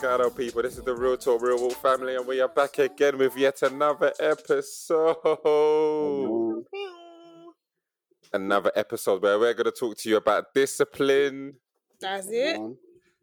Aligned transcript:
Moscato 0.00 0.34
people? 0.34 0.62
This 0.62 0.78
is 0.78 0.84
the 0.84 0.94
Real 0.94 1.16
Talk 1.16 1.42
Real 1.42 1.60
Walk 1.60 1.74
family, 1.74 2.16
and 2.16 2.26
we 2.26 2.40
are 2.40 2.48
back 2.48 2.78
again 2.78 3.18
with 3.18 3.36
yet 3.36 3.60
another 3.60 4.12
episode. 4.18 5.16
Another 8.32 8.72
episode 8.74 9.22
where 9.22 9.38
we're 9.38 9.52
going 9.52 9.66
to 9.66 9.70
talk 9.72 9.98
to 9.98 10.08
you 10.08 10.16
about 10.16 10.54
discipline. 10.54 11.56
That's 12.00 12.28
it. 12.30 12.58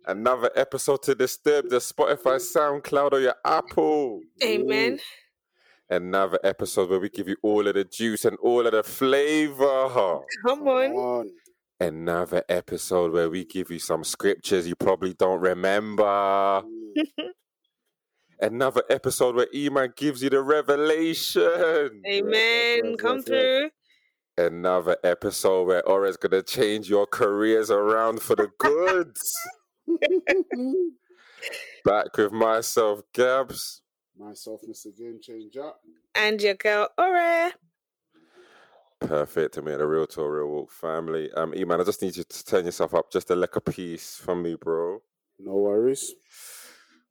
Another 0.06 0.52
episode 0.56 1.02
to 1.04 1.16
disturb 1.16 1.68
the 1.70 1.78
Spotify, 1.78 2.38
SoundCloud, 2.38 3.14
or 3.14 3.22
your 3.22 3.36
Apple. 3.44 4.22
Amen. 4.44 5.00
Another 5.90 6.38
episode 6.44 6.92
where 6.92 7.00
we 7.00 7.10
give 7.10 7.28
you 7.28 7.38
all 7.42 7.68
of 7.68 7.74
the 7.74 7.86
juice 7.86 8.24
and 8.26 8.38
all 8.38 8.68
of 8.68 8.74
the 8.74 8.84
flavor. 8.84 10.22
Come 10.46 10.68
on. 10.68 11.32
Another 11.80 12.44
episode 12.50 13.12
where 13.14 13.30
we 13.30 13.46
give 13.46 13.70
you 13.70 13.78
some 13.78 14.04
scriptures 14.04 14.68
you 14.68 14.76
probably 14.76 15.14
don't 15.14 15.40
remember. 15.40 16.64
Another 18.40 18.84
episode 18.90 19.36
where 19.36 19.48
Iman 19.56 19.94
gives 19.96 20.24
you 20.24 20.30
the 20.30 20.42
revelation. 20.42 22.02
Amen. 22.08 22.82
yes, 22.84 22.96
Come 23.00 23.18
yes, 23.18 23.26
through. 23.26 23.70
Another 24.40 24.98
episode 25.04 25.68
where 25.68 25.88
Ora's 25.88 26.18
gonna 26.18 26.44
change 26.44 26.90
your 26.90 27.06
careers 27.08 27.70
around 27.72 28.22
for 28.22 28.36
the 28.36 28.50
goods. 28.60 29.22
Back 31.86 32.18
with 32.18 32.32
myself, 32.32 33.02
Gabs. 33.14 33.82
Myself, 34.18 34.62
Mr. 34.68 34.96
Game 34.98 35.20
Changer. 35.22 35.72
And 36.16 36.42
your 36.42 36.56
girl, 36.56 36.90
Ore. 36.98 37.52
Perfect 39.00 39.54
to 39.54 39.62
me, 39.62 39.76
the 39.76 39.86
real 39.86 40.08
talk, 40.08 40.30
real 40.30 40.48
walk 40.48 40.72
family. 40.72 41.32
Um, 41.34 41.54
Iman, 41.56 41.82
I 41.82 41.84
just 41.84 42.02
need 42.02 42.18
you 42.18 42.24
to 42.24 42.46
turn 42.46 42.66
yourself 42.66 42.94
up 42.96 43.12
just 43.12 43.30
a 43.30 43.36
lick 43.36 43.54
piece 43.66 44.16
from 44.16 44.42
me, 44.42 44.56
bro. 44.60 45.00
No 45.40 45.54
worries. 45.54 46.14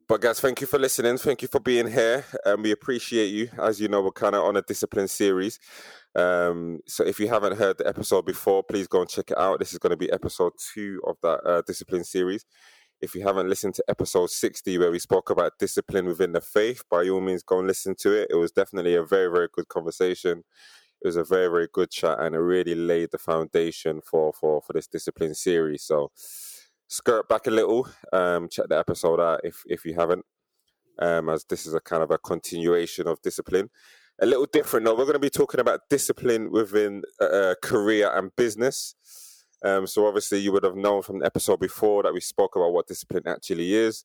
But 0.09 0.21
guys, 0.21 0.39
thank 0.39 0.61
you 0.61 0.67
for 0.67 0.79
listening. 0.79 1.19
Thank 1.19 1.43
you 1.43 1.49
for 1.49 1.59
being 1.59 1.89
here. 1.89 2.25
Um, 2.45 2.63
we 2.63 2.71
appreciate 2.71 3.27
you. 3.27 3.51
As 3.59 3.81
you 3.81 3.89
know, 3.89 4.03
we're 4.03 4.13
kind 4.13 4.37
of 4.37 4.45
on 4.45 4.57
a 4.57 4.63
discipline 4.63 5.09
series. 5.09 5.59
Um, 6.15 6.81
so 6.87 7.05
if 7.05 7.19
you 7.19 7.29
haven't 7.29 7.57
heard 7.57 7.79
the 7.79 7.89
episode 7.89 8.25
before, 8.25 8.63
please 8.63 8.87
go 8.87 9.01
and 9.01 9.11
check 9.11 9.33
it 9.33 9.39
out. 9.39 9.59
This 9.59 9.73
is 9.73 9.79
going 9.79 9.91
to 9.91 9.97
be 9.97 10.11
episode 10.13 10.53
two 10.75 11.01
of 11.05 11.17
that 11.23 11.41
uh, 11.45 11.63
discipline 11.67 12.05
series. 12.05 12.45
If 13.01 13.15
you 13.15 13.27
haven't 13.27 13.49
listened 13.49 13.75
to 13.75 13.85
episode 13.89 14.31
60, 14.31 14.79
where 14.79 14.91
we 14.91 14.99
spoke 14.99 15.29
about 15.29 15.59
discipline 15.59 16.07
within 16.07 16.33
the 16.33 16.41
faith, 16.41 16.85
by 16.89 17.09
all 17.09 17.21
means, 17.21 17.43
go 17.43 17.59
and 17.59 17.67
listen 17.67 17.95
to 18.01 18.13
it. 18.13 18.29
It 18.31 18.37
was 18.37 18.53
definitely 18.53 18.95
a 18.95 19.05
very, 19.05 19.31
very 19.31 19.49
good 19.53 19.69
conversation. 19.69 20.45
It 21.07 21.15
was 21.15 21.17
a 21.17 21.23
very, 21.23 21.47
very 21.47 21.69
good 21.73 21.89
chat, 21.93 22.19
and 22.19 22.35
it 22.35 22.41
really 22.41 22.75
laid 22.75 23.13
the 23.13 23.19
foundation 23.19 24.01
for 24.01 24.33
for 24.33 24.61
for 24.61 24.73
this 24.73 24.89
discipline 24.89 25.37
series. 25.37 25.85
So, 25.85 26.11
skirt 26.89 27.29
back 27.29 27.47
a 27.47 27.51
little, 27.53 27.87
um, 28.13 28.49
check 28.49 28.67
the 28.69 28.77
episode 28.77 29.21
out 29.21 29.43
if 29.45 29.63
if 29.69 29.85
you 29.85 29.95
haven't, 29.95 30.25
um, 30.99 31.29
as 31.29 31.45
this 31.45 31.65
is 31.65 31.75
a 31.75 31.81
kind 31.81 32.03
of 32.03 32.11
a 32.11 32.19
continuation 32.19 33.07
of 33.07 33.23
discipline. 33.23 33.71
A 34.21 34.27
little 34.27 34.47
different, 34.53 34.85
though. 34.85 34.97
We're 34.97 35.05
going 35.05 35.13
to 35.13 35.21
be 35.21 35.31
talking 35.31 35.61
about 35.61 35.89
discipline 35.89 36.51
within 36.51 37.05
uh, 37.21 37.55
career 37.63 38.11
and 38.13 38.35
business. 38.35 38.97
Um, 39.65 39.87
so 39.87 40.09
obviously, 40.09 40.41
you 40.41 40.51
would 40.51 40.65
have 40.65 40.75
known 40.75 41.03
from 41.03 41.21
the 41.21 41.27
episode 41.27 41.61
before 41.61 42.03
that 42.03 42.15
we 42.15 42.21
spoke 42.21 42.57
about 42.57 42.73
what 42.73 42.89
discipline 42.89 43.29
actually 43.29 43.75
is. 43.75 44.05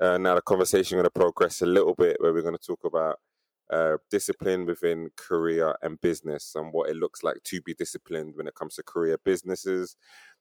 Uh, 0.00 0.16
now 0.16 0.34
the 0.34 0.40
conversation 0.40 0.96
going 0.96 1.04
to 1.04 1.10
progress 1.10 1.60
a 1.60 1.66
little 1.66 1.94
bit, 1.94 2.16
where 2.20 2.32
we're 2.32 2.40
going 2.40 2.56
to 2.56 2.66
talk 2.66 2.80
about 2.84 3.18
uh, 3.70 3.96
discipline 4.10 4.66
within 4.66 5.10
career 5.16 5.76
and 5.82 6.00
business 6.00 6.54
and 6.54 6.72
what 6.72 6.90
it 6.90 6.96
looks 6.96 7.22
like 7.22 7.36
to 7.44 7.60
be 7.62 7.74
disciplined 7.74 8.34
when 8.36 8.46
it 8.46 8.54
comes 8.54 8.74
to 8.76 8.82
career 8.82 9.18
businesses, 9.24 9.96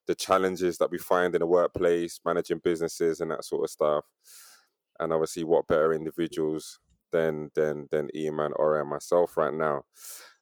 the 0.06 0.16
challenges 0.16 0.78
that 0.78 0.92
we 0.92 0.98
find 0.98 1.36
in 1.36 1.40
the 1.40 1.46
workplace, 1.46 2.20
managing 2.26 2.60
businesses, 2.64 3.20
and 3.20 3.32
that 3.32 3.44
sort 3.44 3.64
of 3.64 3.70
stuff. 3.70 4.06
And 5.00 5.14
obviously, 5.14 5.44
what 5.44 5.68
better 5.68 5.94
individuals 5.94 6.80
than 7.12 7.52
than 7.56 7.88
than 7.92 8.10
Iman 8.16 8.54
or 8.56 8.84
myself 8.86 9.38
right 9.38 9.54
now. 9.54 9.84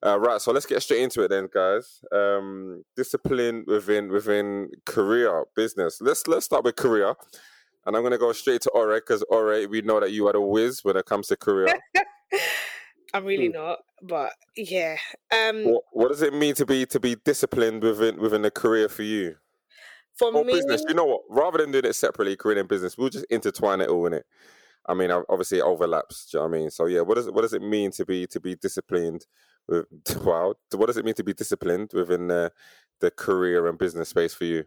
Uh, 0.05 0.19
right, 0.19 0.39
so 0.41 0.51
let's 0.51 0.65
get 0.65 0.81
straight 0.83 1.01
into 1.01 1.23
it 1.23 1.29
then, 1.29 1.49
guys. 1.51 2.01
Um, 2.11 2.83
discipline 2.95 3.65
within 3.67 4.09
within 4.09 4.69
career 4.85 5.45
business. 5.55 5.99
Let's 6.01 6.27
let's 6.27 6.45
start 6.45 6.63
with 6.63 6.75
career, 6.75 7.15
and 7.85 7.95
I'm 7.95 8.03
gonna 8.03 8.17
go 8.17 8.31
straight 8.33 8.61
to 8.61 8.69
Ore 8.71 8.95
because 8.95 9.23
Ore, 9.29 9.67
we 9.67 9.81
know 9.81 9.99
that 9.99 10.11
you 10.11 10.27
are 10.27 10.33
the 10.33 10.41
whiz 10.41 10.83
when 10.83 10.97
it 10.97 11.05
comes 11.05 11.27
to 11.27 11.35
career. 11.35 11.67
I'm 13.15 13.23
really 13.23 13.47
not, 13.47 13.79
but 14.01 14.33
yeah. 14.57 14.97
Um, 15.31 15.63
what, 15.63 15.83
what 15.93 16.09
does 16.09 16.21
it 16.21 16.33
mean 16.33 16.53
to 16.55 16.65
be 16.65 16.85
to 16.87 16.99
be 16.99 17.15
disciplined 17.23 17.81
within 17.81 18.19
within 18.19 18.43
a 18.43 18.51
career 18.51 18.89
for 18.89 19.03
you 19.03 19.35
for 20.17 20.35
or 20.35 20.43
me, 20.43 20.51
business? 20.51 20.83
You 20.87 20.95
know 20.95 21.05
what? 21.05 21.21
Rather 21.29 21.59
than 21.59 21.71
doing 21.71 21.85
it 21.85 21.95
separately, 21.95 22.35
career 22.35 22.59
and 22.59 22.67
business, 22.67 22.97
we'll 22.97 23.09
just 23.09 23.25
intertwine 23.29 23.79
it 23.79 23.89
all 23.89 24.05
in 24.05 24.13
it. 24.13 24.25
I 24.85 24.93
mean, 24.93 25.11
obviously, 25.11 25.59
it 25.59 25.63
overlaps. 25.63 26.25
Do 26.25 26.37
you 26.37 26.43
know 26.43 26.49
what 26.49 26.55
I 26.57 26.59
mean? 26.59 26.69
So 26.71 26.87
yeah, 26.87 27.01
what 27.01 27.15
does 27.15 27.31
what 27.31 27.41
does 27.41 27.53
it 27.53 27.61
mean 27.61 27.91
to 27.91 28.05
be 28.05 28.27
to 28.27 28.39
be 28.41 28.55
disciplined? 28.55 29.25
With, 29.69 29.85
wow, 30.21 30.55
what 30.73 30.87
does 30.87 30.97
it 30.97 31.05
mean 31.05 31.15
to 31.15 31.23
be 31.23 31.33
disciplined 31.33 31.91
within 31.93 32.27
the 32.27 32.51
the 32.99 33.11
career 33.11 33.65
and 33.67 33.77
business 33.77 34.09
space 34.09 34.33
for 34.33 34.43
you? 34.43 34.65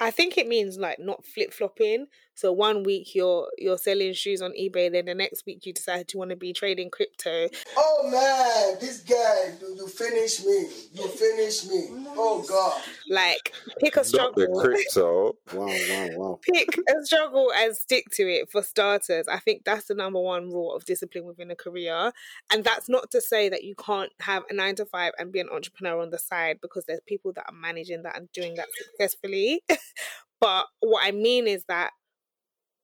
I 0.00 0.10
think 0.10 0.36
it 0.36 0.48
means 0.48 0.76
like 0.76 0.98
not 0.98 1.24
flip 1.24 1.54
flopping. 1.54 2.06
So 2.36 2.52
one 2.52 2.82
week 2.82 3.14
you're 3.14 3.48
you're 3.56 3.78
selling 3.78 4.12
shoes 4.12 4.42
on 4.42 4.52
eBay, 4.52 4.92
then 4.92 5.06
the 5.06 5.14
next 5.14 5.46
week 5.46 5.64
you 5.64 5.72
decide 5.72 6.12
you 6.12 6.18
want 6.18 6.30
to 6.30 6.36
be 6.36 6.52
trading 6.52 6.90
crypto. 6.90 7.48
Oh 7.78 8.08
man, 8.10 8.78
this 8.78 9.00
guy, 9.00 9.54
you, 9.58 9.74
you 9.74 9.88
finish 9.88 10.44
me. 10.44 10.68
You 10.92 11.08
finish 11.16 11.64
me. 11.64 11.88
Oh 12.14 12.44
God. 12.46 12.82
Like 13.08 13.54
pick 13.80 13.96
a 13.96 14.04
Not 14.12 14.36
the 14.36 14.48
crypto. 14.48 15.36
Wow, 15.56 15.66
wow, 15.66 16.08
wow. 16.16 16.40
pick 16.42 16.68
a 16.88 17.04
struggle 17.04 17.50
and 17.56 17.74
stick 17.74 18.10
to 18.12 18.24
it 18.24 18.50
for 18.50 18.62
starters. 18.62 19.26
I 19.28 19.38
think 19.38 19.64
that's 19.64 19.86
the 19.86 19.94
number 19.94 20.20
one 20.20 20.50
rule 20.50 20.74
of 20.74 20.84
discipline 20.84 21.24
within 21.24 21.50
a 21.50 21.56
career. 21.56 22.12
And 22.52 22.64
that's 22.64 22.88
not 22.88 23.10
to 23.12 23.20
say 23.22 23.48
that 23.48 23.64
you 23.64 23.74
can't 23.76 24.12
have 24.20 24.42
a 24.50 24.54
nine 24.54 24.74
to 24.76 24.84
five 24.84 25.12
and 25.18 25.32
be 25.32 25.40
an 25.40 25.48
entrepreneur 25.48 26.02
on 26.02 26.10
the 26.10 26.18
side 26.18 26.58
because 26.60 26.84
there's 26.84 27.00
people 27.06 27.32
that 27.34 27.46
are 27.48 27.54
managing 27.54 28.02
that 28.02 28.18
and 28.18 28.30
doing 28.32 28.56
that 28.56 28.68
successfully. 28.76 29.62
but 30.40 30.66
what 30.80 31.06
I 31.06 31.12
mean 31.12 31.46
is 31.46 31.64
that 31.68 31.92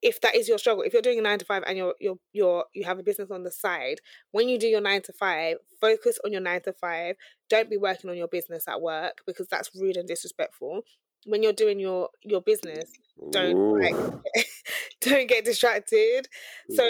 if 0.03 0.21
that 0.21 0.35
is 0.35 0.49
your 0.49 0.59
struggle, 0.59 0.83
if 0.83 0.93
you're 0.93 1.03
doing 1.03 1.21
a 1.21 1.23
nine 1.23 1.39
to 1.39 1.45
five 1.45 1.63
and 1.67 1.79
you're 1.79 1.95
you're 2.01 2.19
you're 2.33 2.65
you 2.75 2.85
have 2.85 2.99
a 2.99 3.03
business 3.03 3.31
on 3.31 3.45
the 3.45 3.51
side, 3.51 4.01
when 4.33 4.49
you 4.49 4.59
do 4.59 4.67
your 4.67 4.81
nine 4.81 5.01
to 5.03 5.13
five, 5.13 5.57
focus 5.81 6.19
on 6.25 6.33
your 6.33 6.41
nine 6.41 6.61
to 6.63 6.73
five. 6.73 7.17
Don't 7.49 7.71
be 7.71 7.77
working 7.77 8.11
on 8.11 8.17
your 8.17 8.29
business 8.29 8.67
at 8.69 8.81
work 8.81 9.23
because 9.27 9.47
that's 9.49 9.71
rude 9.75 9.97
and 9.97 10.09
disrespectful. 10.09 10.83
When 11.25 11.43
you're 11.43 11.53
doing 11.53 11.79
your 11.79 12.09
your 12.23 12.41
business, 12.41 12.91
don't 13.31 13.81
like 13.81 13.95
don't 15.01 15.29
get 15.29 15.45
distracted. 15.45 16.27
Mm. 16.71 16.77
So 16.77 16.89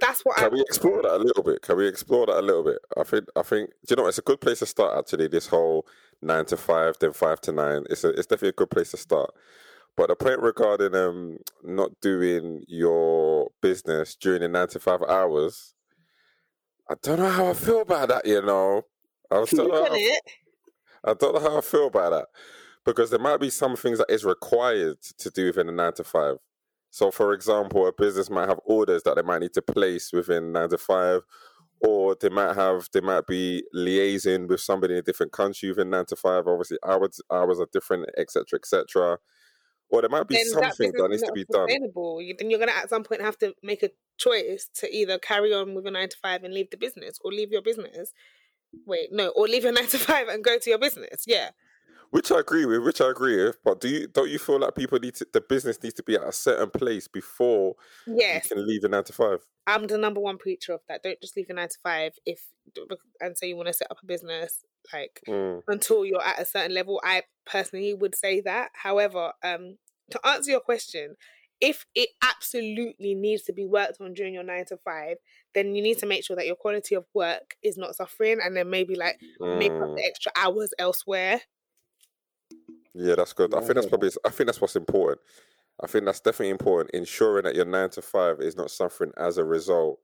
that's 0.00 0.22
what 0.22 0.38
I 0.38 0.48
Can 0.48 0.54
we 0.54 0.60
explore 0.62 1.02
that 1.02 1.14
a 1.14 1.18
little 1.18 1.44
bit? 1.44 1.62
Can 1.62 1.76
we 1.76 1.86
explore 1.86 2.26
that 2.26 2.38
a 2.38 2.42
little 2.42 2.64
bit? 2.64 2.78
I 2.96 3.04
think 3.04 3.26
I 3.36 3.42
think 3.42 3.70
do 3.86 3.94
you 3.94 3.96
know 3.96 4.08
it's 4.08 4.18
a 4.18 4.22
good 4.22 4.40
place 4.40 4.58
to 4.58 4.66
start 4.66 4.98
actually. 4.98 5.28
This 5.28 5.46
whole 5.46 5.86
nine 6.20 6.44
to 6.46 6.56
five, 6.56 6.96
then 6.98 7.12
five 7.12 7.40
to 7.42 7.52
nine. 7.52 7.84
It's 7.88 8.02
a, 8.02 8.08
it's 8.08 8.26
definitely 8.26 8.50
a 8.50 8.52
good 8.52 8.70
place 8.70 8.90
to 8.90 8.96
start. 8.96 9.32
But 9.96 10.08
the 10.08 10.16
point 10.16 10.40
regarding 10.40 10.94
um 10.94 11.38
not 11.62 12.00
doing 12.00 12.64
your 12.66 13.50
business 13.60 14.16
during 14.16 14.40
the 14.40 14.48
nine 14.48 14.68
to 14.68 14.80
five 14.80 15.02
hours, 15.02 15.74
I 16.90 16.94
don't 17.02 17.18
know 17.18 17.28
how 17.28 17.48
I 17.48 17.54
feel 17.54 17.82
about 17.82 18.08
that. 18.08 18.26
You 18.26 18.42
know, 18.42 18.82
I 19.30 19.38
was 19.38 19.50
don't 19.50 19.68
know 19.68 19.84
how 19.84 19.90
it. 19.92 20.22
I 21.04 21.14
don't 21.14 21.34
know 21.34 21.40
how 21.40 21.58
I 21.58 21.60
feel 21.60 21.88
about 21.88 22.10
that 22.10 22.26
because 22.84 23.10
there 23.10 23.18
might 23.18 23.40
be 23.40 23.50
some 23.50 23.76
things 23.76 23.98
that 23.98 24.10
is 24.10 24.24
required 24.24 25.00
to 25.18 25.30
do 25.30 25.46
within 25.46 25.68
a 25.68 25.72
nine 25.72 25.92
to 25.94 26.04
five. 26.04 26.36
So, 26.90 27.10
for 27.10 27.32
example, 27.32 27.86
a 27.86 27.92
business 27.92 28.28
might 28.28 28.48
have 28.48 28.60
orders 28.64 29.02
that 29.04 29.16
they 29.16 29.22
might 29.22 29.40
need 29.40 29.54
to 29.54 29.62
place 29.62 30.12
within 30.12 30.52
nine 30.52 30.68
to 30.68 30.78
five, 30.78 31.22
or 31.80 32.16
they 32.20 32.28
might 32.28 32.54
have 32.54 32.88
they 32.92 33.00
might 33.00 33.26
be 33.26 33.64
liaising 33.74 34.48
with 34.48 34.60
somebody 34.60 34.94
in 34.94 34.98
a 34.98 35.02
different 35.02 35.32
country 35.32 35.70
within 35.70 35.90
nine 35.90 36.06
to 36.06 36.16
five. 36.16 36.46
Obviously, 36.46 36.78
hours 36.86 37.20
hours 37.30 37.60
are 37.60 37.68
different, 37.72 38.06
etc., 38.18 38.58
etc. 38.58 39.18
Or 39.92 40.00
there 40.00 40.10
might 40.10 40.26
be 40.26 40.36
something 40.36 40.60
that 40.62 40.68
something 40.76 40.92
business 40.92 41.02
that 41.02 41.14
is 41.14 41.22
needs 41.22 41.28
to 41.28 41.32
be 41.32 41.44
done. 41.52 41.68
You- 42.20 42.34
Then 42.38 42.50
you're 42.50 42.58
gonna 42.58 42.72
at 42.72 42.88
some 42.88 43.04
point 43.04 43.20
have 43.20 43.38
to 43.38 43.54
make 43.62 43.82
a 43.82 43.90
choice 44.18 44.68
to 44.76 44.92
either 44.94 45.18
carry 45.18 45.52
on 45.52 45.74
with 45.74 45.86
a 45.86 45.90
nine 45.90 46.08
to 46.08 46.16
five 46.22 46.44
and 46.44 46.54
leave 46.54 46.70
the 46.70 46.76
business, 46.76 47.18
or 47.22 47.30
leave 47.32 47.52
your 47.52 47.62
business. 47.62 48.12
Wait, 48.86 49.12
no, 49.12 49.28
or 49.28 49.46
leave 49.46 49.64
your 49.64 49.72
nine 49.78 49.86
to 49.88 49.98
five 49.98 50.28
and 50.28 50.42
go 50.42 50.58
to 50.58 50.70
your 50.70 50.78
business. 50.78 51.24
Yeah. 51.26 51.50
Which 52.12 52.30
I 52.30 52.40
agree 52.40 52.66
with, 52.66 52.82
which 52.84 53.00
I 53.00 53.08
agree 53.10 53.42
with. 53.42 53.56
But 53.64 53.80
do 53.80 53.88
you 53.88 54.06
don't 54.06 54.28
you 54.28 54.38
feel 54.38 54.58
like 54.58 54.74
people 54.74 54.98
need 54.98 55.14
to 55.14 55.26
the 55.32 55.40
business 55.40 55.82
needs 55.82 55.94
to 55.94 56.02
be 56.02 56.14
at 56.16 56.22
a 56.22 56.30
certain 56.32 56.68
place 56.70 57.08
before 57.08 57.74
Yes, 58.06 58.44
you 58.50 58.56
can 58.56 58.66
leave 58.66 58.82
the 58.82 58.90
nine 58.90 59.04
to 59.04 59.12
five? 59.14 59.46
I'm 59.66 59.86
the 59.86 59.96
number 59.96 60.20
one 60.20 60.36
preacher 60.36 60.74
of 60.74 60.82
that. 60.88 61.02
Don't 61.02 61.20
just 61.22 61.36
leave 61.36 61.48
your 61.48 61.56
nine 61.56 61.70
to 61.70 61.78
five 61.82 62.12
if 62.26 62.48
and 63.20 63.38
say 63.38 63.48
you 63.48 63.56
want 63.56 63.68
to 63.68 63.72
set 63.72 63.90
up 63.90 63.98
a 64.02 64.06
business 64.06 64.62
like 64.92 65.22
Mm. 65.26 65.62
until 65.68 66.04
you're 66.04 66.22
at 66.22 66.38
a 66.40 66.44
certain 66.44 66.74
level. 66.74 67.00
I 67.02 67.22
personally 67.46 67.94
would 67.94 68.14
say 68.14 68.40
that. 68.42 68.72
However, 68.74 69.32
um, 69.42 69.78
to 70.10 70.20
answer 70.26 70.50
your 70.50 70.60
question, 70.60 71.16
if 71.60 71.86
it 71.94 72.10
absolutely 72.22 73.14
needs 73.14 73.42
to 73.44 73.52
be 73.54 73.64
worked 73.64 74.00
on 74.00 74.12
during 74.14 74.34
your 74.34 74.42
nine 74.42 74.66
to 74.66 74.76
five, 74.78 75.16
then 75.54 75.74
you 75.74 75.82
need 75.82 75.96
to 75.98 76.06
make 76.06 76.24
sure 76.24 76.36
that 76.36 76.46
your 76.46 76.56
quality 76.56 76.94
of 76.96 77.06
work 77.14 77.56
is 77.62 77.78
not 77.78 77.94
suffering, 77.94 78.38
and 78.42 78.54
then 78.56 78.68
maybe 78.68 78.96
like 78.96 79.18
make 79.54 79.72
up 79.80 79.88
Mm. 79.88 79.96
the 79.96 80.04
extra 80.04 80.32
hours 80.36 80.74
elsewhere. 80.78 81.40
Yeah, 82.94 83.14
that's 83.16 83.32
good. 83.32 83.54
I 83.54 83.60
think 83.60 83.74
that's 83.74 83.86
probably. 83.86 84.10
I 84.24 84.30
think 84.30 84.46
that's 84.46 84.60
what's 84.60 84.76
important. 84.76 85.20
I 85.82 85.86
think 85.86 86.04
that's 86.04 86.20
definitely 86.20 86.50
important. 86.50 86.94
Ensuring 86.94 87.44
that 87.44 87.54
your 87.54 87.64
nine 87.64 87.90
to 87.90 88.02
five 88.02 88.40
is 88.40 88.56
not 88.56 88.70
suffering 88.70 89.12
as 89.16 89.38
a 89.38 89.44
result 89.44 89.98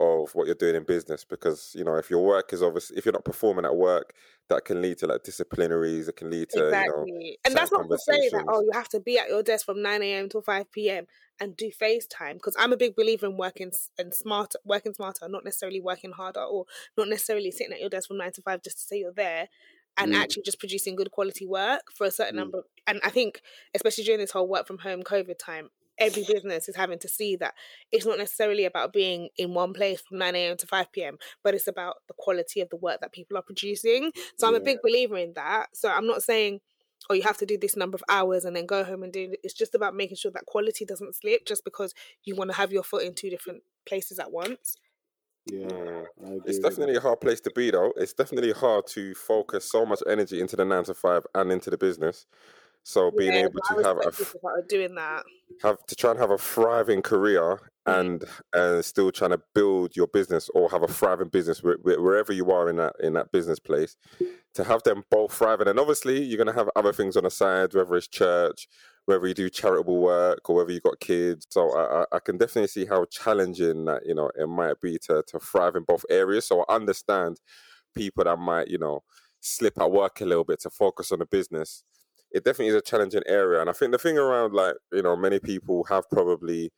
of 0.00 0.34
what 0.34 0.46
you're 0.46 0.56
doing 0.56 0.74
in 0.74 0.82
business, 0.82 1.24
because 1.24 1.72
you 1.76 1.84
know 1.84 1.94
if 1.94 2.10
your 2.10 2.24
work 2.24 2.52
is 2.52 2.62
obviously 2.62 2.96
if 2.96 3.04
you're 3.04 3.12
not 3.12 3.24
performing 3.24 3.64
at 3.64 3.76
work, 3.76 4.14
that 4.48 4.64
can 4.64 4.82
lead 4.82 4.98
to 4.98 5.06
like 5.06 5.22
disciplinaries. 5.22 6.08
It 6.08 6.16
can 6.16 6.30
lead 6.30 6.48
to 6.50 6.64
exactly. 6.64 7.04
you 7.06 7.14
know, 7.14 7.36
and 7.44 7.54
that's 7.54 7.70
not 7.70 7.88
to 7.88 7.98
say 7.98 8.28
that 8.30 8.44
oh 8.48 8.60
you 8.62 8.70
have 8.72 8.88
to 8.88 8.98
be 8.98 9.18
at 9.18 9.28
your 9.28 9.44
desk 9.44 9.64
from 9.64 9.80
9 9.80 10.02
a.m. 10.02 10.28
till 10.28 10.42
5 10.42 10.72
p.m. 10.72 11.06
and 11.40 11.56
do 11.56 11.70
FaceTime 11.70 12.34
because 12.34 12.56
I'm 12.58 12.72
a 12.72 12.76
big 12.76 12.96
believer 12.96 13.26
in 13.26 13.36
working 13.36 13.70
and 13.98 14.12
smart, 14.12 14.54
working 14.64 14.94
smarter, 14.94 15.28
not 15.28 15.44
necessarily 15.44 15.80
working 15.80 16.10
harder 16.10 16.42
or 16.42 16.64
not 16.96 17.08
necessarily 17.08 17.52
sitting 17.52 17.72
at 17.72 17.80
your 17.80 17.90
desk 17.90 18.08
from 18.08 18.18
9 18.18 18.32
to 18.32 18.42
5 18.42 18.62
just 18.62 18.78
to 18.78 18.82
say 18.82 18.98
you're 18.98 19.12
there 19.12 19.48
and 19.96 20.12
Mm. 20.12 20.16
actually 20.16 20.42
just 20.42 20.58
producing 20.58 20.96
good 20.96 21.10
quality 21.10 21.46
work 21.46 21.92
for 21.94 22.06
a 22.06 22.10
certain 22.10 22.34
Mm. 22.34 22.38
number. 22.38 22.58
Of, 22.58 22.64
and 22.86 23.00
I 23.04 23.10
think 23.10 23.42
especially 23.74 24.04
during 24.04 24.20
this 24.20 24.30
whole 24.32 24.48
work 24.48 24.66
from 24.66 24.78
home 24.78 25.02
COVID 25.02 25.38
time, 25.38 25.70
every 25.98 26.24
business 26.24 26.68
is 26.68 26.76
having 26.76 26.98
to 26.98 27.08
see 27.08 27.36
that 27.36 27.54
it's 27.92 28.06
not 28.06 28.18
necessarily 28.18 28.64
about 28.64 28.92
being 28.92 29.28
in 29.36 29.54
one 29.54 29.72
place 29.72 30.00
from 30.00 30.18
9 30.18 30.34
a.m. 30.34 30.56
to 30.56 30.66
5 30.66 30.90
p.m., 30.92 31.18
but 31.44 31.54
it's 31.54 31.68
about 31.68 31.96
the 32.08 32.14
quality 32.16 32.60
of 32.60 32.70
the 32.70 32.76
work 32.76 33.00
that 33.00 33.12
people 33.12 33.36
are 33.36 33.42
producing. 33.42 34.10
So 34.38 34.48
I'm 34.48 34.54
a 34.54 34.60
big 34.60 34.78
believer 34.82 35.16
in 35.18 35.34
that. 35.34 35.76
So 35.76 35.90
I'm 35.90 36.06
not 36.06 36.22
saying, 36.22 36.60
oh, 37.10 37.14
you 37.14 37.22
have 37.22 37.36
to 37.36 37.46
do 37.46 37.58
this 37.58 37.76
number 37.76 37.96
of 37.96 38.02
hours 38.08 38.44
and 38.44 38.56
then 38.56 38.64
go 38.66 38.84
home 38.84 39.02
and 39.02 39.12
do 39.12 39.30
it. 39.32 39.40
It's 39.44 39.54
just 39.54 39.74
about 39.74 39.94
making 39.94 40.16
sure 40.16 40.30
that 40.32 40.46
quality 40.46 40.84
doesn't 40.84 41.14
slip 41.14 41.44
just 41.46 41.62
because 41.64 41.92
you 42.24 42.34
want 42.34 42.50
to 42.50 42.56
have 42.56 42.72
your 42.72 42.82
foot 42.82 43.04
in 43.04 43.14
two 43.14 43.28
different 43.28 43.62
places 43.86 44.18
at 44.18 44.32
once. 44.32 44.76
Yeah, 45.46 45.66
Mm. 46.22 46.40
It's 46.46 46.58
definitely 46.60 46.94
a 46.96 47.00
hard 47.00 47.20
place 47.20 47.40
to 47.40 47.50
be, 47.54 47.70
though. 47.70 47.92
It's 47.96 48.12
definitely 48.12 48.52
hard 48.52 48.86
to 48.88 49.14
focus 49.14 49.70
so 49.70 49.84
much 49.84 50.00
energy 50.08 50.40
into 50.40 50.54
the 50.56 50.64
nine 50.64 50.84
to 50.84 50.94
five 50.94 51.26
and 51.34 51.50
into 51.50 51.68
the 51.70 51.76
business. 51.78 52.26
So 52.84 53.10
being 53.10 53.32
Yeah, 53.32 53.40
able 53.46 53.60
to 53.60 53.74
have 53.84 53.96
a 53.96 54.00
respect 54.00 54.20
f- 54.20 54.32
people 54.32 54.40
that 54.42 54.58
are 54.62 54.66
doing 54.68 54.94
that. 54.96 55.24
have 55.62 55.84
to 55.86 55.94
try 55.96 56.10
and 56.12 56.20
have 56.20 56.30
a 56.30 56.38
thriving 56.38 57.02
career 57.02 57.60
Mm. 57.86 58.00
and 58.00 58.24
uh, 58.52 58.82
still 58.82 59.10
trying 59.10 59.32
to 59.32 59.40
build 59.54 59.96
your 59.96 60.06
business 60.06 60.48
or 60.54 60.70
have 60.70 60.82
a 60.84 60.88
thriving 60.88 61.28
business 61.28 61.62
where, 61.62 61.76
where- 61.82 62.00
wherever 62.00 62.32
you 62.32 62.50
are 62.52 62.68
in 62.68 62.76
that 62.76 62.94
in 63.00 63.12
that 63.14 63.32
business 63.32 63.58
place 63.58 63.96
to 64.54 64.62
have 64.64 64.82
them 64.84 65.02
both 65.10 65.32
thriving 65.32 65.66
and 65.66 65.80
obviously 65.80 66.22
you're 66.22 66.36
going 66.36 66.46
to 66.46 66.52
have 66.52 66.70
other 66.76 66.92
things 66.92 67.16
on 67.16 67.24
the 67.24 67.30
side 67.30 67.74
whether 67.74 67.96
it's 67.96 68.06
church 68.06 68.68
whether 69.06 69.26
you 69.26 69.34
do 69.34 69.50
charitable 69.50 69.98
work 70.00 70.48
or 70.48 70.56
whether 70.56 70.72
you've 70.72 70.82
got 70.82 71.00
kids 71.00 71.46
so 71.50 71.70
I, 71.76 72.04
I- 72.12 72.20
can 72.20 72.38
definitely 72.38 72.68
see 72.68 72.86
how 72.86 73.04
challenging 73.06 73.84
that 73.86 74.02
you 74.06 74.14
know 74.14 74.30
it 74.38 74.48
might 74.48 74.80
be 74.80 74.98
to, 75.06 75.22
to 75.26 75.38
thrive 75.40 75.76
in 75.76 75.84
both 75.84 76.04
areas 76.10 76.46
so 76.46 76.64
I 76.68 76.74
understand 76.76 77.40
people 77.94 78.24
that 78.24 78.38
might 78.38 78.68
you 78.68 78.78
know 78.78 79.02
slip 79.40 79.80
at 79.80 79.90
work 79.90 80.20
a 80.20 80.24
little 80.24 80.44
bit 80.44 80.60
to 80.60 80.70
focus 80.70 81.12
on 81.12 81.18
the 81.18 81.26
business 81.26 81.84
it 82.30 82.44
definitely 82.44 82.68
is 82.68 82.74
a 82.74 82.80
challenging 82.80 83.22
area. 83.26 83.60
And 83.60 83.68
I 83.68 83.74
think 83.74 83.92
the 83.92 83.98
thing 83.98 84.16
around 84.16 84.54
like, 84.54 84.76
you 84.90 85.02
know, 85.02 85.16
many 85.16 85.38
people 85.38 85.84
have 85.84 86.08
probably 86.10 86.72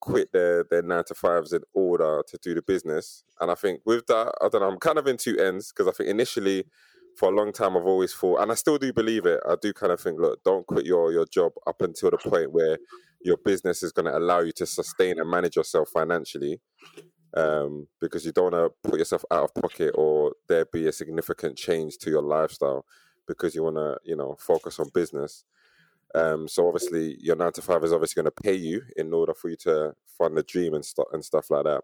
quit 0.00 0.32
their, 0.32 0.64
their 0.64 0.82
nine 0.82 1.04
to 1.06 1.14
fives 1.14 1.52
in 1.52 1.62
order 1.72 2.22
to 2.28 2.38
do 2.42 2.54
the 2.54 2.62
business. 2.62 3.24
And 3.40 3.50
I 3.50 3.54
think 3.54 3.80
with 3.86 4.06
that, 4.06 4.34
I 4.42 4.48
don't 4.48 4.60
know, 4.60 4.68
I'm 4.68 4.78
kind 4.78 4.98
of 4.98 5.06
in 5.06 5.16
two 5.16 5.38
ends 5.38 5.72
because 5.72 5.88
I 5.88 5.92
think 5.96 6.10
initially 6.10 6.64
for 7.18 7.32
a 7.32 7.34
long 7.34 7.52
time 7.52 7.76
I've 7.76 7.84
always 7.84 8.14
thought, 8.14 8.40
and 8.40 8.52
I 8.52 8.54
still 8.54 8.78
do 8.78 8.92
believe 8.92 9.26
it, 9.26 9.40
I 9.46 9.56
do 9.60 9.72
kind 9.72 9.92
of 9.92 10.00
think, 10.00 10.20
look, 10.20 10.42
don't 10.44 10.66
quit 10.66 10.86
your, 10.86 11.12
your 11.12 11.26
job 11.26 11.52
up 11.66 11.82
until 11.82 12.10
the 12.10 12.18
point 12.18 12.52
where 12.52 12.78
your 13.20 13.36
business 13.36 13.82
is 13.82 13.90
going 13.90 14.06
to 14.06 14.16
allow 14.16 14.40
you 14.40 14.52
to 14.52 14.66
sustain 14.66 15.18
and 15.18 15.28
manage 15.28 15.56
yourself 15.56 15.88
financially. 15.92 16.60
Um, 17.34 17.88
because 18.00 18.24
you 18.24 18.32
don't 18.32 18.52
want 18.52 18.72
to 18.82 18.90
put 18.90 18.98
yourself 18.98 19.22
out 19.30 19.44
of 19.44 19.54
pocket 19.54 19.92
or 19.96 20.32
there 20.48 20.64
be 20.72 20.86
a 20.86 20.92
significant 20.92 21.58
change 21.58 21.98
to 21.98 22.08
your 22.08 22.22
lifestyle 22.22 22.86
because 23.26 23.54
you 23.54 23.62
want 23.62 23.76
to, 23.76 23.98
you 24.02 24.16
know, 24.16 24.34
focus 24.38 24.78
on 24.80 24.88
business. 24.94 25.44
Um, 26.14 26.48
so 26.48 26.66
obviously, 26.66 27.16
your 27.20 27.36
nine 27.36 27.52
to 27.52 27.62
five 27.62 27.84
is 27.84 27.92
obviously 27.92 28.22
going 28.22 28.32
to 28.34 28.42
pay 28.42 28.54
you 28.54 28.80
in 28.96 29.12
order 29.12 29.34
for 29.34 29.50
you 29.50 29.56
to 29.56 29.92
fund 30.16 30.38
the 30.38 30.42
dream 30.42 30.72
and 30.72 30.84
stuff 30.84 31.08
and 31.12 31.22
stuff 31.22 31.50
like 31.50 31.64
that. 31.64 31.82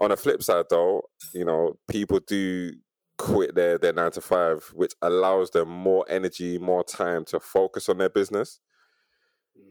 On 0.00 0.10
the 0.10 0.16
flip 0.16 0.42
side, 0.42 0.64
though, 0.68 1.02
you 1.32 1.44
know, 1.44 1.78
people 1.88 2.18
do 2.26 2.72
quit 3.18 3.54
their 3.54 3.78
their 3.78 3.92
nine 3.92 4.10
to 4.12 4.20
five, 4.20 4.70
which 4.74 4.94
allows 5.02 5.50
them 5.50 5.68
more 5.68 6.04
energy, 6.08 6.58
more 6.58 6.84
time 6.84 7.24
to 7.26 7.40
focus 7.40 7.88
on 7.88 7.98
their 7.98 8.08
business. 8.08 8.60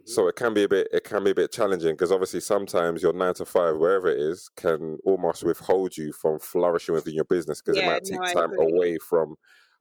So 0.06 0.28
it 0.28 0.36
can 0.36 0.54
be 0.54 0.64
a 0.64 0.70
bit 0.70 0.88
it 0.92 1.04
can 1.04 1.24
be 1.24 1.32
a 1.32 1.36
bit 1.36 1.52
challenging 1.52 1.94
because 1.94 2.12
obviously 2.12 2.40
sometimes 2.40 3.04
your 3.04 3.14
nine 3.14 3.34
to 3.36 3.46
five, 3.46 3.78
wherever 3.78 4.08
it 4.08 4.20
is, 4.20 4.50
can 4.56 4.98
almost 5.06 5.44
withhold 5.44 5.96
you 5.98 6.12
from 6.12 6.40
flourishing 6.40 6.96
within 6.96 7.14
your 7.14 7.26
business 7.26 7.62
because 7.62 7.78
it 7.78 7.86
might 7.86 8.04
take 8.04 8.20
no, 8.20 8.34
time 8.34 8.52
away 8.60 8.98
from 8.98 9.36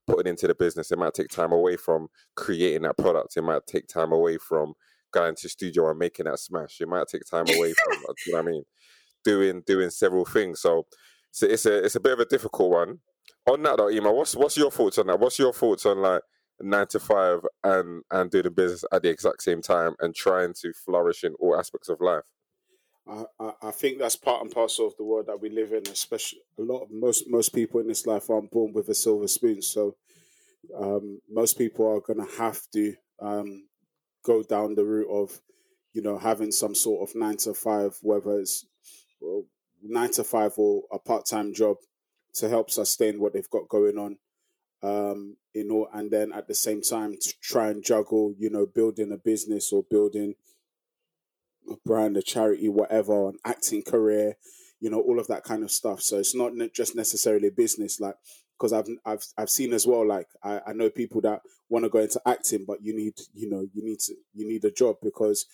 putting 0.06 0.30
into 0.30 0.46
the 0.46 0.54
business. 0.54 0.90
It 0.90 0.98
might 0.98 1.14
take 1.14 1.28
time 1.28 1.52
away 1.52 1.76
from 1.76 2.08
creating 2.36 2.82
that 2.82 2.98
product. 2.98 3.36
It 3.36 3.42
might 3.42 3.66
take 3.66 3.86
time 3.86 4.12
away 4.12 4.38
from 4.38 4.74
going 5.12 5.34
to 5.36 5.48
studio 5.48 5.90
and 5.90 5.98
making 5.98 6.26
that 6.26 6.38
smash. 6.38 6.80
It 6.80 6.88
might 6.88 7.08
take 7.08 7.24
time 7.24 7.46
away 7.48 7.72
from 7.72 7.98
uh, 8.08 8.12
you 8.26 8.32
know 8.32 8.38
what 8.38 8.48
I 8.48 8.50
mean, 8.50 8.64
doing 9.24 9.62
doing 9.66 9.90
several 9.90 10.24
things. 10.24 10.60
So, 10.60 10.86
so 11.30 11.46
it's 11.46 11.66
a 11.66 11.84
it's 11.84 11.96
a 11.96 12.00
bit 12.00 12.12
of 12.12 12.20
a 12.20 12.26
difficult 12.26 12.70
one. 12.70 12.98
On 13.46 13.62
that 13.62 13.78
though, 13.78 13.90
Ema, 13.90 14.12
what's 14.12 14.36
what's 14.36 14.56
your 14.56 14.70
thoughts 14.70 14.98
on 14.98 15.06
that? 15.06 15.18
What's 15.18 15.38
your 15.38 15.52
thoughts 15.52 15.86
on 15.86 15.98
like 15.98 16.22
nine 16.60 16.86
to 16.88 17.00
five 17.00 17.40
and 17.64 18.02
and 18.10 18.30
doing 18.30 18.52
business 18.52 18.84
at 18.92 19.02
the 19.02 19.08
exact 19.08 19.42
same 19.42 19.62
time 19.62 19.94
and 20.00 20.14
trying 20.14 20.52
to 20.60 20.72
flourish 20.72 21.24
in 21.24 21.34
all 21.40 21.58
aspects 21.58 21.88
of 21.88 22.00
life? 22.00 22.24
I, 23.08 23.24
I, 23.40 23.52
I 23.62 23.70
think 23.70 23.98
that's 23.98 24.16
part 24.16 24.42
and 24.42 24.50
parcel 24.50 24.86
of 24.86 24.96
the 24.96 25.04
world 25.04 25.26
that 25.26 25.40
we 25.40 25.48
live 25.48 25.72
in. 25.72 25.82
Especially 25.90 26.40
a 26.58 26.62
lot 26.62 26.82
of 26.82 26.90
most 26.90 27.24
most 27.28 27.54
people 27.54 27.80
in 27.80 27.88
this 27.88 28.06
life 28.06 28.28
aren't 28.30 28.50
born 28.50 28.72
with 28.72 28.88
a 28.88 28.94
silver 28.94 29.26
spoon, 29.26 29.62
so 29.62 29.96
um, 30.76 31.20
most 31.28 31.56
people 31.58 31.88
are 31.88 32.00
going 32.00 32.24
to 32.24 32.36
have 32.36 32.60
to 32.72 32.94
um, 33.20 33.66
go 34.22 34.42
down 34.42 34.74
the 34.74 34.84
route 34.84 35.10
of 35.10 35.40
you 35.92 36.02
know 36.02 36.18
having 36.18 36.52
some 36.52 36.74
sort 36.74 37.08
of 37.08 37.16
nine 37.16 37.38
to 37.38 37.54
five, 37.54 37.96
whether 38.02 38.38
it's 38.38 38.66
well, 39.20 39.44
nine 39.82 40.10
to 40.12 40.24
five 40.24 40.52
or 40.58 40.82
a 40.92 40.98
part 40.98 41.26
time 41.26 41.54
job 41.54 41.78
to 42.34 42.48
help 42.48 42.70
sustain 42.70 43.20
what 43.20 43.32
they've 43.32 43.50
got 43.50 43.68
going 43.68 43.98
on. 43.98 44.18
Um, 44.82 45.36
you 45.52 45.68
know, 45.68 45.88
and 45.92 46.10
then 46.10 46.32
at 46.32 46.48
the 46.48 46.54
same 46.54 46.80
time 46.80 47.16
to 47.20 47.34
try 47.42 47.68
and 47.68 47.84
juggle, 47.84 48.34
you 48.38 48.48
know, 48.50 48.66
building 48.66 49.12
a 49.12 49.18
business 49.18 49.72
or 49.72 49.84
building 49.90 50.34
a 51.70 51.74
brand, 51.84 52.16
a 52.16 52.22
charity, 52.22 52.68
whatever, 52.68 53.28
an 53.28 53.38
acting 53.44 53.82
career, 53.82 54.36
you 54.80 54.88
know, 54.88 55.00
all 55.00 55.20
of 55.20 55.26
that 55.26 55.44
kind 55.44 55.62
of 55.62 55.70
stuff. 55.70 56.00
So 56.00 56.18
it's 56.18 56.34
not 56.34 56.52
just 56.72 56.96
necessarily 56.96 57.50
business, 57.50 58.00
like 58.00 58.16
because 58.60 58.72
I've 58.72 58.88
I've 59.04 59.24
I've 59.38 59.50
seen 59.50 59.72
as 59.72 59.86
well. 59.86 60.06
Like 60.06 60.28
I, 60.42 60.60
I 60.68 60.72
know 60.72 60.90
people 60.90 61.20
that 61.22 61.40
want 61.68 61.84
to 61.84 61.88
go 61.88 61.98
into 61.98 62.20
acting, 62.26 62.64
but 62.66 62.82
you 62.82 62.94
need 62.94 63.14
you 63.34 63.48
know 63.48 63.66
you 63.72 63.82
need 63.84 64.00
to 64.00 64.14
you 64.34 64.46
need 64.46 64.64
a 64.64 64.70
job 64.70 64.96
because 65.02 65.46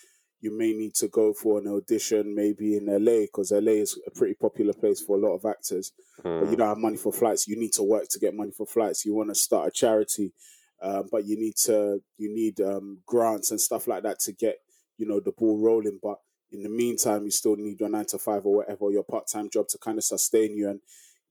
you 0.46 0.56
may 0.56 0.72
need 0.72 0.94
to 0.94 1.08
go 1.08 1.32
for 1.32 1.58
an 1.58 1.66
audition 1.68 2.34
maybe 2.34 2.76
in 2.76 2.86
LA 2.86 3.20
because 3.26 3.50
LA 3.52 3.72
is 3.84 3.98
a 4.06 4.10
pretty 4.10 4.34
popular 4.34 4.72
place 4.72 5.00
for 5.00 5.16
a 5.16 5.20
lot 5.20 5.34
of 5.34 5.44
actors. 5.44 5.92
But 6.38 6.48
you 6.50 6.56
Hmm. 6.56 6.58
don't 6.60 6.68
have 6.68 6.78
money 6.78 6.96
for 6.96 7.12
flights. 7.12 7.48
You 7.48 7.56
need 7.56 7.72
to 7.74 7.82
work 7.82 8.06
to 8.10 8.18
get 8.18 8.34
money 8.34 8.52
for 8.52 8.66
flights. 8.66 9.04
You 9.06 9.14
want 9.14 9.30
to 9.30 9.34
start 9.34 9.68
a 9.68 9.70
charity, 9.70 10.32
uh, 10.80 11.02
but 11.10 11.24
you 11.28 11.36
need 11.44 11.56
to 11.68 12.02
you 12.22 12.28
need 12.34 12.60
um, 12.60 12.98
grants 13.06 13.50
and 13.50 13.60
stuff 13.60 13.86
like 13.86 14.02
that 14.04 14.20
to 14.20 14.32
get 14.32 14.56
you 14.98 15.06
know 15.06 15.20
the 15.20 15.32
ball 15.32 15.58
rolling. 15.58 15.98
But 16.02 16.18
in 16.52 16.62
the 16.62 16.68
meantime, 16.68 17.24
you 17.24 17.30
still 17.30 17.56
need 17.56 17.80
your 17.80 17.88
nine 17.88 18.06
to 18.06 18.18
five 18.18 18.44
or 18.46 18.56
whatever 18.58 18.90
your 18.90 19.04
part 19.04 19.26
time 19.26 19.48
job 19.50 19.68
to 19.68 19.78
kind 19.78 19.98
of 19.98 20.04
sustain 20.04 20.56
you 20.56 20.68
and 20.70 20.80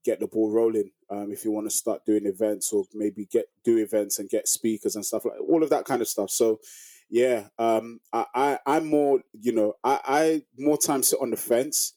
get 0.03 0.19
the 0.19 0.27
ball 0.27 0.51
rolling. 0.51 0.91
Um, 1.09 1.31
if 1.31 1.45
you 1.45 1.51
want 1.51 1.67
to 1.67 1.75
start 1.75 2.05
doing 2.05 2.25
events 2.25 2.71
or 2.73 2.85
maybe 2.93 3.25
get 3.25 3.45
do 3.63 3.77
events 3.77 4.19
and 4.19 4.29
get 4.29 4.47
speakers 4.47 4.95
and 4.95 5.05
stuff 5.05 5.25
like 5.25 5.39
all 5.39 5.63
of 5.63 5.69
that 5.69 5.85
kind 5.85 6.01
of 6.01 6.07
stuff. 6.07 6.29
So 6.29 6.59
yeah, 7.15 7.47
um, 7.57 7.99
I, 8.11 8.25
I 8.35 8.59
I'm 8.65 8.87
more 8.87 9.21
you 9.31 9.53
know 9.53 9.75
I 9.85 10.01
I 10.05 10.41
more 10.57 10.77
time 10.77 11.01
sit 11.01 11.19
on 11.21 11.29
the 11.31 11.37
fence 11.37 11.93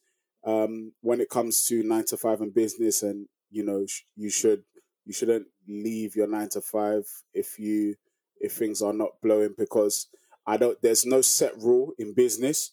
um, 0.47 0.93
when 1.01 1.21
it 1.21 1.29
comes 1.29 1.65
to 1.67 1.83
nine 1.83 2.05
to 2.07 2.17
five 2.17 2.41
and 2.41 2.55
business, 2.55 3.03
and 3.03 3.27
you 3.51 3.65
know 3.65 3.85
sh- 3.85 4.03
you 4.15 4.31
should 4.31 4.63
you 5.05 5.13
shouldn't 5.13 5.49
leave 5.67 6.15
your 6.15 6.29
nine 6.29 6.49
to 6.51 6.61
five 6.61 7.03
if 7.35 7.59
you 7.59 7.97
if 8.41 8.53
things 8.53 8.81
are 8.81 8.93
not 8.93 9.21
blowing 9.21 9.57
because 9.59 10.07
I 10.47 10.57
don't. 10.57 10.81
There's 10.83 11.05
no 11.05 11.21
set 11.21 11.59
rule 11.59 11.95
in 11.99 12.15
business. 12.15 12.71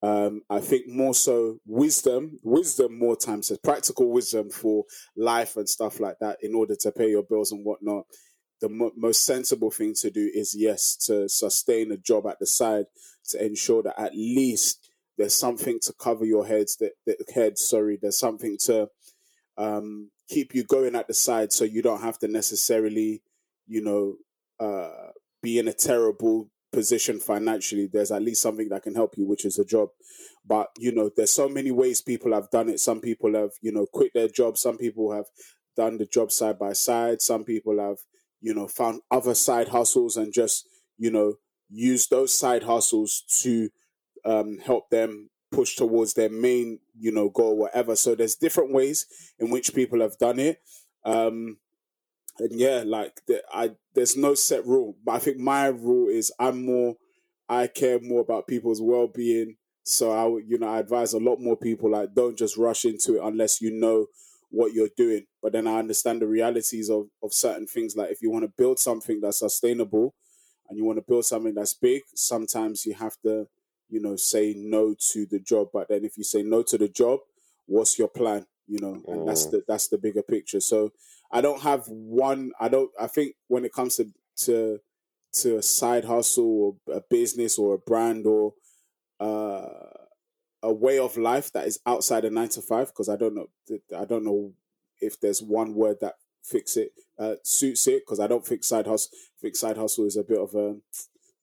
Um, 0.00 0.42
I 0.48 0.60
think 0.60 0.86
more 0.88 1.14
so 1.14 1.58
wisdom, 1.66 2.38
wisdom 2.44 2.96
more 2.98 3.16
times, 3.16 3.48
so 3.48 3.56
practical 3.64 4.12
wisdom 4.12 4.48
for 4.48 4.84
life 5.16 5.56
and 5.56 5.68
stuff 5.68 5.98
like 5.98 6.18
that 6.20 6.38
in 6.40 6.54
order 6.54 6.76
to 6.82 6.92
pay 6.92 7.10
your 7.10 7.24
bills 7.24 7.50
and 7.52 7.66
whatnot. 7.66 8.04
The 8.60 8.68
mo- 8.68 8.92
most 8.96 9.24
sensible 9.24 9.70
thing 9.70 9.94
to 10.00 10.10
do 10.10 10.30
is 10.34 10.54
yes 10.56 10.96
to 11.06 11.28
sustain 11.28 11.92
a 11.92 11.96
job 11.96 12.26
at 12.26 12.38
the 12.38 12.46
side 12.46 12.86
to 13.30 13.44
ensure 13.44 13.82
that 13.82 13.98
at 13.98 14.14
least 14.14 14.90
there's 15.16 15.34
something 15.34 15.78
to 15.82 15.92
cover 15.92 16.24
your 16.24 16.46
heads 16.46 16.76
that, 16.76 16.92
that 17.06 17.16
head 17.34 17.58
sorry 17.58 17.98
there's 18.00 18.18
something 18.18 18.56
to 18.64 18.88
um, 19.58 20.10
keep 20.28 20.54
you 20.54 20.64
going 20.64 20.94
at 20.94 21.06
the 21.08 21.14
side 21.14 21.52
so 21.52 21.64
you 21.64 21.82
don't 21.82 22.00
have 22.00 22.18
to 22.18 22.28
necessarily 22.28 23.22
you 23.66 23.82
know 23.82 24.16
uh, 24.58 25.10
be 25.42 25.58
in 25.58 25.68
a 25.68 25.72
terrible 25.72 26.50
position 26.72 27.18
financially. 27.18 27.88
There's 27.92 28.12
at 28.12 28.22
least 28.22 28.42
something 28.42 28.68
that 28.68 28.82
can 28.82 28.94
help 28.94 29.16
you 29.16 29.26
which 29.26 29.44
is 29.44 29.58
a 29.58 29.64
job. 29.64 29.88
But 30.46 30.68
you 30.78 30.92
know 30.92 31.10
there's 31.16 31.30
so 31.30 31.48
many 31.48 31.70
ways 31.70 32.00
people 32.00 32.32
have 32.32 32.50
done 32.50 32.68
it. 32.68 32.80
Some 32.80 33.00
people 33.00 33.34
have 33.34 33.50
you 33.60 33.72
know 33.72 33.86
quit 33.92 34.12
their 34.14 34.28
job. 34.28 34.58
Some 34.58 34.78
people 34.78 35.12
have 35.12 35.26
done 35.76 35.98
the 35.98 36.06
job 36.06 36.32
side 36.32 36.58
by 36.58 36.72
side. 36.72 37.22
Some 37.22 37.44
people 37.44 37.78
have 37.78 37.98
you 38.40 38.54
know 38.54 38.66
found 38.66 39.02
other 39.10 39.34
side 39.34 39.68
hustles 39.68 40.16
and 40.16 40.32
just 40.32 40.68
you 40.98 41.10
know 41.10 41.34
use 41.70 42.08
those 42.08 42.36
side 42.36 42.64
hustles 42.64 43.22
to 43.42 43.70
um, 44.24 44.58
help 44.58 44.90
them 44.90 45.30
push 45.50 45.76
towards 45.76 46.14
their 46.14 46.28
main, 46.28 46.78
you 46.98 47.12
know, 47.12 47.28
goal, 47.28 47.56
whatever. 47.56 47.96
So 47.96 48.14
there's 48.14 48.36
different 48.36 48.72
ways 48.72 49.06
in 49.38 49.50
which 49.50 49.74
people 49.74 50.00
have 50.00 50.18
done 50.18 50.38
it. 50.38 50.60
Um, 51.04 51.58
and 52.38 52.58
yeah, 52.58 52.82
like 52.86 53.20
the, 53.26 53.42
I, 53.52 53.72
there's 53.94 54.16
no 54.16 54.34
set 54.34 54.66
rule, 54.66 54.96
but 55.04 55.12
I 55.12 55.18
think 55.18 55.38
my 55.38 55.66
rule 55.66 56.08
is 56.08 56.32
I'm 56.38 56.64
more, 56.64 56.94
I 57.48 57.66
care 57.66 58.00
more 58.00 58.20
about 58.20 58.46
people's 58.46 58.80
well 58.80 59.08
being. 59.08 59.56
So 59.82 60.12
I, 60.12 60.24
would, 60.24 60.44
you 60.46 60.58
know, 60.58 60.68
I 60.68 60.78
advise 60.78 61.12
a 61.12 61.18
lot 61.18 61.40
more 61.40 61.56
people 61.56 61.90
like 61.90 62.14
don't 62.14 62.38
just 62.38 62.56
rush 62.56 62.84
into 62.84 63.16
it 63.16 63.22
unless 63.24 63.60
you 63.60 63.72
know 63.72 64.06
what 64.50 64.72
you're 64.72 64.90
doing. 64.96 65.26
But 65.42 65.52
then 65.52 65.66
I 65.66 65.78
understand 65.78 66.22
the 66.22 66.26
realities 66.28 66.90
of 66.90 67.08
of 67.22 67.32
certain 67.32 67.66
things. 67.66 67.96
Like 67.96 68.10
if 68.10 68.22
you 68.22 68.30
want 68.30 68.44
to 68.44 68.52
build 68.56 68.78
something 68.78 69.20
that's 69.20 69.40
sustainable, 69.40 70.14
and 70.68 70.78
you 70.78 70.84
want 70.84 70.98
to 70.98 71.04
build 71.06 71.24
something 71.24 71.54
that's 71.54 71.74
big, 71.74 72.02
sometimes 72.14 72.86
you 72.86 72.94
have 72.94 73.16
to, 73.24 73.48
you 73.88 74.00
know, 74.00 74.16
say 74.16 74.54
no 74.56 74.94
to 75.12 75.26
the 75.26 75.40
job. 75.40 75.68
But 75.72 75.88
then 75.88 76.04
if 76.04 76.16
you 76.16 76.24
say 76.24 76.42
no 76.42 76.62
to 76.64 76.78
the 76.78 76.88
job, 76.88 77.20
what's 77.66 77.98
your 77.98 78.08
plan? 78.08 78.46
You 78.66 78.78
know, 78.80 79.02
and 79.08 79.26
that's 79.26 79.46
Mm. 79.46 79.50
the 79.50 79.62
that's 79.66 79.88
the 79.88 79.98
bigger 79.98 80.22
picture. 80.22 80.60
So 80.60 80.92
I 81.32 81.40
don't 81.40 81.62
have 81.62 81.86
one. 81.88 82.52
I 82.60 82.68
don't. 82.68 82.90
I 83.00 83.08
think 83.08 83.34
when 83.48 83.64
it 83.64 83.72
comes 83.72 83.96
to 83.96 84.12
to 84.44 84.80
to 85.32 85.56
a 85.58 85.62
side 85.62 86.04
hustle 86.04 86.78
or 86.88 86.96
a 86.96 87.00
business 87.00 87.58
or 87.58 87.74
a 87.74 87.78
brand 87.78 88.26
or 88.26 88.54
uh, 89.20 89.99
a 90.62 90.72
way 90.72 90.98
of 90.98 91.16
life 91.16 91.52
that 91.52 91.66
is 91.66 91.80
outside 91.86 92.24
of 92.24 92.32
nine 92.32 92.48
to 92.50 92.62
five, 92.62 92.88
because 92.88 93.08
I 93.08 93.16
don't 93.16 93.34
know. 93.34 93.48
I 93.96 94.04
don't 94.04 94.24
know 94.24 94.52
if 95.00 95.20
there's 95.20 95.42
one 95.42 95.74
word 95.74 95.98
that 96.00 96.16
fix 96.42 96.76
it 96.76 96.92
uh, 97.18 97.34
suits 97.42 97.86
it. 97.86 98.02
Because 98.04 98.20
I 98.20 98.26
don't 98.26 98.46
think 98.46 98.64
side 98.64 98.86
hustle. 98.86 99.10
I 99.14 99.38
think 99.40 99.56
side 99.56 99.76
hustle 99.76 100.06
is 100.06 100.16
a 100.16 100.24
bit 100.24 100.38
of 100.38 100.54
a 100.54 100.76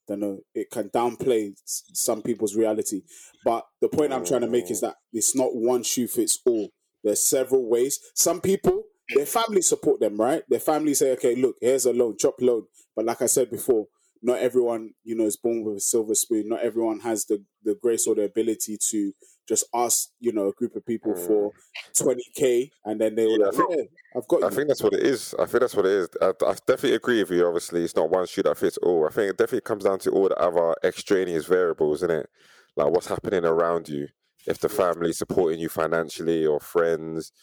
don't 0.07 0.19
know. 0.21 0.39
It 0.55 0.71
can 0.71 0.89
downplay 0.89 1.53
some 1.65 2.21
people's 2.21 2.55
reality. 2.55 3.01
But 3.43 3.67
the 3.81 3.89
point 3.89 4.13
I'm 4.13 4.25
trying 4.25 4.41
to 4.41 4.47
make 4.47 4.71
is 4.71 4.81
that 4.81 4.95
it's 5.11 5.35
not 5.35 5.55
one 5.55 5.83
shoe 5.83 6.07
fits 6.07 6.39
all. 6.45 6.69
There's 7.03 7.23
several 7.23 7.69
ways. 7.69 7.99
Some 8.15 8.41
people, 8.41 8.83
their 9.13 9.25
family 9.25 9.61
support 9.61 9.99
them, 9.99 10.17
right? 10.17 10.43
Their 10.49 10.59
family 10.59 10.93
say, 10.93 11.11
okay, 11.11 11.35
look, 11.35 11.55
here's 11.61 11.85
a 11.85 11.93
loan, 11.93 12.15
chop 12.17 12.35
loan. 12.41 12.63
But 12.95 13.05
like 13.05 13.21
I 13.21 13.27
said 13.27 13.51
before, 13.51 13.87
not 14.21 14.39
everyone, 14.39 14.91
you 15.03 15.15
know, 15.15 15.25
is 15.25 15.37
born 15.37 15.63
with 15.63 15.77
a 15.77 15.81
silver 15.81 16.15
spoon. 16.15 16.49
Not 16.49 16.61
everyone 16.61 16.99
has 17.01 17.25
the, 17.25 17.43
the 17.63 17.75
grace 17.75 18.07
or 18.07 18.15
the 18.15 18.23
ability 18.23 18.77
to 18.89 19.13
just 19.47 19.65
ask, 19.73 20.09
you 20.19 20.33
know, 20.33 20.47
a 20.47 20.51
group 20.53 20.75
of 20.75 20.85
people 20.85 21.13
hmm. 21.13 21.25
for 21.25 21.51
20K 21.95 22.69
and 22.85 22.99
then 22.99 23.15
they 23.15 23.25
will 23.25 23.39
Yeah, 23.39 23.45
I 23.45 23.49
like, 23.49 23.55
think- 23.55 23.69
yeah, 23.71 23.83
I've 24.15 24.27
got 24.27 24.43
I 24.43 24.47
you. 24.47 24.55
think 24.55 24.67
that's 24.67 24.83
what 24.83 24.93
it 24.93 25.03
is. 25.03 25.33
I 25.39 25.45
think 25.45 25.61
that's 25.61 25.75
what 25.75 25.85
it 25.85 25.91
is. 25.91 26.09
I, 26.21 26.27
I 26.45 26.53
definitely 26.53 26.95
agree 26.95 27.19
with 27.19 27.31
you. 27.31 27.45
Obviously, 27.45 27.83
it's 27.83 27.95
not 27.95 28.09
one 28.09 28.25
shoe 28.27 28.43
that 28.43 28.57
fits 28.57 28.77
all. 28.77 29.05
I 29.05 29.09
think 29.09 29.31
it 29.31 29.37
definitely 29.37 29.61
comes 29.61 29.83
down 29.83 29.99
to 29.99 30.11
all 30.11 30.29
the 30.29 30.37
other 30.37 30.75
extraneous 30.83 31.45
variables, 31.45 31.99
isn't 31.99 32.11
it? 32.11 32.29
Like 32.75 32.91
what's 32.91 33.07
happening 33.07 33.45
around 33.45 33.89
you. 33.89 34.07
If 34.45 34.59
the 34.59 34.69
family 34.69 35.11
supporting 35.11 35.59
you 35.59 35.67
financially 35.67 36.45
or 36.45 36.59
friends, 36.61 37.33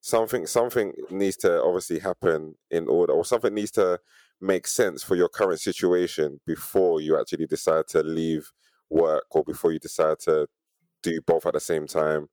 something 0.00 0.46
something 0.46 0.92
needs 1.10 1.36
to 1.38 1.62
obviously 1.62 1.98
happen 1.98 2.54
in 2.70 2.86
order, 2.88 3.12
or 3.12 3.24
something 3.24 3.54
needs 3.54 3.70
to 3.72 3.98
make 4.40 4.66
sense 4.66 5.02
for 5.02 5.14
your 5.16 5.28
current 5.28 5.60
situation 5.60 6.40
before 6.46 7.00
you 7.00 7.18
actually 7.18 7.46
decide 7.46 7.86
to 7.88 8.02
leave 8.02 8.50
work 8.90 9.24
or 9.30 9.42
before 9.44 9.72
you 9.72 9.78
decide 9.78 10.18
to 10.20 10.46
do 11.02 11.20
both 11.26 11.46
at 11.46 11.54
the 11.54 11.60
same 11.60 11.86
time. 11.86 12.28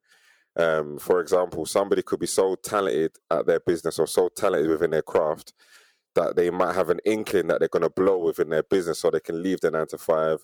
Um, 0.58 0.98
for 0.98 1.22
example, 1.22 1.66
somebody 1.66 2.02
could 2.02 2.20
be 2.20 2.28
so 2.28 2.56
talented 2.56 3.16
at 3.30 3.46
their 3.46 3.60
business 3.60 4.00
or 4.00 4.08
so 4.08 4.30
talented 4.36 4.70
within 4.70 4.92
their 4.92 5.02
craft 5.02 5.54
that 6.16 6.36
they 6.36 6.50
might 6.50 6.76
have 6.76 6.90
an 6.90 7.00
inkling 7.06 7.48
that 7.48 7.60
they're 7.60 7.70
going 7.70 7.84
to 7.84 7.90
blow 7.90 8.18
within 8.18 8.50
their 8.50 8.64
business 8.64 9.00
so 9.00 9.10
they 9.10 9.20
can 9.22 9.42
leave 9.42 9.62
the 9.62 9.72
nine 9.72 9.88
to 9.88 9.98
five. 9.98 10.40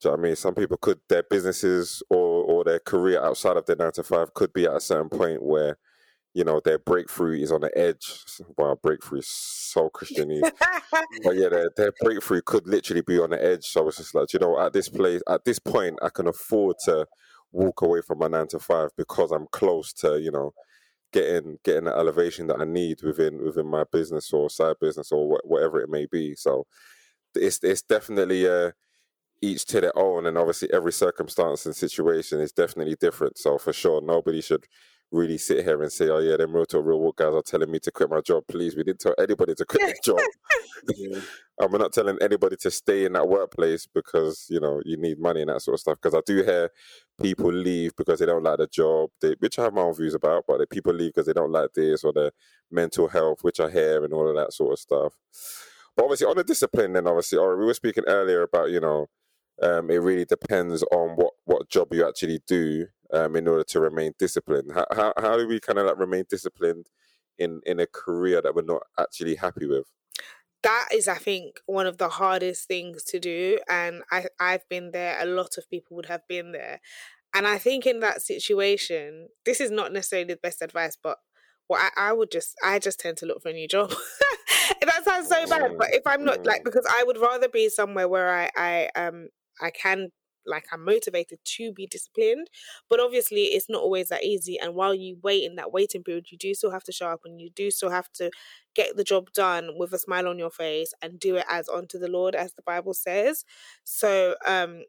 Do 0.00 0.08
you 0.08 0.16
know 0.16 0.20
I 0.20 0.22
mean? 0.22 0.36
Some 0.36 0.54
people 0.54 0.76
could, 0.76 1.00
their 1.08 1.22
businesses 1.22 2.02
or, 2.10 2.44
or 2.44 2.64
their 2.64 2.80
career 2.80 3.22
outside 3.22 3.56
of 3.56 3.64
their 3.64 3.76
nine 3.76 3.92
to 3.92 4.02
five 4.02 4.34
could 4.34 4.52
be 4.52 4.66
at 4.66 4.76
a 4.76 4.80
certain 4.80 5.08
point 5.08 5.42
where, 5.42 5.78
you 6.34 6.42
know, 6.42 6.60
their 6.64 6.78
breakthrough 6.78 7.38
is 7.38 7.52
on 7.52 7.60
the 7.60 7.78
edge. 7.78 8.24
Wow, 8.58 8.76
breakthrough 8.82 9.20
is 9.20 9.28
so 9.28 9.88
Christianese. 9.88 10.50
but 11.22 11.36
yeah, 11.36 11.48
their, 11.48 11.70
their 11.76 11.92
breakthrough 12.00 12.42
could 12.42 12.66
literally 12.66 13.02
be 13.02 13.20
on 13.20 13.30
the 13.30 13.42
edge. 13.42 13.64
So 13.64 13.86
it's 13.86 13.98
just 13.98 14.16
like, 14.16 14.32
you 14.32 14.40
know, 14.40 14.58
at 14.60 14.72
this 14.72 14.88
place, 14.88 15.22
at 15.28 15.44
this 15.44 15.60
point, 15.60 15.98
I 16.02 16.08
can 16.08 16.26
afford 16.26 16.76
to 16.86 17.06
walk 17.52 17.82
away 17.82 18.02
from 18.02 18.18
my 18.18 18.26
nine 18.26 18.48
to 18.48 18.58
five 18.58 18.90
because 18.96 19.30
I'm 19.30 19.46
close 19.52 19.92
to, 19.94 20.20
you 20.20 20.32
know, 20.32 20.52
getting 21.12 21.58
getting 21.62 21.84
the 21.84 21.96
elevation 21.96 22.48
that 22.48 22.60
I 22.60 22.64
need 22.64 23.02
within 23.04 23.40
within 23.44 23.68
my 23.68 23.84
business 23.92 24.32
or 24.32 24.50
side 24.50 24.76
business 24.80 25.12
or 25.12 25.28
wha- 25.28 25.38
whatever 25.44 25.80
it 25.80 25.88
may 25.88 26.06
be. 26.10 26.34
So 26.34 26.66
it's 27.36 27.60
it's 27.62 27.82
definitely 27.82 28.48
uh, 28.48 28.72
each 29.40 29.66
to 29.66 29.80
their 29.80 29.96
own, 29.96 30.26
and 30.26 30.36
obviously 30.36 30.68
every 30.72 30.92
circumstance 30.92 31.64
and 31.64 31.76
situation 31.76 32.40
is 32.40 32.50
definitely 32.50 32.96
different. 33.00 33.38
So 33.38 33.56
for 33.56 33.72
sure, 33.72 34.02
nobody 34.02 34.40
should 34.40 34.66
really 35.10 35.38
sit 35.38 35.64
here 35.64 35.82
and 35.82 35.92
say, 35.92 36.08
"Oh 36.08 36.18
yeah, 36.18 36.36
them 36.36 36.54
real 36.54 36.66
talk 36.66 36.84
real 36.84 37.00
work 37.00 37.16
guys 37.16 37.34
are 37.34 37.42
telling 37.42 37.70
me 37.70 37.78
to 37.80 37.90
quit 37.90 38.10
my 38.10 38.20
job." 38.20 38.44
Please, 38.48 38.76
we 38.76 38.82
didn't 38.82 39.00
tell 39.00 39.14
anybody 39.18 39.54
to 39.54 39.64
quit 39.64 39.82
their 39.82 39.94
job. 40.02 40.20
Yeah. 40.96 41.20
and 41.60 41.72
we're 41.72 41.78
not 41.78 41.94
telling 41.94 42.18
anybody 42.20 42.56
to 42.56 42.70
stay 42.70 43.06
in 43.06 43.14
that 43.14 43.26
workplace 43.26 43.86
because 43.86 44.46
you 44.50 44.60
know 44.60 44.82
you 44.84 44.98
need 44.98 45.18
money 45.18 45.40
and 45.40 45.48
that 45.48 45.62
sort 45.62 45.74
of 45.74 45.80
stuff. 45.80 45.98
Because 46.02 46.14
I 46.14 46.20
do 46.26 46.42
hear 46.42 46.70
people 47.22 47.52
leave 47.52 47.96
because 47.96 48.18
they 48.18 48.26
don't 48.26 48.42
like 48.42 48.58
the 48.58 48.66
job, 48.66 49.10
they, 49.20 49.34
which 49.38 49.58
I 49.58 49.62
have 49.64 49.72
my 49.72 49.82
own 49.82 49.94
views 49.94 50.14
about. 50.14 50.44
But 50.46 50.58
the 50.58 50.66
people 50.66 50.92
leave 50.92 51.14
because 51.14 51.26
they 51.26 51.32
don't 51.32 51.52
like 51.52 51.72
this 51.74 52.04
or 52.04 52.12
their 52.12 52.32
mental 52.70 53.08
health, 53.08 53.38
which 53.42 53.60
I 53.60 53.70
hear, 53.70 54.04
and 54.04 54.12
all 54.12 54.28
of 54.28 54.36
that 54.36 54.52
sort 54.52 54.72
of 54.72 54.78
stuff. 54.78 55.14
But 55.96 56.04
obviously, 56.04 56.26
on 56.26 56.36
the 56.36 56.44
discipline, 56.44 56.92
then 56.92 57.06
obviously, 57.06 57.38
or 57.38 57.56
we 57.56 57.66
were 57.66 57.74
speaking 57.74 58.04
earlier 58.06 58.42
about 58.42 58.70
you 58.70 58.80
know, 58.80 59.06
um, 59.62 59.90
it 59.90 60.02
really 60.02 60.24
depends 60.24 60.82
on 60.92 61.10
what 61.16 61.32
what 61.44 61.70
job 61.70 61.94
you 61.94 62.06
actually 62.06 62.40
do 62.46 62.86
um, 63.12 63.36
in 63.36 63.48
order 63.48 63.64
to 63.64 63.80
remain 63.80 64.12
disciplined. 64.18 64.72
How 64.72 64.86
how, 64.92 65.12
how 65.16 65.36
do 65.36 65.46
we 65.46 65.60
kind 65.60 65.78
of 65.78 65.86
like 65.86 65.98
remain 65.98 66.24
disciplined 66.28 66.86
in 67.38 67.60
in 67.66 67.80
a 67.80 67.86
career 67.86 68.40
that 68.42 68.54
we're 68.54 68.62
not 68.62 68.82
actually 68.98 69.36
happy 69.36 69.66
with? 69.66 69.86
that 70.64 70.88
is 70.92 71.06
i 71.06 71.14
think 71.14 71.60
one 71.66 71.86
of 71.86 71.98
the 71.98 72.08
hardest 72.08 72.66
things 72.66 73.04
to 73.04 73.20
do 73.20 73.58
and 73.68 74.02
i 74.10 74.24
i've 74.40 74.68
been 74.68 74.90
there 74.90 75.16
a 75.20 75.26
lot 75.26 75.56
of 75.56 75.70
people 75.70 75.94
would 75.94 76.06
have 76.06 76.26
been 76.26 76.50
there 76.50 76.80
and 77.34 77.46
i 77.46 77.56
think 77.56 77.86
in 77.86 78.00
that 78.00 78.20
situation 78.20 79.28
this 79.44 79.60
is 79.60 79.70
not 79.70 79.92
necessarily 79.92 80.26
the 80.26 80.40
best 80.42 80.60
advice 80.60 80.96
but 81.00 81.18
what 81.66 81.80
I, 81.80 82.08
I 82.08 82.12
would 82.12 82.30
just 82.32 82.56
i 82.64 82.78
just 82.78 82.98
tend 82.98 83.18
to 83.18 83.26
look 83.26 83.42
for 83.42 83.50
a 83.50 83.52
new 83.52 83.68
job 83.68 83.90
that 84.80 85.04
sounds 85.04 85.28
so 85.28 85.46
bad 85.46 85.72
but 85.78 85.94
if 85.94 86.02
i'm 86.06 86.24
not 86.24 86.44
like 86.44 86.64
because 86.64 86.86
i 86.90 87.04
would 87.04 87.18
rather 87.18 87.48
be 87.48 87.68
somewhere 87.68 88.08
where 88.08 88.30
i 88.30 88.50
i 88.56 88.88
um 88.96 89.28
i 89.60 89.70
can 89.70 90.08
like 90.46 90.66
i'm 90.72 90.84
motivated 90.84 91.38
to 91.44 91.72
be 91.72 91.86
disciplined 91.86 92.48
but 92.88 93.00
obviously 93.00 93.44
it's 93.44 93.68
not 93.68 93.82
always 93.82 94.08
that 94.08 94.24
easy 94.24 94.58
and 94.58 94.74
while 94.74 94.94
you 94.94 95.18
wait 95.22 95.44
in 95.44 95.56
that 95.56 95.72
waiting 95.72 96.02
period 96.02 96.26
you 96.30 96.38
do 96.38 96.54
still 96.54 96.70
have 96.70 96.84
to 96.84 96.92
show 96.92 97.08
up 97.08 97.20
and 97.24 97.40
you 97.40 97.50
do 97.50 97.70
still 97.70 97.90
have 97.90 98.10
to 98.12 98.30
get 98.74 98.96
the 98.96 99.04
job 99.04 99.30
done 99.32 99.70
with 99.78 99.92
a 99.92 99.98
smile 99.98 100.28
on 100.28 100.38
your 100.38 100.50
face 100.50 100.92
and 101.02 101.18
do 101.20 101.36
it 101.36 101.44
as 101.48 101.68
unto 101.68 101.98
the 101.98 102.08
lord 102.08 102.34
as 102.34 102.52
the 102.54 102.62
bible 102.62 102.94
says. 102.94 103.44
So 103.84 104.34
um 104.46 104.82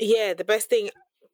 yeah 0.00 0.34
the 0.34 0.44
best 0.44 0.68
thing 0.68 0.90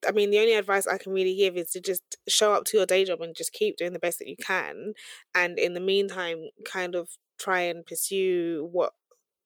i 0.07 0.13
mean 0.13 0.31
the 0.31 0.39
only 0.39 0.55
advice 0.55 0.87
i 0.87 0.99
can 0.99 1.13
really 1.13 1.35
give 1.37 1.57
is 1.57 1.71
to 1.71 1.81
just 1.81 2.17
show 2.29 2.53
up 2.53 2.65
to 2.65 2.77
your 2.77 2.87
day 2.87 3.05
job 3.05 3.21
and 3.21 3.35
just 3.37 3.53
keep 3.53 3.77
doing 3.77 3.93
the 3.93 3.99
best 3.99 4.19
that 4.19 4.29
you 4.29 4.37
can 4.37 4.93
and 5.35 5.59
in 5.59 5.75
the 5.75 5.81
meantime 5.81 6.49
kind 6.65 6.95
of 6.95 7.11
try 7.39 7.61
and 7.61 7.87
pursue 7.87 8.69
what 8.73 8.93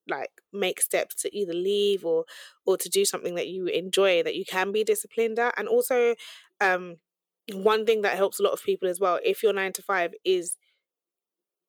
like 0.07 0.29
make 0.51 0.81
steps 0.81 1.15
to 1.15 1.35
either 1.35 1.53
leave 1.53 2.05
or 2.05 2.25
or 2.65 2.77
to 2.77 2.89
do 2.89 3.05
something 3.05 3.35
that 3.35 3.47
you 3.47 3.67
enjoy 3.67 4.23
that 4.23 4.35
you 4.35 4.45
can 4.45 4.71
be 4.71 4.83
disciplined 4.83 5.39
at. 5.39 5.57
And 5.57 5.67
also 5.67 6.15
um 6.61 6.97
one 7.53 7.85
thing 7.85 8.01
that 8.01 8.15
helps 8.17 8.39
a 8.39 8.43
lot 8.43 8.53
of 8.53 8.63
people 8.63 8.87
as 8.87 8.99
well 8.99 9.19
if 9.23 9.43
you're 9.43 9.53
nine 9.53 9.73
to 9.73 9.81
five 9.81 10.13
is 10.23 10.57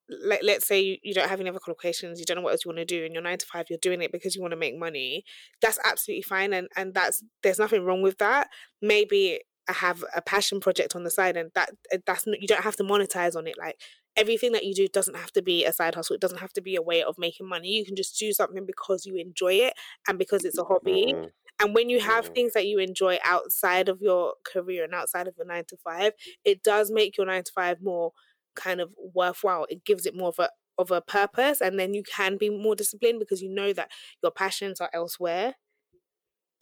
let, 0.09 0.45
let's 0.45 0.69
say 0.69 0.81
you, 0.81 0.97
you 1.03 1.15
don't 1.15 1.29
have 1.29 1.41
any 1.41 1.49
other 1.49 1.59
qualifications 1.59 2.21
you 2.21 2.25
don't 2.25 2.37
know 2.37 2.43
what 2.43 2.53
else 2.53 2.65
you 2.65 2.69
want 2.69 2.79
to 2.79 2.85
do 2.85 3.05
and 3.05 3.13
you're 3.13 3.23
nine 3.23 3.39
to 3.39 3.47
five 3.47 3.67
you're 3.69 3.79
doing 3.81 4.03
it 4.03 4.13
because 4.13 4.37
you 4.37 4.43
want 4.43 4.53
to 4.53 4.57
make 4.57 4.79
money 4.79 5.25
that's 5.61 5.79
absolutely 5.85 6.23
fine 6.23 6.53
and 6.53 6.69
and 6.77 6.95
that's 6.95 7.25
there's 7.43 7.59
nothing 7.59 7.85
wrong 7.85 8.03
with 8.03 8.19
that. 8.19 8.49
Maybe 8.83 9.41
I 9.69 9.73
have 9.73 10.05
a 10.15 10.21
passion 10.21 10.61
project 10.61 10.95
on 10.95 11.05
the 11.05 11.11
side 11.11 11.37
and 11.37 11.51
that 11.55 11.71
that's 12.07 12.27
not, 12.27 12.41
you 12.41 12.49
don't 12.49 12.65
have 12.65 12.77
to 12.77 12.85
monetize 12.85 13.35
on 13.35 13.47
it 13.47 13.57
like 13.59 13.81
everything 14.17 14.53
that 14.53 14.65
you 14.65 14.75
do 14.75 14.87
doesn't 14.89 15.17
have 15.17 15.33
to 15.33 15.43
be 15.43 15.65
a 15.65 15.73
side 15.73 15.95
hustle 15.95 16.15
it 16.15 16.21
doesn't 16.21 16.39
have 16.39 16.53
to 16.53 16.61
be 16.61 16.77
a 16.77 16.83
way 16.83 17.03
of 17.03 17.19
making 17.19 17.49
money 17.49 17.69
you 17.69 17.85
can 17.85 17.97
just 17.97 18.19
do 18.19 18.33
something 18.33 18.67
because 18.67 19.07
you 19.07 19.17
enjoy 19.17 19.55
it 19.55 19.75
and 20.09 20.19
because 20.19 20.45
it's 20.45 20.59
a 20.59 20.65
hobby 20.65 21.15
Mm, 21.15 21.31
and 21.61 21.75
when 21.75 21.89
you 21.89 22.01
have 22.01 22.27
Mm. 22.27 22.35
things 22.35 22.53
that 22.55 22.67
you 22.67 22.79
enjoy 22.79 23.19
outside 23.25 23.89
of 23.89 24.01
your 24.01 24.35
career 24.45 24.85
and 24.85 24.95
outside 24.95 25.29
of 25.29 25.37
your 25.37 25.47
nine 25.47 25.65
to 25.69 25.77
five, 25.77 26.13
it 26.45 26.63
does 26.65 26.91
make 26.91 27.17
your 27.17 27.27
nine 27.27 27.45
to 27.45 27.53
five 27.53 27.81
more 27.81 28.13
kind 28.57 28.81
of 28.81 28.93
worthwhile. 29.15 29.67
It 29.71 29.85
gives 29.85 30.05
it 30.07 30.17
more 30.17 30.29
of 30.29 30.39
a 30.39 30.51
of 30.79 30.91
a 30.91 31.01
purpose, 31.01 31.61
and 31.61 31.79
then 31.79 31.95
you 31.95 32.03
can 32.03 32.37
be 32.37 32.51
more 32.51 32.75
disciplined 32.75 33.21
because 33.21 33.41
you 33.41 33.49
know 33.49 33.73
that 33.73 33.93
your 34.21 34.33
passions 34.33 34.81
are 34.81 34.91
elsewhere. 34.93 35.55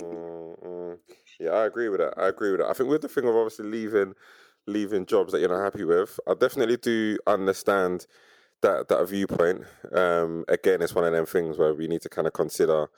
Mm, 0.00 0.56
mm. 0.62 1.00
Yeah, 1.38 1.50
I 1.50 1.66
agree 1.66 1.88
with 1.88 2.00
that. 2.00 2.14
I 2.18 2.28
agree 2.28 2.50
with 2.50 2.60
that. 2.60 2.68
I 2.70 2.72
think 2.72 2.88
with 2.90 3.02
the 3.02 3.08
thing 3.08 3.24
of 3.26 3.34
obviously 3.36 3.66
leaving 3.66 4.14
leaving 4.66 5.06
jobs 5.06 5.32
that 5.32 5.40
you're 5.40 5.48
not 5.48 5.64
happy 5.64 5.84
with, 5.84 6.18
I 6.26 6.34
definitely 6.34 6.76
do 6.76 7.18
understand 7.26 8.06
that 8.62 8.88
that 8.88 9.08
viewpoint. 9.08 9.64
Um, 9.92 10.44
again, 10.48 10.82
it's 10.82 10.94
one 10.94 11.04
of 11.04 11.12
them 11.12 11.26
things 11.26 11.58
where 11.58 11.74
we 11.74 11.88
need 11.88 12.02
to 12.02 12.08
kind 12.08 12.26
of 12.26 12.32
consider 12.32 12.88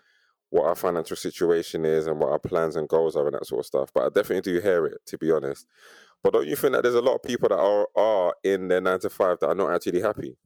what 0.51 0.67
our 0.67 0.75
financial 0.75 1.17
situation 1.17 1.85
is 1.85 2.07
and 2.07 2.21
what 2.21 2.31
our 2.31 2.39
plans 2.39 2.77
and 2.77 2.89
goals 2.89 3.17
are 3.17 3.27
and 3.27 3.35
that 3.35 3.47
sort 3.47 3.61
of 3.61 3.67
stuff. 3.67 3.91
But 3.93 4.05
I 4.05 4.09
definitely 4.09 4.53
do 4.53 4.61
hear 4.61 4.87
it, 4.87 5.05
to 5.07 5.19
be 5.19 5.33
honest. 5.33 5.67
But 6.23 6.33
don't 6.33 6.47
you 6.47 6.57
think 6.57 6.75
that 6.75 6.83
there's 6.83 6.95
a 6.95 7.03
lot 7.03 7.17
of 7.17 7.23
people 7.23 7.49
that 7.49 7.59
are 7.59 7.89
are 7.97 8.35
in 8.45 8.69
their 8.69 8.81
nine 8.81 9.01
to 9.01 9.11
five 9.11 9.41
that 9.41 9.49
are 9.49 9.55
not 9.55 9.73
actually 9.73 10.01
happy? 10.01 10.37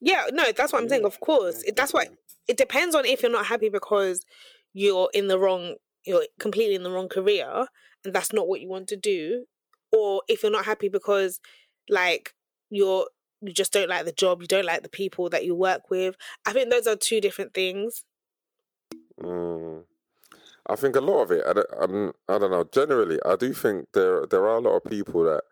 Yeah, 0.00 0.26
no, 0.32 0.44
that's 0.52 0.72
what 0.72 0.82
I'm 0.82 0.88
saying. 0.88 1.04
Of 1.04 1.20
course, 1.20 1.62
it, 1.62 1.76
that's 1.76 1.92
what 1.92 2.08
it 2.46 2.56
depends 2.56 2.94
on 2.94 3.04
if 3.04 3.22
you're 3.22 3.32
not 3.32 3.46
happy 3.46 3.68
because 3.68 4.24
you're 4.72 5.08
in 5.14 5.28
the 5.28 5.38
wrong, 5.38 5.74
you're 6.04 6.26
completely 6.38 6.74
in 6.74 6.82
the 6.82 6.90
wrong 6.90 7.08
career, 7.08 7.66
and 8.04 8.14
that's 8.14 8.32
not 8.32 8.48
what 8.48 8.60
you 8.60 8.68
want 8.68 8.88
to 8.88 8.96
do, 8.96 9.44
or 9.92 10.22
if 10.28 10.42
you're 10.42 10.52
not 10.52 10.64
happy 10.64 10.88
because, 10.88 11.40
like, 11.88 12.34
you're 12.70 13.06
you 13.40 13.52
just 13.52 13.72
don't 13.72 13.88
like 13.88 14.04
the 14.04 14.12
job, 14.12 14.40
you 14.42 14.48
don't 14.48 14.64
like 14.64 14.82
the 14.82 14.88
people 14.88 15.28
that 15.30 15.44
you 15.44 15.54
work 15.54 15.90
with. 15.90 16.16
I 16.44 16.52
think 16.52 16.70
those 16.70 16.86
are 16.86 16.96
two 16.96 17.20
different 17.20 17.54
things. 17.54 18.04
Mm. 19.22 19.84
I 20.68 20.76
think 20.76 20.96
a 20.96 21.00
lot 21.00 21.22
of 21.22 21.30
it. 21.30 21.44
I 21.48 21.52
don't, 21.54 21.66
I'm, 21.80 22.12
I 22.28 22.38
don't 22.38 22.50
know. 22.50 22.64
Generally, 22.70 23.20
I 23.24 23.36
do 23.36 23.52
think 23.52 23.88
there 23.94 24.26
there 24.26 24.44
are 24.44 24.56
a 24.56 24.60
lot 24.60 24.76
of 24.76 24.84
people 24.84 25.24
that 25.24 25.42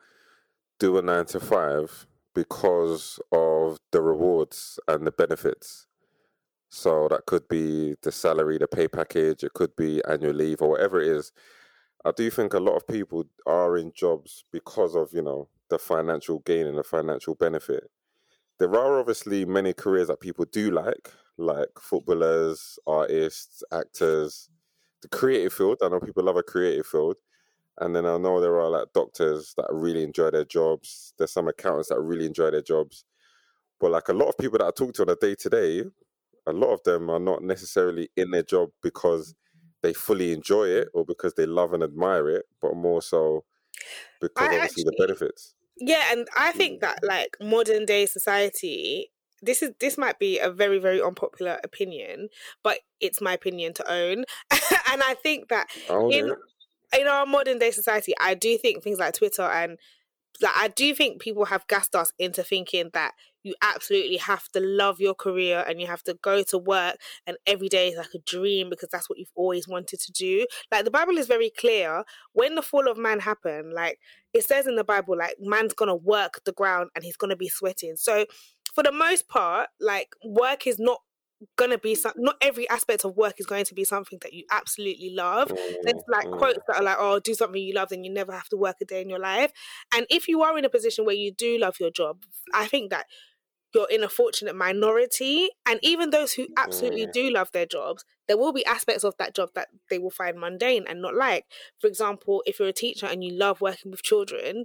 do 0.79 0.99
a 0.99 1.03
nine 1.03 1.27
to 1.27 1.41
five 1.41 2.07
because 2.35 3.19
of 3.33 3.79
the 3.93 4.03
rewards 4.03 4.79
and 4.87 5.07
the 5.07 5.13
benefits. 5.13 5.87
So 6.69 7.09
that 7.09 7.25
could 7.25 7.49
be 7.49 7.95
the 8.03 8.13
salary, 8.13 8.59
the 8.59 8.69
pay 8.69 8.89
package. 8.89 9.43
It 9.43 9.55
could 9.55 9.75
be 9.75 10.03
annual 10.07 10.35
leave 10.35 10.61
or 10.61 10.69
whatever 10.69 11.01
it 11.01 11.09
is. 11.09 11.33
I 12.05 12.13
do 12.13 12.31
think 12.31 12.55
a 12.55 12.61
lot 12.61 12.77
of 12.77 12.87
people 12.87 13.25
are 13.47 13.77
in 13.77 13.93
jobs 13.95 14.45
because 14.53 14.95
of 14.95 15.11
you 15.13 15.23
know 15.23 15.49
the 15.71 15.79
financial 15.79 16.41
gain 16.41 16.67
and 16.67 16.79
the 16.79 16.85
financial 16.85 17.35
benefit. 17.35 17.91
There 18.59 18.75
are 18.75 19.01
obviously 19.01 19.45
many 19.45 19.73
careers 19.75 20.09
that 20.09 20.21
people 20.21 20.47
do 20.47 20.71
like, 20.71 21.11
like 21.37 21.69
footballers, 21.79 22.79
artists, 22.87 23.63
actors, 23.73 24.49
the 25.03 25.09
creative 25.09 25.53
field. 25.53 25.79
I 25.83 25.89
know 25.89 26.01
people 26.01 26.25
love 26.25 26.37
a 26.37 26.43
creative 26.43 26.87
field. 26.87 27.19
And 27.79 27.95
then 27.95 28.07
I 28.07 28.17
know 28.17 28.41
there 28.41 28.59
are 28.59 28.71
like 28.71 28.93
doctors 28.95 29.53
that 29.59 29.67
really 29.71 30.03
enjoy 30.03 30.31
their 30.31 30.47
jobs. 30.47 31.13
There's 31.19 31.33
some 31.33 31.49
accountants 31.49 31.91
that 31.91 32.01
really 32.01 32.25
enjoy 32.25 32.51
their 32.51 32.63
jobs. 32.63 33.05
But 33.79 33.91
like 33.91 34.09
a 34.09 34.15
lot 34.15 34.29
of 34.29 34.39
people 34.39 34.59
that 34.59 34.67
I 34.67 34.71
talk 34.71 34.95
to 34.95 35.03
on 35.03 35.11
a 35.11 35.17
day 35.17 35.35
to 35.35 35.51
day, 35.51 35.83
a 36.47 36.53
lot 36.53 36.73
of 36.73 36.83
them 36.85 37.11
are 37.11 37.19
not 37.19 37.43
necessarily 37.43 38.09
in 38.17 38.31
their 38.31 38.43
job 38.43 38.71
because 38.83 39.35
they 39.87 39.93
fully 39.93 40.33
enjoy 40.33 40.65
it 40.65 40.89
or 40.95 41.05
because 41.05 41.35
they 41.35 41.47
love 41.47 41.73
and 41.73 41.81
admire 41.81 42.29
it, 42.29 42.47
but 42.61 42.75
more 42.75 43.01
so 43.01 43.45
because 44.21 44.49
I 44.49 44.55
obviously 44.57 44.83
the 44.83 44.97
benefits. 44.99 45.55
Yeah, 45.79 46.03
and 46.11 46.27
I 46.37 46.51
think 46.51 46.79
mm. 46.79 46.81
that 46.81 46.99
like 47.05 47.37
modern 47.41 47.87
day 47.87 48.07
society, 48.07 49.13
this 49.43 49.63
is 49.63 49.71
this 49.79 49.97
might 49.97 50.19
be 50.19 50.41
a 50.41 50.51
very 50.51 50.81
very 50.81 51.01
unpopular 51.01 51.61
opinion, 51.63 52.31
but 52.65 52.81
it's 53.01 53.21
my 53.21 53.35
opinion 53.35 53.75
to 53.75 53.89
own, 53.89 54.25
and 54.51 55.03
I 55.03 55.15
think 55.23 55.49
that 55.51 55.69
Oh, 55.89 56.11
in 56.11 56.27
yeah. 56.27 57.01
in 57.01 57.07
our 57.07 57.27
modern 57.27 57.61
day 57.61 57.71
society, 57.71 58.13
I 58.21 58.35
do 58.35 58.59
think 58.59 58.83
things 58.83 58.99
like 58.99 59.15
Twitter 59.15 59.43
and 59.43 59.79
like 60.43 60.57
I 60.57 60.69
do 60.69 60.95
think 60.97 61.21
people 61.21 61.45
have 61.45 61.67
gassed 61.69 61.95
us 61.95 62.13
into 62.19 62.43
thinking 62.43 62.91
that 62.93 63.13
you 63.47 63.55
absolutely 63.63 64.17
have 64.17 64.49
to 64.51 64.61
love 64.61 65.01
your 65.01 65.15
career 65.15 65.65
and 65.69 65.81
you 65.81 65.87
have 65.87 66.03
to 66.03 66.15
go 66.23 66.43
to 66.43 66.59
work 66.59 66.97
and 67.27 67.37
every 67.47 67.69
day 67.69 67.89
is 67.89 67.97
like 67.97 68.13
a 68.15 68.19
dream 68.19 68.69
because 68.69 68.89
that's 68.91 69.09
what 69.09 69.19
you've 69.19 69.31
always 69.35 69.69
wanted 69.69 70.01
to 70.01 70.13
do. 70.13 70.47
Like 70.73 70.85
the 70.85 70.91
Bible 70.91 71.17
is 71.17 71.27
very 71.27 71.51
clear 71.51 72.05
when 72.33 72.57
the 72.57 72.63
fall 72.63 72.91
of 72.91 72.99
man 72.99 73.21
happened, 73.21 73.73
like 73.73 74.01
it 74.35 74.45
says 74.45 74.67
in 74.67 74.77
the 74.77 74.85
Bible, 74.85 75.17
like 75.17 75.37
man's 75.41 75.75
gonna 75.75 75.97
work 75.97 76.43
the 76.45 76.53
ground 76.53 76.91
and 76.95 77.05
he's 77.05 77.17
gonna 77.17 77.37
be 77.37 77.49
sweating. 77.49 77.97
So 77.97 78.27
for 78.75 78.83
the 78.83 78.93
most 78.93 79.29
part, 79.29 79.69
like 79.81 80.15
work 80.25 80.67
is 80.67 80.79
not 80.79 81.01
gonna 81.57 81.79
be 81.79 81.95
some 81.95 82.13
not 82.17 82.37
every 82.41 82.69
aspect 82.71 83.05
of 83.05 83.17
work 83.17 83.35
is 83.39 83.47
going 83.47 83.65
to 83.65 83.75
be 83.75 83.85
something 83.85 84.19
that 84.23 84.33
you 84.33 84.45
absolutely 84.51 85.11
love 85.11 85.53
there's 85.85 86.03
like 86.09 86.27
Mm, 86.27 86.39
quotes 86.39 86.59
that 86.67 86.77
are 86.77 86.83
like, 86.83 86.97
"Oh, 86.99 87.19
do 87.21 87.35
something 87.35 87.61
you 87.61 87.75
love, 87.75 87.93
and 87.93 88.05
you 88.05 88.13
never 88.13 88.33
have 88.33 88.49
to 88.51 88.57
work 88.57 88.77
a 88.81 88.85
day 88.85 89.03
in 89.03 89.11
your 89.11 89.19
life." 89.19 89.53
And 89.95 90.07
if 90.11 90.29
you 90.29 90.43
are 90.43 90.57
in 90.57 90.65
a 90.65 90.71
position 90.71 91.05
where 91.05 91.15
you 91.15 91.33
do 91.33 91.59
love 91.59 91.79
your 91.79 91.91
job, 91.91 92.25
I 92.55 92.67
think 92.67 92.91
that 92.91 93.07
you're 93.75 93.89
in 93.91 94.03
a 94.03 94.09
fortunate 94.09 94.57
minority. 94.57 95.51
And 95.67 95.79
even 95.83 96.11
those 96.11 96.35
who 96.35 96.49
absolutely 96.57 97.07
Mm. 97.07 97.13
do 97.13 97.31
love 97.31 97.51
their 97.53 97.67
jobs, 97.67 98.05
there 98.29 98.39
will 98.39 98.53
be 98.53 98.65
aspects 98.67 99.05
of 99.05 99.15
that 99.19 99.35
job 99.35 99.51
that 99.55 99.69
they 99.91 99.99
will 99.99 100.11
find 100.11 100.39
mundane 100.39 100.87
and 100.87 101.01
not 101.03 101.15
like. 101.15 101.45
For 101.81 101.87
example, 101.87 102.43
if 102.47 102.59
you're 102.59 102.69
a 102.69 102.73
teacher 102.73 103.07
and 103.07 103.23
you 103.25 103.33
love 103.33 103.61
working 103.61 103.91
with 103.91 104.03
children, 104.03 104.65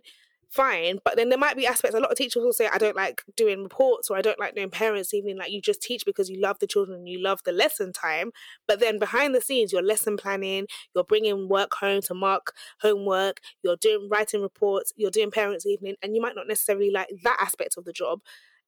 fine. 0.49 0.99
But 1.05 1.15
then 1.15 1.29
there 1.29 1.37
might 1.37 1.55
be 1.55 1.65
aspects. 1.65 1.95
A 1.95 1.99
lot 1.99 2.11
of 2.11 2.17
teachers 2.17 2.43
will 2.43 2.51
say, 2.53 2.67
"I 2.67 2.77
don't 2.77 2.95
like 2.95 3.23
doing 3.37 3.63
reports," 3.63 4.09
or 4.09 4.17
"I 4.17 4.21
don't 4.21 4.39
like 4.39 4.53
doing 4.55 4.69
parents' 4.69 5.13
evening." 5.13 5.37
Like 5.37 5.51
you 5.51 5.61
just 5.61 5.81
teach 5.81 6.03
because 6.05 6.29
you 6.29 6.39
love 6.41 6.59
the 6.59 6.67
children 6.67 6.97
and 6.99 7.07
you 7.09 7.19
love 7.19 7.41
the 7.45 7.53
lesson 7.53 7.93
time. 7.93 8.31
But 8.67 8.79
then 8.79 8.99
behind 8.99 9.33
the 9.33 9.39
scenes, 9.41 9.71
you're 9.71 9.81
lesson 9.81 10.17
planning, 10.17 10.67
you're 10.93 11.05
bringing 11.05 11.47
work 11.47 11.73
home 11.75 12.01
to 12.01 12.13
mark 12.13 12.53
homework, 12.81 13.39
you're 13.63 13.77
doing 13.77 14.09
writing 14.09 14.41
reports, 14.41 14.91
you're 14.97 15.11
doing 15.11 15.31
parents' 15.31 15.65
evening, 15.65 15.95
and 16.01 16.15
you 16.15 16.21
might 16.21 16.35
not 16.35 16.47
necessarily 16.47 16.91
like 16.91 17.09
that 17.23 17.37
aspect 17.39 17.75
of 17.77 17.85
the 17.85 17.93
job. 17.93 18.21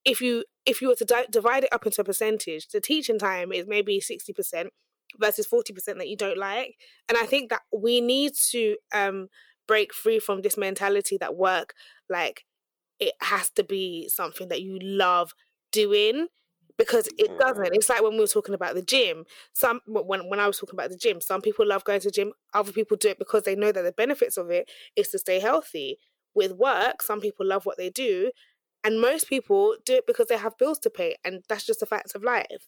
If 0.05 0.21
you 0.21 0.43
if 0.65 0.81
you 0.81 0.89
were 0.89 0.95
to 0.95 1.05
di- 1.05 1.27
divide 1.29 1.65
it 1.65 1.73
up 1.73 1.85
into 1.85 2.01
a 2.01 2.05
percentage, 2.05 2.67
the 2.69 2.81
teaching 2.81 3.19
time 3.19 3.51
is 3.51 3.67
maybe 3.67 3.99
sixty 3.99 4.33
percent 4.33 4.69
versus 5.19 5.45
forty 5.45 5.73
percent 5.73 5.97
that 5.99 6.09
you 6.09 6.17
don't 6.17 6.37
like, 6.37 6.75
and 7.09 7.17
I 7.17 7.25
think 7.25 7.49
that 7.49 7.61
we 7.71 8.01
need 8.01 8.33
to 8.51 8.77
um 8.93 9.27
break 9.67 9.93
free 9.93 10.19
from 10.19 10.41
this 10.41 10.57
mentality 10.57 11.17
that 11.17 11.35
work 11.35 11.73
like 12.09 12.45
it 12.99 13.13
has 13.21 13.49
to 13.51 13.63
be 13.63 14.09
something 14.09 14.49
that 14.49 14.61
you 14.61 14.77
love 14.81 15.33
doing 15.71 16.27
because 16.77 17.07
it 17.17 17.31
doesn't. 17.37 17.69
It's 17.73 17.89
like 17.89 18.01
when 18.01 18.13
we 18.13 18.19
were 18.19 18.27
talking 18.27 18.55
about 18.55 18.75
the 18.75 18.81
gym. 18.81 19.25
Some 19.53 19.81
when 19.85 20.29
when 20.29 20.39
I 20.39 20.47
was 20.47 20.57
talking 20.57 20.77
about 20.77 20.89
the 20.89 20.97
gym, 20.97 21.21
some 21.21 21.41
people 21.41 21.67
love 21.67 21.83
going 21.83 21.99
to 22.01 22.07
the 22.07 22.11
gym. 22.11 22.33
Other 22.53 22.71
people 22.71 22.97
do 22.97 23.09
it 23.09 23.19
because 23.19 23.43
they 23.43 23.55
know 23.55 23.71
that 23.71 23.81
the 23.83 23.91
benefits 23.91 24.37
of 24.37 24.49
it 24.49 24.69
is 24.95 25.09
to 25.09 25.19
stay 25.19 25.39
healthy. 25.39 25.99
With 26.35 26.53
work, 26.53 27.03
some 27.03 27.21
people 27.21 27.45
love 27.45 27.65
what 27.65 27.77
they 27.77 27.91
do, 27.91 28.31
and 28.83 28.99
most 28.99 29.27
people 29.27 29.75
do 29.85 29.95
it 29.95 30.07
because 30.07 30.27
they 30.27 30.37
have 30.37 30.57
bills 30.57 30.79
to 30.79 30.89
pay, 30.89 31.15
and 31.23 31.43
that's 31.47 31.65
just 31.65 31.81
a 31.81 31.85
fact 31.85 32.15
of 32.15 32.23
life. 32.23 32.67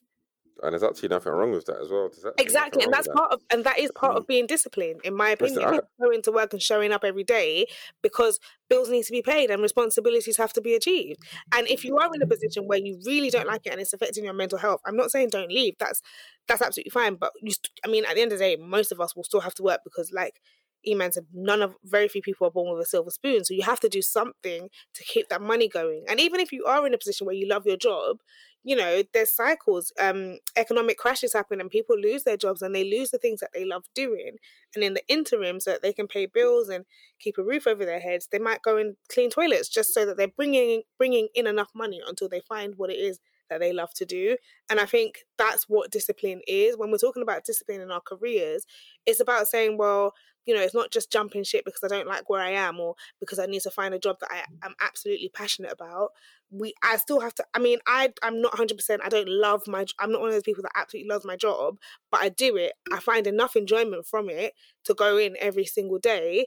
And 0.64 0.72
there's 0.72 0.84
actually 0.84 1.10
nothing 1.10 1.34
wrong 1.34 1.52
with 1.52 1.66
that 1.66 1.82
as 1.82 1.90
well. 1.90 2.10
Exactly, 2.38 2.84
and 2.84 2.94
that's 2.94 3.08
with 3.08 3.16
that. 3.16 3.20
part 3.20 3.34
of, 3.34 3.42
and 3.52 3.66
that 3.66 3.78
is 3.78 3.92
part 3.94 4.16
of 4.16 4.24
mm. 4.24 4.28
being 4.28 4.48
disciplined, 4.48 5.02
in 5.04 5.14
my 5.14 5.36
Listen, 5.40 5.62
opinion. 5.62 5.82
I- 5.84 6.04
Going 6.06 6.22
to 6.22 6.32
work 6.32 6.54
and 6.54 6.62
showing 6.62 6.94
up 6.94 7.04
every 7.04 7.26
day 7.26 7.68
because 8.02 8.40
bills 8.70 8.90
need 8.90 9.04
to 9.04 9.12
be 9.12 9.22
paid 9.22 9.50
and 9.50 9.62
responsibilities 9.62 10.38
have 10.38 10.54
to 10.54 10.62
be 10.62 10.74
achieved. 10.74 11.20
And 11.54 11.68
if 11.68 11.84
you 11.84 11.98
are 11.98 12.10
in 12.14 12.22
a 12.22 12.28
position 12.28 12.68
where 12.68 12.78
you 12.78 13.00
really 13.06 13.30
don't 13.30 13.48
like 13.48 13.66
it 13.66 13.72
and 13.72 13.82
it's 13.82 13.94
affecting 13.94 14.24
your 14.24 14.34
mental 14.34 14.58
health, 14.58 14.82
I'm 14.86 14.96
not 14.96 15.12
saying 15.12 15.30
don't 15.30 15.52
leave. 15.52 15.76
That's 15.80 16.02
that's 16.48 16.62
absolutely 16.62 16.92
fine. 16.92 17.16
But 17.16 17.34
you, 17.42 17.52
st- 17.52 17.80
I 17.84 17.90
mean, 17.90 18.06
at 18.06 18.16
the 18.16 18.22
end 18.22 18.32
of 18.32 18.40
the 18.40 18.46
day, 18.46 18.56
most 18.56 18.92
of 18.92 19.02
us 19.02 19.16
will 19.16 19.24
still 19.24 19.42
have 19.42 19.56
to 19.56 19.64
work 19.64 19.82
because, 19.84 20.12
like 20.14 20.42
Eman 20.88 21.14
said, 21.14 21.26
none 21.34 21.62
of 21.62 21.76
very 21.84 22.08
few 22.08 22.22
people 22.22 22.48
are 22.48 22.52
born 22.52 22.72
with 22.72 22.86
a 22.86 22.90
silver 22.90 23.10
spoon. 23.10 23.44
So 23.44 23.54
you 23.54 23.64
have 23.64 23.80
to 23.82 23.90
do 23.90 24.02
something 24.02 24.70
to 24.94 25.04
keep 25.04 25.30
that 25.30 25.42
money 25.42 25.68
going. 25.68 26.04
And 26.08 26.20
even 26.20 26.40
if 26.40 26.52
you 26.52 26.66
are 26.66 26.86
in 26.86 26.94
a 26.94 26.98
position 26.98 27.26
where 27.26 27.36
you 27.36 27.48
love 27.48 27.66
your 27.66 27.78
job, 27.78 28.18
you 28.64 28.76
know, 28.76 29.04
there's 29.14 29.34
cycles. 29.34 29.94
Um, 30.02 30.40
economic 30.56 30.98
crashes 30.98 31.34
happen 31.34 31.62
and 31.62 31.70
people 31.70 31.96
lose 31.98 32.24
their 32.24 32.36
jobs 32.36 32.64
and 32.64 32.74
they 32.74 32.84
lose 32.84 33.12
the 33.12 33.20
things 33.20 33.40
that 33.40 33.52
they 33.54 33.64
love 33.64 33.84
doing. 33.94 34.38
And 34.74 34.84
in 34.84 34.96
the 34.96 35.04
interim, 35.08 35.60
so 35.60 35.72
that 35.72 35.84
they 35.84 35.94
can 35.94 36.08
pay 36.08 36.26
bills 36.26 36.68
and 36.68 36.84
keep 37.20 37.38
a 37.38 37.44
roof 37.44 37.68
over 37.68 37.86
their 37.86 38.00
heads, 38.00 38.28
they 38.32 38.40
might 38.40 38.64
go 38.64 38.78
and 38.78 38.96
clean 39.08 39.30
toilets 39.30 39.70
just 39.70 39.94
so 39.94 40.06
that 40.06 40.18
they're 40.18 40.28
bringing 40.28 40.82
bringing 40.98 41.28
in 41.36 41.46
enough 41.46 41.70
money 41.76 42.02
until 42.08 42.28
they 42.28 42.42
find 42.42 42.74
what 42.78 42.90
it 42.90 42.98
is 42.98 43.20
that 43.50 43.60
they 43.60 43.74
love 43.74 43.94
to 43.96 44.06
do. 44.06 44.38
And 44.70 44.80
I 44.80 44.86
think 44.86 45.20
that's 45.38 45.66
what 45.68 45.92
discipline 45.92 46.42
is. 46.48 46.78
When 46.78 46.92
we're 46.92 46.98
talking 46.98 47.24
about 47.24 47.46
discipline 47.46 47.82
in 47.82 47.92
our 47.92 48.02
careers, 48.02 48.66
it's 49.06 49.20
about 49.20 49.48
saying, 49.48 49.78
well, 49.78 50.14
you 50.46 50.54
know, 50.54 50.62
it's 50.62 50.76
not 50.76 50.92
just 50.92 51.12
jumping 51.12 51.44
ship 51.44 51.66
because 51.66 51.82
I 51.84 51.88
don't 51.88 52.08
like 52.08 52.30
where 52.30 52.42
I 52.42 52.52
am 52.52 52.80
or 52.80 52.96
because 53.20 53.40
I 53.40 53.48
need 53.48 53.62
to 53.62 53.72
find 53.72 53.94
a 53.94 54.00
job 54.00 54.18
that 54.20 54.32
I 54.32 54.44
am 54.64 54.76
absolutely 54.80 55.30
passionate 55.30 55.72
about. 55.72 56.10
We, 56.52 56.74
I 56.84 56.98
still 56.98 57.20
have 57.20 57.34
to. 57.36 57.46
I 57.54 57.60
mean, 57.60 57.80
I, 57.88 58.14
I'm 58.22 58.42
not 58.42 58.54
100. 58.54 58.78
percent 58.78 59.02
I 59.04 59.10
don't 59.10 59.28
love 59.28 59.64
my. 59.68 59.86
I'm 60.00 60.12
not 60.12 60.22
one 60.22 60.30
of 60.30 60.36
those 60.36 60.44
people 60.44 60.62
that 60.62 60.72
absolutely 60.76 61.10
loves 61.10 61.26
my 61.26 61.36
job, 61.36 61.78
but 62.12 62.22
I 62.22 62.30
do 62.30 62.56
it. 62.56 62.74
I 62.94 63.00
find 63.00 63.26
enough 63.26 63.56
enjoyment 63.56 64.06
from 64.06 64.30
it 64.30 64.54
to 64.86 64.94
go 64.94 65.18
in 65.18 65.36
every 65.40 65.66
single 65.66 65.98
day, 65.98 66.46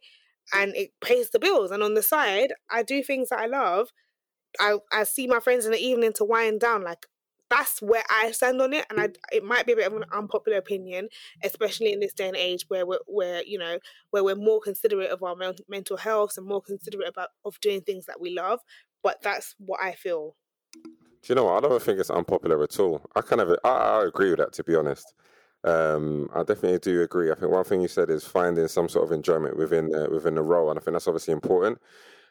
and 0.55 0.77
it 0.77 0.91
pays 1.01 1.31
the 1.31 1.41
bills. 1.41 1.73
And 1.73 1.83
on 1.83 1.95
the 1.95 2.03
side, 2.03 2.53
I 2.71 2.85
do 2.85 3.03
things 3.03 3.31
that 3.31 3.41
I 3.41 3.47
love. 3.47 3.89
I, 4.61 4.79
I 4.93 5.05
see 5.05 5.27
my 5.27 5.41
friends 5.41 5.67
in 5.67 5.73
the 5.73 5.79
evening 5.79 6.13
to 6.15 6.25
wind 6.25 6.61
down. 6.61 6.83
Like 6.83 7.07
that's 7.51 7.81
where 7.81 8.03
I 8.11 8.31
stand 8.33 8.61
on 8.61 8.73
it, 8.73 8.87
and 8.91 9.01
I 9.01 9.09
it 9.33 9.45
might 9.45 9.67
be 9.67 9.73
a 9.73 9.77
bit 9.77 9.87
of 9.87 9.95
an 9.95 10.05
unpopular 10.13 10.59
opinion, 10.59 11.09
especially 11.43 11.93
in 11.93 12.01
this 12.01 12.13
day 12.13 12.29
and 12.29 12.37
age 12.37 12.65
where 12.69 12.87
we're 12.87 12.99
where 13.07 13.43
you 13.45 13.59
know 13.59 13.79
where 14.11 14.25
we're 14.25 14.35
more 14.35 14.61
considerate 14.61 15.11
of 15.11 15.23
our 15.23 15.37
men- 15.37 15.55
mental 15.69 15.97
health 15.97 16.35
and 16.37 16.47
more 16.47 16.63
considerate 16.63 17.09
about 17.09 17.31
of 17.45 17.59
doing 17.61 17.81
things 17.81 18.07
that 18.07 18.21
we 18.21 18.35
love. 18.35 18.61
But 19.03 19.23
that's 19.23 19.55
what 19.59 19.81
I 19.83 19.93
feel. 19.93 20.37
Do 20.75 20.81
you 21.27 21.35
know 21.35 21.45
what? 21.45 21.65
I 21.65 21.69
don't 21.69 21.83
think 21.83 21.99
it's 21.99 22.11
unpopular 22.11 22.63
at 22.63 22.79
all. 22.79 23.03
I 23.17 23.21
kind 23.23 23.41
of 23.41 23.57
I, 23.65 23.69
I 23.69 24.05
agree 24.07 24.31
with 24.31 24.39
that 24.39 24.53
to 24.55 24.65
be 24.65 24.75
honest. 24.75 25.15
Um, 25.65 26.31
I 26.35 26.45
definitely 26.45 26.79
do 26.79 27.03
agree. 27.03 27.33
I 27.33 27.35
think 27.35 27.51
one 27.51 27.65
thing 27.65 27.81
you 27.81 27.89
said 27.89 28.11
is 28.11 28.25
finding 28.25 28.69
some 28.69 28.89
sort 28.89 29.05
of 29.05 29.13
enjoyment 29.13 29.57
within 29.57 29.93
uh, 29.95 30.09
within 30.11 30.35
the 30.35 30.43
role, 30.43 30.71
and 30.71 30.79
I 30.79 30.83
think 30.83 30.95
that's 30.95 31.09
obviously 31.09 31.33
important. 31.33 31.81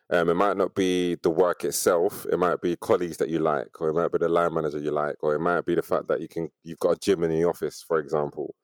Um, 0.09 0.29
it 0.29 0.35
might 0.35 0.55
not 0.57 0.73
be 0.73 1.15
the 1.15 1.29
work 1.29 1.65
itself. 1.65 2.25
It 2.31 2.37
might 2.37 2.61
be 2.61 2.77
colleagues 2.77 3.17
that 3.17 3.29
you 3.29 3.39
like, 3.39 3.81
or 3.81 3.89
it 3.89 3.93
might 3.93 4.11
be 4.11 4.19
the 4.19 4.29
line 4.29 4.53
manager 4.53 4.79
you 4.79 4.91
like, 4.91 5.17
or 5.21 5.35
it 5.35 5.39
might 5.39 5.65
be 5.65 5.75
the 5.75 5.81
fact 5.81 6.07
that 6.07 6.21
you 6.21 6.29
can 6.29 6.49
you've 6.63 6.79
got 6.79 6.91
a 6.95 6.99
gym 6.99 7.23
in 7.23 7.31
the 7.31 7.43
office, 7.43 7.81
for 7.83 7.99
example. 7.99 8.55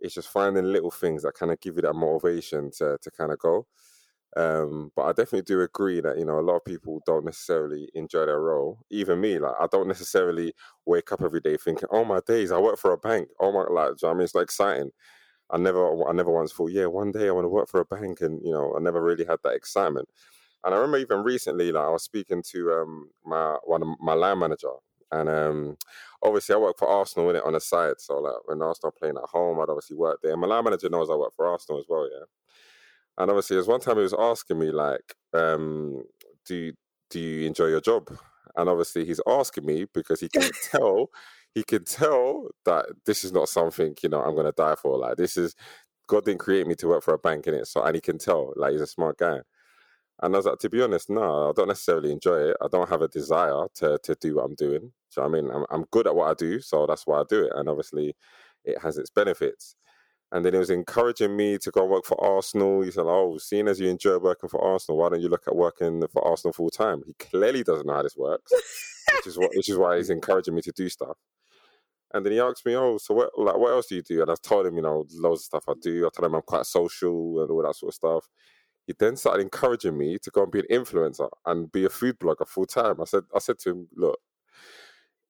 it's 0.00 0.14
just 0.14 0.28
finding 0.30 0.64
little 0.72 0.90
things 0.92 1.22
that 1.24 1.34
kind 1.34 1.52
of 1.52 1.60
give 1.60 1.76
you 1.76 1.82
that 1.82 1.94
motivation 1.94 2.70
to 2.72 2.98
to 3.02 3.10
kind 3.12 3.32
of 3.32 3.38
go. 3.38 3.66
Um, 4.36 4.92
but 4.96 5.02
I 5.04 5.08
definitely 5.12 5.42
do 5.42 5.60
agree 5.62 6.00
that 6.00 6.18
you 6.18 6.24
know 6.24 6.38
a 6.38 6.42
lot 6.42 6.56
of 6.56 6.64
people 6.64 7.02
don't 7.06 7.24
necessarily 7.24 7.88
enjoy 7.94 8.26
their 8.26 8.40
role. 8.40 8.80
Even 8.90 9.20
me, 9.20 9.38
like 9.40 9.56
I 9.60 9.66
don't 9.72 9.88
necessarily 9.88 10.54
wake 10.86 11.12
up 11.12 11.22
every 11.22 11.40
day 11.40 11.56
thinking, 11.56 11.88
"Oh 11.92 12.04
my 12.04 12.20
days, 12.26 12.52
I 12.52 12.58
work 12.60 12.78
for 12.78 12.92
a 12.92 12.98
bank." 12.98 13.30
Oh 13.40 13.52
my, 13.52 13.64
like 13.64 13.94
I 14.04 14.12
mean, 14.14 14.22
it's 14.22 14.34
like 14.36 14.44
exciting. 14.44 14.92
I 15.50 15.58
never, 15.58 16.08
I 16.08 16.12
never 16.12 16.30
once 16.32 16.52
thought, 16.52 16.72
yeah, 16.72 16.86
one 16.86 17.12
day 17.12 17.28
I 17.28 17.32
want 17.32 17.44
to 17.44 17.48
work 17.50 17.68
for 17.68 17.80
a 17.80 17.84
bank, 17.86 18.20
and 18.22 18.40
you 18.44 18.52
know, 18.52 18.74
I 18.76 18.80
never 18.80 19.02
really 19.02 19.24
had 19.24 19.40
that 19.44 19.54
excitement. 19.56 20.08
And 20.64 20.74
I 20.74 20.78
remember 20.78 20.98
even 20.98 21.22
recently, 21.24 21.72
like 21.72 21.84
I 21.84 21.90
was 21.90 22.02
speaking 22.04 22.42
to 22.52 22.72
um, 22.72 23.10
my 23.24 23.56
one 23.64 23.82
of 23.82 23.88
my 24.00 24.14
line 24.14 24.38
manager, 24.38 24.72
and 25.10 25.28
um, 25.28 25.76
obviously 26.22 26.54
I 26.54 26.58
work 26.58 26.78
for 26.78 26.88
Arsenal 26.88 27.30
in 27.30 27.36
it 27.36 27.44
on 27.44 27.54
the 27.54 27.60
side. 27.60 27.94
So 27.98 28.18
like 28.18 28.34
when 28.46 28.62
Arsenal 28.62 28.92
playing 28.98 29.16
at 29.16 29.28
home, 29.30 29.58
I'd 29.60 29.70
obviously 29.70 29.96
work 29.96 30.20
there. 30.22 30.32
And 30.32 30.40
My 30.40 30.46
line 30.48 30.64
manager 30.64 30.88
knows 30.90 31.10
I 31.10 31.14
work 31.16 31.34
for 31.34 31.46
Arsenal 31.46 31.80
as 31.80 31.86
well, 31.88 32.08
yeah. 32.12 32.24
And 33.18 33.30
obviously, 33.30 33.56
there's 33.56 33.68
one 33.68 33.80
time 33.80 33.96
he 33.96 34.02
was 34.02 34.14
asking 34.18 34.58
me 34.58 34.70
like, 34.70 35.14
um, 35.34 36.04
"Do 36.46 36.54
you, 36.56 36.72
do 37.10 37.20
you 37.20 37.46
enjoy 37.46 37.66
your 37.66 37.80
job?" 37.80 38.08
And 38.56 38.68
obviously, 38.68 39.04
he's 39.04 39.20
asking 39.26 39.66
me 39.66 39.86
because 39.92 40.20
he 40.20 40.28
can 40.28 40.50
tell 40.70 41.10
he 41.54 41.62
can 41.64 41.84
tell 41.84 42.48
that 42.64 42.86
this 43.06 43.24
is 43.24 43.32
not 43.32 43.48
something 43.48 43.94
you 44.02 44.08
know 44.08 44.22
I'm 44.22 44.36
gonna 44.36 44.52
die 44.52 44.76
for. 44.76 44.96
Like 44.98 45.16
this 45.16 45.36
is 45.36 45.54
God 46.08 46.24
didn't 46.24 46.40
create 46.40 46.66
me 46.66 46.74
to 46.76 46.88
work 46.88 47.02
for 47.04 47.14
a 47.14 47.18
bank 47.18 47.46
in 47.46 47.54
it, 47.54 47.66
so 47.66 47.82
and 47.82 47.94
he 47.94 48.00
can 48.00 48.18
tell 48.18 48.52
like 48.56 48.72
he's 48.72 48.80
a 48.80 48.86
smart 48.86 49.18
guy. 49.18 49.40
And 50.22 50.34
I 50.34 50.38
was 50.38 50.46
like, 50.46 50.58
to 50.58 50.70
be 50.70 50.82
honest, 50.82 51.08
no, 51.08 51.48
I 51.48 51.52
don't 51.52 51.68
necessarily 51.68 52.12
enjoy 52.12 52.50
it. 52.50 52.56
I 52.62 52.68
don't 52.70 52.88
have 52.88 53.02
a 53.02 53.08
desire 53.08 53.66
to 53.76 53.98
to 54.02 54.14
do 54.20 54.36
what 54.36 54.44
I'm 54.44 54.54
doing. 54.54 54.92
So 55.08 55.22
I 55.22 55.28
mean, 55.28 55.50
I'm 55.50 55.64
I'm 55.70 55.84
good 55.90 56.06
at 56.06 56.14
what 56.14 56.30
I 56.30 56.34
do, 56.34 56.60
so 56.60 56.86
that's 56.86 57.06
why 57.06 57.20
I 57.20 57.24
do 57.28 57.44
it. 57.44 57.52
And 57.54 57.68
obviously, 57.68 58.14
it 58.64 58.78
has 58.82 58.98
its 58.98 59.10
benefits. 59.10 59.76
And 60.32 60.44
then 60.44 60.52
he 60.52 60.58
was 60.60 60.70
encouraging 60.70 61.36
me 61.36 61.58
to 61.58 61.70
go 61.72 61.84
work 61.84 62.04
for 62.04 62.22
Arsenal. 62.22 62.82
He 62.82 62.90
said, 62.90 63.06
"Oh, 63.06 63.38
seeing 63.38 63.66
as 63.66 63.80
you 63.80 63.88
enjoy 63.88 64.18
working 64.18 64.48
for 64.48 64.62
Arsenal, 64.62 64.98
why 64.98 65.08
don't 65.08 65.22
you 65.22 65.28
look 65.28 65.48
at 65.48 65.56
working 65.56 66.02
for 66.12 66.26
Arsenal 66.26 66.52
full 66.52 66.70
time?" 66.70 67.02
He 67.06 67.14
clearly 67.14 67.64
doesn't 67.64 67.86
know 67.86 67.94
how 67.94 68.02
this 68.02 68.16
works, 68.16 68.52
which 69.16 69.26
is 69.26 69.38
what 69.38 69.50
which 69.56 69.68
is 69.68 69.76
why 69.78 69.96
he's 69.96 70.10
encouraging 70.18 70.54
me 70.54 70.62
to 70.62 70.72
do 70.72 70.88
stuff. 70.88 71.16
And 72.12 72.24
then 72.26 72.32
he 72.32 72.40
asked 72.40 72.66
me, 72.66 72.76
"Oh, 72.76 72.98
so 72.98 73.14
what 73.14 73.30
like 73.38 73.56
what 73.56 73.72
else 73.72 73.86
do 73.86 73.96
you 73.96 74.02
do?" 74.02 74.22
And 74.22 74.30
I 74.30 74.34
told 74.42 74.66
him, 74.66 74.76
you 74.76 74.82
know, 74.82 75.06
loads 75.14 75.42
of 75.42 75.44
stuff 75.46 75.64
I 75.68 75.74
do. 75.80 76.06
I 76.06 76.10
told 76.14 76.26
him 76.26 76.34
I'm 76.34 76.42
quite 76.42 76.66
social 76.66 77.40
and 77.40 77.50
all 77.50 77.62
that 77.62 77.76
sort 77.76 77.90
of 77.90 77.94
stuff. 77.94 78.28
He 78.90 78.94
then 78.98 79.14
started 79.14 79.42
encouraging 79.42 79.96
me 79.96 80.18
to 80.18 80.30
go 80.32 80.42
and 80.42 80.50
be 80.50 80.58
an 80.58 80.66
influencer 80.68 81.28
and 81.46 81.70
be 81.70 81.84
a 81.84 81.88
food 81.88 82.18
blogger 82.18 82.44
full 82.48 82.66
time. 82.66 83.00
I 83.00 83.04
said, 83.04 83.22
I 83.32 83.38
said 83.38 83.60
to 83.60 83.70
him, 83.70 83.88
"Look, 83.94 84.18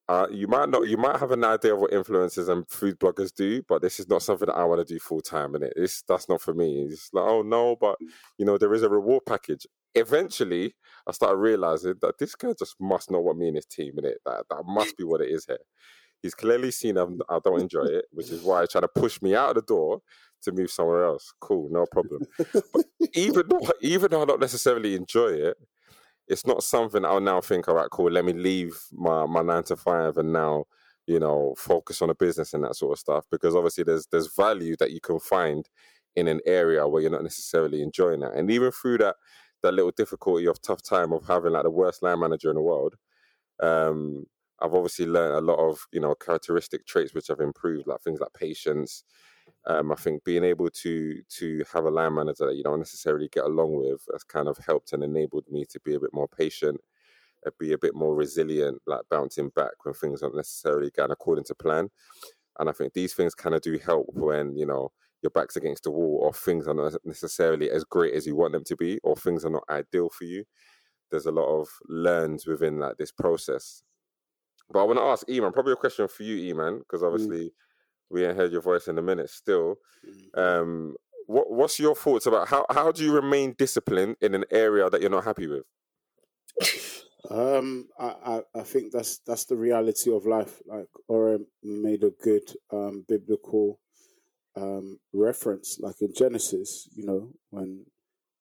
uh, 0.09 0.29
you 0.33 0.49
might 0.49 0.71
not, 0.71 0.89
you 0.89 0.97
might 0.97 1.19
have 1.19 1.31
an 1.31 1.45
idea 1.45 1.75
of 1.75 1.81
what 1.81 1.91
influencers 1.91 2.49
and 2.49 2.67
food 2.71 2.99
bloggers 2.99 3.35
do, 3.35 3.63
but 3.69 3.83
this 3.83 4.01
is 4.01 4.09
not 4.09 4.23
something 4.23 4.47
that 4.47 4.57
I 4.57 4.65
want 4.65 4.81
to 4.81 4.95
do 4.95 4.99
full 4.99 5.21
time. 5.21 5.55
And 5.55 5.65
it 5.65 5.75
is 5.77 6.03
that's 6.09 6.27
not 6.27 6.41
for 6.41 6.55
me. 6.55 6.87
It's 6.89 7.11
like, 7.13 7.27
oh 7.29 7.43
no, 7.43 7.77
but 7.79 7.99
you 8.39 8.47
know, 8.47 8.57
there 8.57 8.73
is 8.73 8.83
a 8.83 8.89
reward 8.89 9.25
package. 9.27 9.67
Eventually, 9.95 10.75
I 11.07 11.13
started 11.13 11.37
realizing 11.37 11.97
that 12.01 12.17
this 12.19 12.35
guy 12.35 12.55
just 12.59 12.77
must 12.81 13.11
not 13.11 13.25
want 13.25 13.37
me 13.37 13.49
and 13.49 13.57
his 13.57 13.67
team, 13.67 13.93
and 13.99 14.07
it 14.07 14.21
that 14.25 14.45
that 14.49 14.63
must 14.65 14.97
be 14.97 15.05
what 15.05 15.21
it 15.21 15.29
is 15.29 15.45
here. 15.45 15.59
He's 16.23 16.35
clearly 16.35 16.71
seen 16.71 16.97
I'm, 16.97 17.21
I 17.29 17.41
do 17.45 17.51
not 17.51 17.61
enjoy 17.61 17.85
it, 17.85 18.07
which 18.11 18.31
is 18.31 18.43
why 18.43 18.61
he's 18.61 18.71
trying 18.71 18.83
to 18.83 18.89
push 18.89 19.21
me 19.21 19.35
out 19.35 19.51
of 19.51 19.55
the 19.57 19.63
door 19.63 20.01
to 20.41 20.53
move 20.53 20.71
somewhere 20.71 21.05
else. 21.05 21.33
Cool, 21.41 21.69
no 21.71 21.87
problem. 21.87 22.23
But 22.73 22.85
even 23.15 23.45
though, 23.49 23.71
even 23.81 24.11
though 24.11 24.23
I 24.23 24.27
don't 24.27 24.41
necessarily 24.41 24.95
enjoy 24.95 25.29
it, 25.29 25.57
it's 26.29 26.47
not 26.47 26.63
something 26.63 27.05
I'll 27.05 27.21
now 27.21 27.41
think, 27.41 27.69
all 27.69 27.75
right, 27.75 27.91
cool, 27.91 28.11
let 28.11 28.25
me 28.25 28.33
leave 28.33 28.81
my, 28.93 29.27
my 29.27 29.43
nine 29.43 29.65
to 29.65 29.77
five 29.77 30.17
and 30.17 30.33
now, 30.33 30.65
you 31.07 31.19
know, 31.19 31.55
focus 31.59 32.03
on 32.03 32.11
a 32.11 32.15
business 32.15 32.55
and 32.55 32.63
that 32.65 32.77
sort 32.77 32.93
of 32.93 32.99
stuff. 32.99 33.27
Because 33.31 33.55
obviously 33.55 33.85
there's 33.85 34.07
there's 34.07 34.35
value 34.35 34.77
that 34.79 34.93
you 34.93 35.01
can 35.01 35.19
find 35.19 35.69
in 36.17 36.29
an 36.29 36.41
area 36.47 36.87
where 36.87 37.03
you're 37.03 37.11
not 37.11 37.23
necessarily 37.25 37.83
enjoying 37.83 38.21
that. 38.21 38.35
And 38.35 38.51
even 38.51 38.71
through 38.71 38.99
that 38.99 39.17
that 39.63 39.75
little 39.75 39.91
difficulty 39.91 40.47
of 40.47 40.63
tough 40.63 40.83
time 40.83 41.13
of 41.13 41.27
having 41.27 41.53
like 41.53 41.65
the 41.65 41.71
worst 41.71 42.03
line 42.03 42.21
manager 42.21 42.51
in 42.51 42.57
the 42.57 42.63
world, 42.63 42.95
um, 43.61 44.27
I've 44.61 44.75
obviously 44.75 45.07
learned 45.07 45.35
a 45.35 45.41
lot 45.41 45.59
of, 45.59 45.87
you 45.93 46.01
know, 46.01 46.15
characteristic 46.15 46.87
traits 46.87 47.15
which 47.15 47.29
have 47.29 47.41
improved, 47.41 47.87
like 47.87 48.01
things 48.03 48.21
like 48.21 48.33
patience, 48.35 49.05
um, 49.67 49.93
I 49.93 49.95
think 49.95 50.25
being 50.25 50.45
able 50.45 50.71
to 50.71 51.23
to 51.39 51.65
have 51.73 51.85
a 51.85 51.91
line 51.91 52.15
manager 52.15 52.47
that 52.47 52.57
you 52.57 52.63
don't 52.63 52.79
necessarily 52.79 53.29
get 53.29 53.45
along 53.45 53.77
with 53.77 54.03
has 54.13 54.25
kind 54.25 54.49
of 54.49 54.59
helped 54.59 54.93
and 54.93 55.05
enabled 55.05 55.45
me 55.51 55.65
to 55.67 55.81
be 55.81 55.95
a 55.95 56.01
bit 56.01 56.15
more 56.15 56.29
patient, 56.29 56.81
be 57.59 57.73
a 57.73 57.79
bit 57.79 57.95
more 57.95 58.15
resilient, 58.15 58.81
like 58.87 59.03
bouncing 59.11 59.51
back 59.51 59.73
when 59.85 59.95
things 59.95 60.23
aren't 60.23 60.37
necessarily 60.37 60.91
going 60.91 61.11
according 61.11 61.45
to 61.45 61.55
plan. 61.55 61.91
And 62.59 62.69
I 62.69 62.73
think 62.73 62.95
these 62.95 63.15
things 63.15 63.35
kind 63.35 63.55
of 63.55 63.61
do 63.61 63.79
help 63.79 64.07
when 64.13 64.57
you 64.57 64.67
know 64.67 64.93
your 65.23 65.31
back's 65.31 65.57
against 65.57 65.83
the 65.83 65.91
wall, 65.91 66.21
or 66.23 66.33
things 66.33 66.67
are 66.67 66.75
not 66.75 66.95
necessarily 67.05 67.71
as 67.71 67.85
great 67.85 68.15
as 68.15 68.27
you 68.27 68.35
want 68.35 68.53
them 68.53 68.65
to 68.65 68.77
be, 68.77 68.99
or 69.03 69.15
things 69.15 69.45
are 69.45 69.51
not 69.51 69.65
ideal 69.69 70.09
for 70.09 70.25
you. 70.25 70.45
There's 71.11 71.27
a 71.27 71.33
lot 71.33 71.49
of 71.49 71.69
learns 71.87 72.47
within 72.47 72.79
like 72.79 72.97
this 72.97 73.13
process. 73.13 73.83
But 74.73 74.81
I 74.81 74.85
want 74.85 75.01
to 75.01 75.05
ask 75.05 75.27
Eman, 75.27 75.53
probably 75.53 75.73
a 75.73 75.77
question 75.77 76.09
for 76.09 76.23
you, 76.23 76.55
Eman, 76.55 76.79
because 76.79 77.03
mm. 77.03 77.09
obviously. 77.09 77.47
Mm 77.47 77.53
we 78.11 78.25
ain't 78.27 78.37
heard 78.37 78.53
your 78.53 78.63
voice 78.63 78.89
in 78.89 78.99
a 78.99 79.03
minute 79.03 79.31
still. 79.31 79.77
Mm-hmm. 80.07 80.41
Um, 80.41 80.97
what 81.27 81.51
what's 81.51 81.79
your 81.79 81.95
thoughts 81.95 82.27
about 82.27 82.49
how 82.49 82.67
how 82.71 82.91
do 82.91 83.05
you 83.05 83.13
remain 83.13 83.55
disciplined 83.57 84.17
in 84.21 84.35
an 84.35 84.45
area 84.51 84.91
that 84.91 85.01
you're 85.01 85.11
not 85.11 85.25
happy 85.25 85.47
with? 85.47 85.63
Um, 87.29 87.89
I, 87.99 88.15
I, 88.25 88.41
I 88.57 88.63
think 88.63 88.93
that's 88.93 89.19
that's 89.27 89.45
the 89.45 89.57
reality 89.57 90.13
of 90.13 90.27
life. 90.27 90.61
Like 90.67 90.89
Ora 91.07 91.39
made 91.63 92.03
a 92.03 92.11
good 92.11 92.43
um, 92.73 93.05
biblical 93.07 93.79
um, 94.57 94.99
reference, 95.13 95.79
like 95.81 96.01
in 96.01 96.13
Genesis, 96.15 96.89
you 96.95 97.05
know, 97.05 97.31
when 97.51 97.85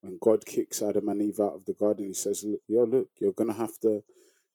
when 0.01 0.17
God 0.21 0.45
kicks 0.45 0.82
Adam 0.82 1.10
and 1.10 1.21
Eve 1.21 1.39
out 1.39 1.55
of 1.55 1.65
the 1.65 1.73
garden, 1.73 2.08
He 2.08 2.13
says, 2.13 2.45
"Yo, 2.67 2.84
look, 2.86 3.10
you're 3.19 3.34
gonna 3.34 3.53
have 3.53 3.77
to 3.82 4.01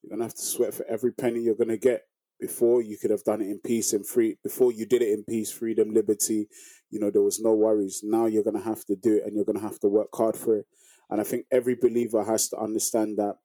you're 0.01 0.09
gonna 0.09 0.23
have 0.23 0.35
to 0.35 0.41
sweat 0.41 0.73
for 0.73 0.85
every 0.87 1.11
penny 1.11 1.39
you're 1.39 1.55
gonna 1.55 1.77
get 1.77 2.03
before 2.39 2.81
you 2.81 2.97
could 2.97 3.11
have 3.11 3.23
done 3.23 3.41
it 3.41 3.49
in 3.49 3.59
peace 3.59 3.93
and 3.93 4.05
free. 4.05 4.37
Before 4.43 4.71
you 4.71 4.85
did 4.85 5.01
it 5.01 5.09
in 5.09 5.23
peace, 5.23 5.51
freedom, 5.51 5.93
liberty, 5.93 6.47
you 6.89 6.99
know, 6.99 7.09
there 7.09 7.21
was 7.21 7.39
no 7.39 7.53
worries. 7.53 8.01
Now 8.03 8.25
you're 8.25 8.43
going 8.43 8.57
to 8.57 8.63
have 8.63 8.85
to 8.85 8.95
do 8.95 9.17
it 9.17 9.23
and 9.25 9.35
you're 9.35 9.45
going 9.45 9.57
to 9.57 9.63
have 9.63 9.79
to 9.79 9.87
work 9.87 10.09
hard 10.13 10.35
for 10.35 10.57
it. 10.57 10.65
And 11.09 11.21
I 11.21 11.23
think 11.23 11.45
every 11.51 11.75
believer 11.75 12.23
has 12.23 12.49
to 12.49 12.57
understand 12.57 13.17
that 13.17 13.35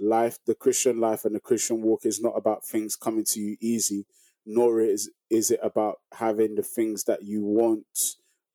life, 0.00 0.38
the 0.46 0.54
Christian 0.54 1.00
life 1.00 1.24
and 1.24 1.34
the 1.34 1.40
Christian 1.40 1.82
walk 1.82 2.04
is 2.04 2.20
not 2.20 2.34
about 2.36 2.64
things 2.64 2.96
coming 2.96 3.24
to 3.28 3.40
you 3.40 3.56
easy, 3.60 4.06
nor 4.46 4.80
is, 4.80 5.10
is 5.30 5.50
it 5.50 5.60
about 5.62 5.96
having 6.14 6.54
the 6.54 6.62
things 6.62 7.04
that 7.04 7.22
you 7.22 7.44
want, 7.44 7.86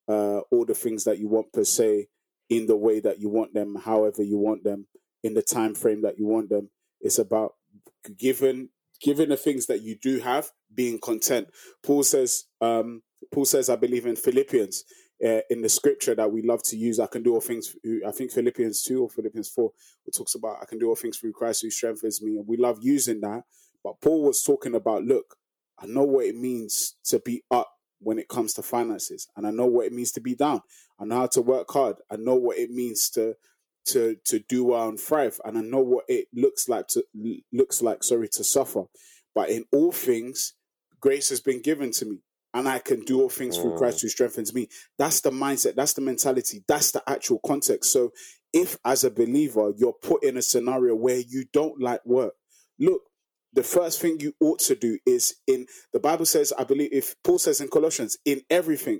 uh, 0.08 0.40
all 0.52 0.66
the 0.66 0.74
things 0.74 1.04
that 1.04 1.20
you 1.20 1.28
want 1.28 1.52
per 1.52 1.64
se 1.64 2.08
in 2.50 2.68
the 2.68 2.76
way 2.76 3.00
that 3.00 3.20
you 3.20 3.30
want 3.30 3.54
them, 3.54 3.76
however 3.76 4.24
you 4.24 4.38
want 4.38 4.64
them, 4.64 4.88
in 5.24 5.34
the 5.34 5.42
time 5.42 5.76
frame 5.76 6.02
that 6.02 6.18
you 6.18 6.26
want 6.26 6.50
them. 6.50 6.70
It's 7.02 7.20
about 7.20 7.56
given 8.18 8.70
given 9.04 9.30
the 9.30 9.38
things 9.38 9.68
that 9.68 9.82
you 9.82 9.96
do 10.02 10.20
have, 10.20 10.50
being 10.74 11.00
content. 11.00 11.50
Paul 11.84 12.04
says, 12.04 12.46
um, 12.62 13.04
Paul 13.32 13.46
says, 13.46 13.70
I 13.70 13.76
believe 13.76 14.06
in 14.06 14.16
Philippians, 14.16 14.84
uh, 15.24 15.42
in 15.50 15.62
the 15.62 15.70
scripture 15.70 16.16
that 16.16 16.32
we 16.32 16.42
love 16.42 16.64
to 16.64 16.78
use. 16.78 17.00
I 17.00 17.08
can 17.08 17.24
do 17.24 17.34
all 17.34 17.42
things. 17.42 17.76
I 18.06 18.12
think 18.12 18.32
Philippians 18.32 18.84
two 18.84 19.04
or 19.04 19.10
Philippians 19.10 19.50
four, 19.50 19.72
it 20.06 20.16
talks 20.18 20.36
about 20.36 20.58
I 20.62 20.66
can 20.66 20.80
do 20.80 20.90
all 20.90 20.96
things 20.96 21.18
through 21.18 21.34
Christ 21.34 21.62
who 21.62 21.70
strengthens 21.70 22.22
me, 22.22 22.38
and 22.38 22.48
we 22.48 22.58
love 22.58 22.80
using 22.82 23.22
that. 23.22 23.44
But 23.84 24.02
Paul 24.02 24.24
was 24.24 24.44
talking 24.44 24.76
about, 24.76 25.04
look, 25.04 25.36
I 25.80 25.86
know 25.86 26.04
what 26.04 26.26
it 26.26 26.36
means 26.36 26.96
to 27.06 27.20
be 27.20 27.44
up 27.52 27.70
when 28.00 28.20
it 28.20 28.28
comes 28.28 28.54
to 28.56 28.64
finances, 28.64 29.28
and 29.36 29.48
I 29.48 29.52
know 29.52 29.66
what 29.66 29.86
it 29.86 29.94
means 29.94 30.12
to 30.14 30.22
be 30.22 30.36
down. 30.36 30.62
I 31.00 31.06
know 31.06 31.18
how 31.18 31.28
to 31.28 31.42
work 31.42 31.72
hard. 31.72 31.98
I 32.12 32.18
know 32.18 32.36
what 32.36 32.58
it 32.58 32.70
means 32.70 33.10
to 33.12 33.36
to 33.88 34.18
to 34.26 34.40
do 34.40 34.66
well 34.66 34.90
and 34.90 35.00
thrive. 35.00 35.40
And 35.44 35.58
i 35.58 35.62
know 35.62 35.82
what 35.82 36.06
it 36.08 36.28
looks 36.34 36.70
like 36.70 36.88
to 36.90 37.04
looks 37.52 37.82
like 37.82 38.04
sorry 38.04 38.30
to 38.30 38.44
suffer. 38.44 38.84
But 39.36 39.50
in 39.50 39.66
all 39.72 39.92
things 39.92 40.54
grace 41.00 41.30
has 41.30 41.42
been 41.42 41.62
given 41.62 41.92
to 41.92 42.06
me 42.06 42.20
and 42.54 42.66
i 42.66 42.80
can 42.80 43.02
do 43.02 43.22
all 43.22 43.28
things 43.28 43.58
through 43.58 43.78
christ 43.78 43.98
mm. 43.98 44.04
who 44.04 44.10
strengthens 44.10 44.54
me. 44.54 44.68
That's 44.98 45.22
the 45.22 45.32
mindset. 45.32 45.76
That's 45.76 45.94
the 45.94 46.02
mentality. 46.02 46.64
That's 46.68 46.92
the 46.92 47.04
actual 47.08 47.40
context. 47.46 47.92
So 47.92 48.12
if 48.54 48.78
as 48.86 49.04
a 49.04 49.12
believer 49.12 49.74
you're 49.78 49.94
put 49.94 50.24
in 50.24 50.38
a 50.38 50.42
scenario 50.42 50.96
where 50.96 51.20
you 51.20 51.46
don't 51.52 51.82
like 51.82 52.06
work 52.06 52.34
look 52.80 53.02
the 53.52 53.64
first 53.64 54.02
thing 54.02 54.20
you 54.20 54.34
ought 54.40 54.60
to 54.60 54.76
do 54.76 54.98
is 55.08 55.36
in 55.48 55.66
the 55.92 56.00
bible 56.00 56.26
says 56.26 56.54
i 56.60 56.64
believe 56.64 56.90
if 56.92 57.16
paul 57.24 57.40
says 57.40 57.62
in 57.62 57.68
colossians 57.68 58.16
in 58.26 58.42
everything 58.52 59.00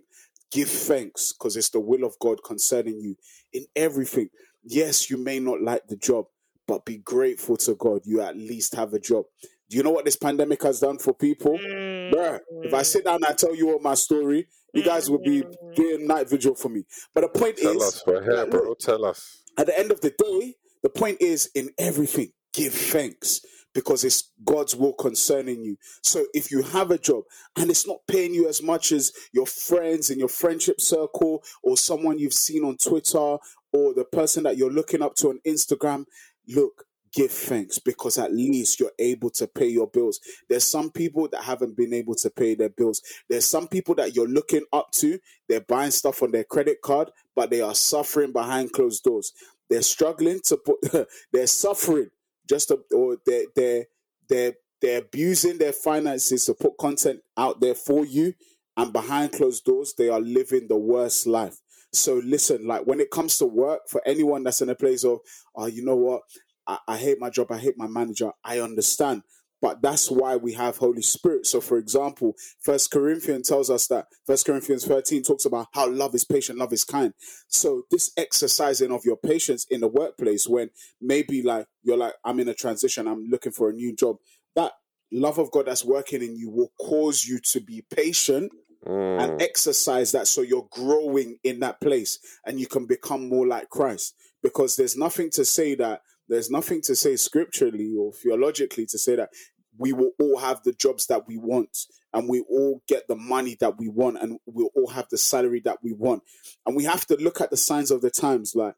give 0.54 0.70
thanks 0.70 1.34
because 1.34 1.58
it's 1.58 1.70
the 1.70 1.80
will 1.80 2.04
of 2.04 2.18
god 2.20 2.44
concerning 2.46 3.00
you. 3.00 3.16
In 3.52 3.66
everything 3.76 4.30
yes, 4.64 5.10
you 5.10 5.18
may 5.18 5.40
not 5.40 5.62
like 5.62 5.88
the 5.88 5.98
job, 5.98 6.26
but 6.68 6.86
be 6.86 6.98
grateful 6.98 7.58
to 7.58 7.76
God. 7.76 8.02
You 8.06 8.22
at 8.22 8.38
least 8.38 8.76
have 8.76 8.94
a 8.94 9.00
job. 9.00 9.26
Do 9.70 9.78
you 9.78 9.84
know 9.84 9.92
what 9.92 10.06
this 10.06 10.16
pandemic 10.16 10.62
has 10.64 10.80
done 10.80 10.98
for 11.00 11.14
people? 11.14 11.58
Mm. 11.58 12.14
Bruh, 12.14 12.40
if 12.62 12.74
I 12.74 12.84
sit 12.84 13.06
down 13.06 13.16
and 13.16 13.26
I 13.26 13.34
tell 13.34 13.56
you 13.56 13.72
all 13.72 13.80
my 13.80 13.96
story, 13.96 14.48
you 14.74 14.84
guys 14.84 15.10
will 15.10 15.22
be 15.22 15.44
doing 15.76 16.08
night 16.08 16.30
vigil 16.30 16.56
for 16.56 16.70
me. 16.70 16.84
But 17.14 17.22
the 17.22 17.40
point 17.40 17.58
tell 17.58 17.76
is, 17.78 17.84
us, 17.84 18.04
we're 18.06 18.24
here, 18.24 18.46
bro. 18.46 18.74
Tell 18.76 19.06
us. 19.06 19.44
At 19.58 19.68
the 19.68 19.78
end 19.78 19.92
of 19.92 20.02
the 20.02 20.10
day, 20.10 20.56
the 20.82 20.90
point 20.90 21.18
is 21.22 21.50
in 21.56 21.70
everything, 21.78 22.32
give 22.54 22.74
thanks 22.74 23.42
because 23.74 24.04
it's 24.04 24.32
God's 24.46 24.76
will 24.76 24.94
concerning 24.94 25.64
you. 25.64 25.78
So 26.02 26.26
if 26.34 26.52
you 26.52 26.62
have 26.62 26.92
a 26.92 26.98
job 26.98 27.24
and 27.58 27.70
it's 27.70 27.88
not 27.88 28.00
paying 28.08 28.34
you 28.34 28.48
as 28.48 28.62
much 28.62 28.92
as 28.92 29.12
your 29.32 29.48
friends 29.48 30.10
in 30.10 30.20
your 30.20 30.28
friendship 30.28 30.80
circle 30.80 31.44
or 31.64 31.78
someone 31.78 32.20
you've 32.20 32.34
seen 32.34 32.64
on 32.64 32.78
Twitter 32.78 33.38
or 33.74 33.94
the 33.94 34.06
person 34.06 34.44
that 34.44 34.58
you're 34.58 34.72
looking 34.72 35.02
up 35.02 35.16
to 35.16 35.30
on 35.30 35.40
Instagram, 35.46 36.06
look, 36.48 36.86
give 37.14 37.32
thanks 37.32 37.80
because 37.80 38.18
at 38.18 38.34
least 38.34 38.80
you're 38.80 38.92
able 39.00 39.30
to 39.30 39.48
pay 39.48 39.68
your 39.68 39.88
bills. 39.88 40.20
There's 40.50 40.64
some 40.64 40.90
people 40.92 41.28
that 41.32 41.44
haven't 41.44 41.78
been 41.78 41.94
able 41.94 42.16
to 42.16 42.30
pay 42.30 42.56
their 42.56 42.70
bills. 42.70 43.02
There's 43.30 43.46
some 43.46 43.68
people 43.68 43.96
that 43.96 44.16
you're 44.16 44.28
looking 44.28 44.64
up 44.74 44.92
to, 44.94 45.20
they're 45.48 45.62
buying 45.62 45.92
stuff 45.92 46.24
on 46.24 46.32
their 46.32 46.44
credit 46.44 46.82
card, 46.82 47.12
but 47.36 47.50
they 47.50 47.62
are 47.62 47.76
suffering 47.76 48.32
behind 48.32 48.74
closed 48.74 49.04
doors. 49.04 49.32
They're 49.70 49.84
struggling 49.84 50.42
to 50.46 50.58
put, 50.58 51.08
they're 51.32 51.48
suffering 51.48 52.10
just 52.50 52.70
to, 52.70 52.80
or 52.94 53.18
they're, 53.26 53.46
they're, 53.56 53.86
they're, 54.28 54.54
they're 54.82 55.00
abusing 55.00 55.60
their 55.60 55.72
finances 55.72 56.46
to 56.46 56.54
put 56.54 56.78
content 56.78 57.22
out 57.38 57.62
there 57.62 57.76
for 57.76 58.06
you. 58.06 58.34
And 58.76 58.92
behind 58.92 59.34
closed 59.34 59.64
doors, 59.66 59.94
they 59.98 60.10
are 60.10 60.20
living 60.20 60.68
the 60.68 60.78
worst 60.78 61.28
life. 61.28 61.58
So 61.94 62.22
listen, 62.24 62.66
like 62.66 62.86
when 62.86 63.00
it 63.00 63.12
comes 63.12 63.38
to 63.38 63.46
work, 63.46 63.82
for 63.88 64.02
anyone 64.06 64.44
that's 64.44 64.62
in 64.62 64.70
a 64.70 64.76
place 64.76 65.04
of, 65.04 65.20
oh, 65.56 65.68
you 65.68 65.86
know 65.86 65.96
what, 65.96 66.22
I, 66.68 66.80
I 66.88 66.98
hate 66.98 67.20
my 67.20 67.30
job, 67.30 67.52
I 67.52 67.60
hate 67.60 67.78
my 67.78 67.88
manager, 67.88 68.32
I 68.44 68.60
understand. 68.60 69.24
But 69.62 69.82
that's 69.82 70.12
why 70.12 70.36
we 70.36 70.52
have 70.54 70.76
Holy 70.76 71.02
Spirit. 71.02 71.46
So, 71.46 71.62
for 71.62 71.78
example, 71.78 72.34
First 72.60 72.92
Corinthians 72.92 73.48
tells 73.48 73.70
us 73.70 73.88
that 73.88 74.08
First 74.26 74.46
Corinthians 74.46 74.86
13 74.86 75.24
talks 75.24 75.46
about 75.46 75.68
how 75.74 75.90
love 75.90 76.14
is 76.14 76.26
patient, 76.26 76.60
love 76.60 76.74
is 76.74 76.84
kind. 76.84 77.14
So, 77.48 77.84
this 77.90 78.12
exercising 78.18 78.92
of 78.92 79.06
your 79.06 79.16
patience 79.16 79.66
in 79.70 79.80
the 79.80 79.88
workplace, 79.88 80.50
when 80.50 80.70
maybe 81.00 81.42
like 81.42 81.68
you're 81.82 81.96
like, 81.96 82.16
I'm 82.26 82.42
in 82.42 82.50
a 82.50 82.54
transition, 82.54 83.08
I'm 83.08 83.30
looking 83.30 83.54
for 83.54 83.70
a 83.70 83.74
new 83.74 83.96
job, 83.96 84.18
that 84.58 84.74
love 85.14 85.38
of 85.38 85.50
God 85.52 85.68
that's 85.68 85.86
working 85.86 86.22
in 86.22 86.36
you 86.36 86.50
will 86.50 86.74
cause 86.82 87.24
you 87.24 87.40
to 87.52 87.62
be 87.62 87.86
patient 87.90 88.52
Mm. 88.86 89.24
and 89.24 89.42
exercise 89.42 90.12
that 90.12 90.28
so 90.28 90.42
you're 90.42 90.68
growing 90.70 91.38
in 91.44 91.62
that 91.62 91.80
place 91.80 92.20
and 92.46 92.60
you 92.60 92.68
can 92.68 92.86
become 92.86 93.30
more 93.30 93.48
like 93.48 93.70
Christ. 93.70 94.14
Because 94.42 94.76
there's 94.76 94.98
nothing 94.98 95.30
to 95.32 95.46
say 95.46 95.76
that, 95.76 96.02
there's 96.28 96.52
nothing 96.52 96.82
to 96.82 96.96
say 96.96 97.16
scripturally 97.16 97.96
or 97.98 98.12
theologically 98.12 98.86
to 98.88 98.98
say 98.98 99.16
that 99.16 99.30
we 99.78 99.94
will 99.94 100.12
all 100.20 100.38
have 100.38 100.62
the 100.64 100.74
jobs 100.74 101.08
that 101.08 101.28
we 101.28 101.38
want 101.38 101.78
and 102.14 102.28
we 102.28 102.42
all 102.42 102.82
get 102.88 103.08
the 103.08 103.16
money 103.16 103.56
that 103.60 103.78
we 103.78 103.88
want 103.88 104.18
and 104.22 104.38
we'll 104.46 104.70
all 104.76 104.90
have 104.90 105.08
the 105.10 105.18
salary 105.18 105.62
that 105.64 105.78
we 105.82 105.94
want. 105.94 106.24
And 106.66 106.76
we 106.76 106.84
have 106.84 107.06
to 107.08 107.16
look 107.16 107.42
at 107.42 107.50
the 107.50 107.58
signs 107.58 107.90
of 107.90 108.02
the 108.02 108.12
times. 108.12 108.54
Like 108.54 108.76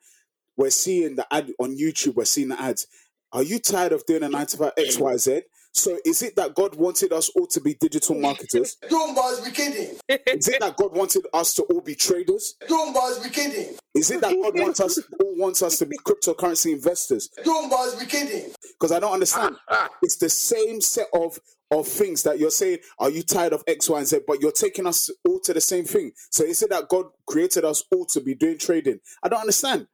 we're 0.55 0.69
seeing 0.69 1.15
the 1.15 1.25
ad 1.33 1.51
on 1.59 1.77
YouTube, 1.77 2.15
we're 2.15 2.25
seeing 2.25 2.49
the 2.49 2.61
ads. 2.61 2.87
Are 3.33 3.43
you 3.43 3.59
tired 3.59 3.91
of 3.91 4.05
doing 4.05 4.23
a 4.23 4.29
9 4.29 4.45
to 4.45 4.57
5 4.57 4.75
XYZ? 4.75 5.41
So 5.75 5.99
is 6.05 6.21
it 6.23 6.37
that 6.37 6.55
God 6.55 6.75
wanted 6.75 7.11
us 7.11 7.29
all 7.35 7.47
to 7.47 7.59
be 7.59 7.73
digital 7.73 8.17
marketers? 8.17 8.77
You 8.89 9.13
must 9.13 9.43
be 9.43 9.51
kidding. 9.51 9.97
Is 10.07 10.47
it 10.47 10.61
that 10.61 10.77
God 10.77 10.95
wanted 10.95 11.25
us 11.33 11.53
to 11.55 11.63
all 11.63 11.81
be 11.81 11.95
traders? 11.95 12.55
You 12.69 12.93
must 12.93 13.21
be 13.21 13.29
kidding. 13.29 13.75
Is 13.93 14.09
it 14.09 14.21
that 14.21 14.33
God 14.41 14.57
wants 14.57 14.79
us 14.79 14.97
all 15.19 15.35
wants 15.35 15.61
us 15.61 15.77
to 15.79 15.85
be 15.85 15.97
cryptocurrency 15.97 16.71
investors? 16.71 17.29
You 17.45 17.67
must 17.67 17.99
be 17.99 18.05
kidding. 18.05 18.53
Because 18.79 18.93
I 18.93 18.99
don't 18.99 19.13
understand. 19.13 19.57
It's 20.01 20.17
the 20.17 20.29
same 20.29 20.79
set 20.81 21.07
of 21.13 21.39
of 21.71 21.87
things 21.87 22.23
that 22.23 22.39
you're 22.39 22.51
saying. 22.51 22.77
Are 22.99 23.09
you 23.09 23.23
tired 23.23 23.51
of 23.51 23.63
X, 23.67 23.89
Y, 23.89 23.97
and 23.97 24.07
Z? 24.07 24.19
But 24.25 24.41
you're 24.41 24.51
taking 24.51 24.87
us 24.87 25.09
all 25.27 25.39
to 25.41 25.53
the 25.53 25.61
same 25.61 25.83
thing. 25.83 26.11
So 26.31 26.43
is 26.45 26.61
it 26.61 26.69
that 26.69 26.87
God 26.87 27.07
created 27.27 27.65
us 27.65 27.83
all 27.91 28.05
to 28.07 28.21
be 28.21 28.33
doing 28.33 28.57
trading? 28.57 28.99
I 29.23 29.29
don't 29.29 29.41
understand. 29.41 29.87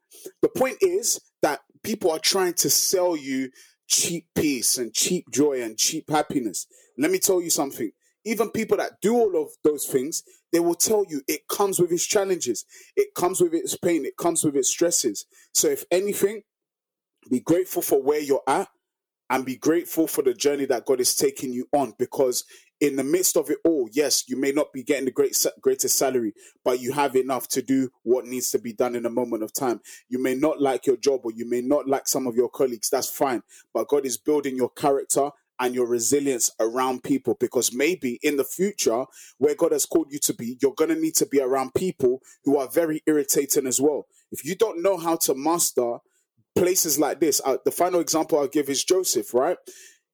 The 0.44 0.50
point 0.50 0.78
is 0.82 1.20
that 1.42 1.62
people 1.84 2.12
are 2.12 2.20
trying 2.20 2.54
to 2.56 2.70
sell 2.70 3.16
you 3.16 3.50
cheap 3.92 4.26
peace 4.34 4.78
and 4.78 4.94
cheap 4.94 5.30
joy 5.32 5.62
and 5.62 5.78
cheap 5.78 6.10
happiness. 6.10 6.66
Let 6.98 7.12
me 7.12 7.20
tell 7.20 7.42
you 7.42 7.50
something. 7.50 7.92
Even 8.24 8.50
people 8.52 8.78
that 8.78 9.02
do 9.02 9.16
all 9.16 9.42
of 9.42 9.50
those 9.64 9.86
things, 9.86 10.24
they 10.54 10.60
will 10.60 10.76
tell 10.76 11.04
you 11.10 11.22
it 11.28 11.48
comes 11.50 11.80
with 11.80 11.92
its 11.92 12.06
challenges, 12.06 12.66
it 12.96 13.14
comes 13.16 13.42
with 13.42 13.54
its 13.54 13.76
pain, 13.78 14.06
it 14.06 14.16
comes 14.18 14.44
with 14.44 14.56
its 14.56 14.70
stresses. 14.70 15.26
So, 15.54 15.68
if 15.68 15.84
anything, 15.92 16.44
be 17.30 17.42
grateful 17.42 17.82
for 17.82 18.02
where 18.02 18.20
you're 18.22 18.44
at 18.48 18.70
and 19.30 19.46
be 19.46 19.58
grateful 19.58 20.08
for 20.08 20.22
the 20.22 20.34
journey 20.34 20.66
that 20.66 20.86
God 20.86 21.00
is 21.00 21.16
taking 21.16 21.52
you 21.52 21.68
on 21.74 21.94
because 21.98 22.46
in 22.82 22.96
the 22.96 23.04
midst 23.04 23.38
of 23.38 23.50
it 23.52 23.60
all, 23.64 23.88
yes, 23.94 24.26
you 24.28 24.36
may 24.36 24.52
not 24.52 24.74
be 24.74 24.84
getting 24.84 25.06
the 25.06 25.12
great 25.12 25.38
greatest 25.62 25.98
salary, 25.98 26.34
but 26.66 26.82
you 26.82 26.92
have 26.94 27.16
enough 27.16 27.48
to 27.50 27.62
do 27.62 27.90
what 28.04 28.26
needs 28.26 28.50
to 28.52 28.60
be 28.60 28.74
done 28.74 28.96
in 28.96 29.06
a 29.06 29.10
moment 29.10 29.44
of 29.44 29.54
time. 29.54 29.80
You 30.10 30.22
may 30.22 30.36
not 30.36 30.60
like 30.60 30.88
your 30.88 30.98
job 30.98 31.22
or 31.24 31.32
you 31.32 31.48
may 31.50 31.62
not 31.62 31.88
like 31.88 32.08
some 32.08 32.28
of 32.28 32.36
your 32.36 32.50
colleagues. 32.50 32.90
That's 32.90 33.10
fine, 33.10 33.44
but 33.74 33.88
God 33.88 34.06
is 34.06 34.18
building 34.18 34.58
your 34.58 34.72
character 34.72 35.30
and 35.60 35.76
your 35.76 35.88
resilience 35.88 36.50
around 36.60 37.04
people 37.04 37.38
because 37.40 37.72
maybe 37.72 38.20
in 38.24 38.38
the 38.38 38.44
future, 38.44 39.06
where 39.38 39.54
God 39.56 39.74
has 39.74 39.86
called 39.86 40.08
you 40.10 40.18
to 40.20 40.34
be, 40.34 40.58
you're 40.62 40.74
going 40.74 40.90
to 40.90 41.00
need 41.00 41.16
to 41.16 41.28
be 41.28 41.40
around 41.40 41.76
people 41.76 42.22
who 42.44 42.58
are 42.58 42.68
very 42.68 43.04
irritating 43.06 43.68
as 43.68 43.80
well. 43.80 44.08
If 44.32 44.44
you 44.44 44.56
don't 44.56 44.82
know 44.82 44.98
how 44.98 45.18
to 45.18 45.36
master 45.36 45.98
places 46.56 46.98
like 47.00 47.20
this, 47.20 47.42
uh, 47.46 47.58
the 47.64 47.72
final 47.72 48.00
example 48.00 48.40
I'll 48.40 48.48
give 48.48 48.70
is 48.70 48.84
Joseph, 48.84 49.36
right? 49.36 49.58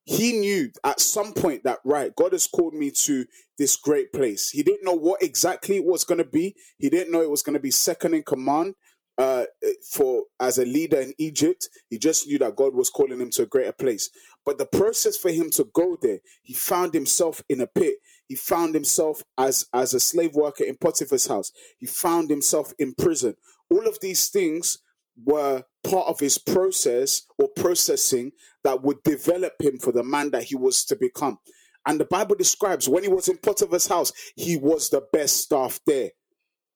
He 0.08 0.34
knew 0.34 0.72
at 0.86 1.02
some 1.02 1.34
point 1.34 1.64
that 1.66 1.80
right 1.84 2.16
god 2.16 2.32
has 2.32 2.48
called 2.48 2.74
me 2.74 2.90
to 2.92 3.26
this 3.58 3.76
great 3.76 4.12
place. 4.14 4.50
He 4.52 4.64
didn't 4.64 4.86
know 4.86 4.94
what 4.94 5.22
exactly 5.22 5.78
it 5.78 5.86
was 5.86 6.04
going 6.04 6.20
to 6.20 6.26
be. 6.26 6.56
He 6.78 6.90
didn't 6.90 7.12
know 7.12 7.22
it 7.22 7.30
was 7.30 7.42
going 7.42 7.56
to 7.56 7.60
be 7.60 7.72
second 7.72 8.14
in 8.14 8.24
command 8.24 8.76
uh, 9.18 9.46
for 9.92 10.24
as 10.40 10.60
a 10.60 10.66
leader 10.66 11.02
in 11.02 11.14
egypt. 11.18 11.68
He 11.90 11.98
just 11.98 12.28
knew 12.28 12.38
that 12.40 12.56
god 12.56 12.76
was 12.76 12.90
calling 12.90 13.20
him 13.20 13.32
to 13.32 13.44
a 13.44 13.48
greater 13.48 13.72
place. 13.72 14.10
But 14.46 14.58
the 14.58 14.66
process 14.66 15.18
for 15.18 15.32
him 15.32 15.50
to 15.52 15.66
go 15.74 15.98
there 16.02 16.20
he 16.44 16.54
found 16.54 16.94
himself 16.94 17.44
in 17.50 17.62
a 17.62 17.68
pit. 17.68 17.96
He 18.28 18.36
found 18.36 18.76
himself 18.76 19.24
as 19.38 19.66
as 19.74 19.94
a 19.94 20.00
slave 20.00 20.36
worker 20.36 20.64
in 20.64 20.78
potiphar's 20.78 21.28
house. 21.28 21.52
He 21.80 21.88
found 21.88 22.30
himself 22.30 22.74
in 22.78 22.94
prison. 22.94 23.36
All 23.70 23.88
of 23.88 24.00
these 24.00 24.30
things 24.30 24.78
were 25.26 25.64
part 25.88 26.08
of 26.08 26.20
his 26.20 26.38
process 26.38 27.24
or 27.40 27.48
processing 27.56 28.32
that 28.64 28.84
would 28.84 29.02
develop 29.04 29.54
him 29.60 29.78
for 29.78 29.92
the 29.92 30.04
man 30.04 30.32
that 30.32 30.44
he 30.44 30.56
was 30.56 30.84
to 30.86 30.96
become. 30.96 31.40
And 31.86 32.00
the 32.00 32.06
Bible 32.06 32.36
describes 32.36 32.90
when 32.90 33.04
he 33.04 33.10
was 33.10 33.30
in 33.30 33.38
Potiphar's 33.38 33.88
house, 33.88 34.12
he 34.36 34.58
was 34.58 34.90
the 34.90 35.02
best 35.14 35.38
staff 35.38 35.80
there. 35.88 36.10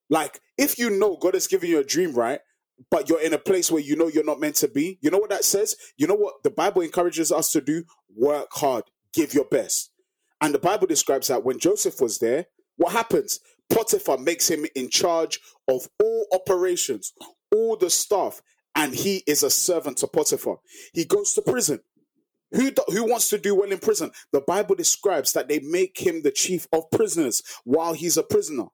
Like, 0.10 0.40
if 0.58 0.80
you 0.80 0.90
know 0.90 1.18
God 1.18 1.34
has 1.34 1.48
given 1.48 1.70
you 1.70 1.80
a 1.80 1.84
dream, 1.84 2.14
right? 2.14 2.40
But 2.90 3.10
you're 3.10 3.22
in 3.22 3.34
a 3.34 3.38
place 3.38 3.70
where 3.70 3.82
you 3.82 3.96
know 3.96 4.08
you're 4.08 4.24
not 4.24 4.40
meant 4.40 4.56
to 4.58 4.68
be, 4.68 4.98
you 5.02 5.12
know 5.12 5.18
what 5.18 5.30
that 5.30 5.44
says? 5.44 5.76
You 5.98 6.08
know 6.08 6.16
what 6.16 6.44
the 6.44 6.50
Bible 6.50 6.82
encourages 6.82 7.32
us 7.32 7.52
to 7.52 7.62
do? 7.62 7.84
Work 8.16 8.48
hard, 8.54 8.86
give 9.14 9.34
your 9.34 9.46
best. 9.46 9.92
And 10.40 10.54
the 10.54 10.60
Bible 10.60 10.88
describes 10.88 11.28
that 11.28 11.44
when 11.44 11.60
Joseph 11.60 12.02
was 12.02 12.20
there, 12.20 12.48
what 12.78 12.94
happens? 12.94 13.40
Potiphar 13.72 14.18
makes 14.18 14.50
him 14.50 14.66
in 14.76 14.90
charge 14.90 15.40
of 15.68 15.88
all 16.02 16.26
operations, 16.34 17.14
all 17.54 17.76
the 17.76 17.90
staff, 17.90 18.42
and 18.76 18.94
he 18.94 19.24
is 19.28 19.44
a 19.44 19.50
servant 19.50 19.98
to 19.98 20.08
Potiphar. 20.08 20.58
He 20.94 21.06
goes 21.06 21.34
to 21.34 21.42
prison. 21.42 21.82
Who, 22.52 22.72
do, 22.72 22.84
who 22.88 23.10
wants 23.10 23.30
to 23.30 23.38
do 23.38 23.56
well 23.56 23.72
in 23.72 23.80
prison? 23.80 24.12
The 24.34 24.42
Bible 24.42 24.76
describes 24.76 25.32
that 25.34 25.48
they 25.48 25.60
make 25.60 25.98
him 26.00 26.22
the 26.22 26.32
chief 26.32 26.68
of 26.74 26.92
prisoners 26.92 27.42
while 27.64 27.94
he's 27.94 28.18
a 28.18 28.24
prisoner. 28.24 28.66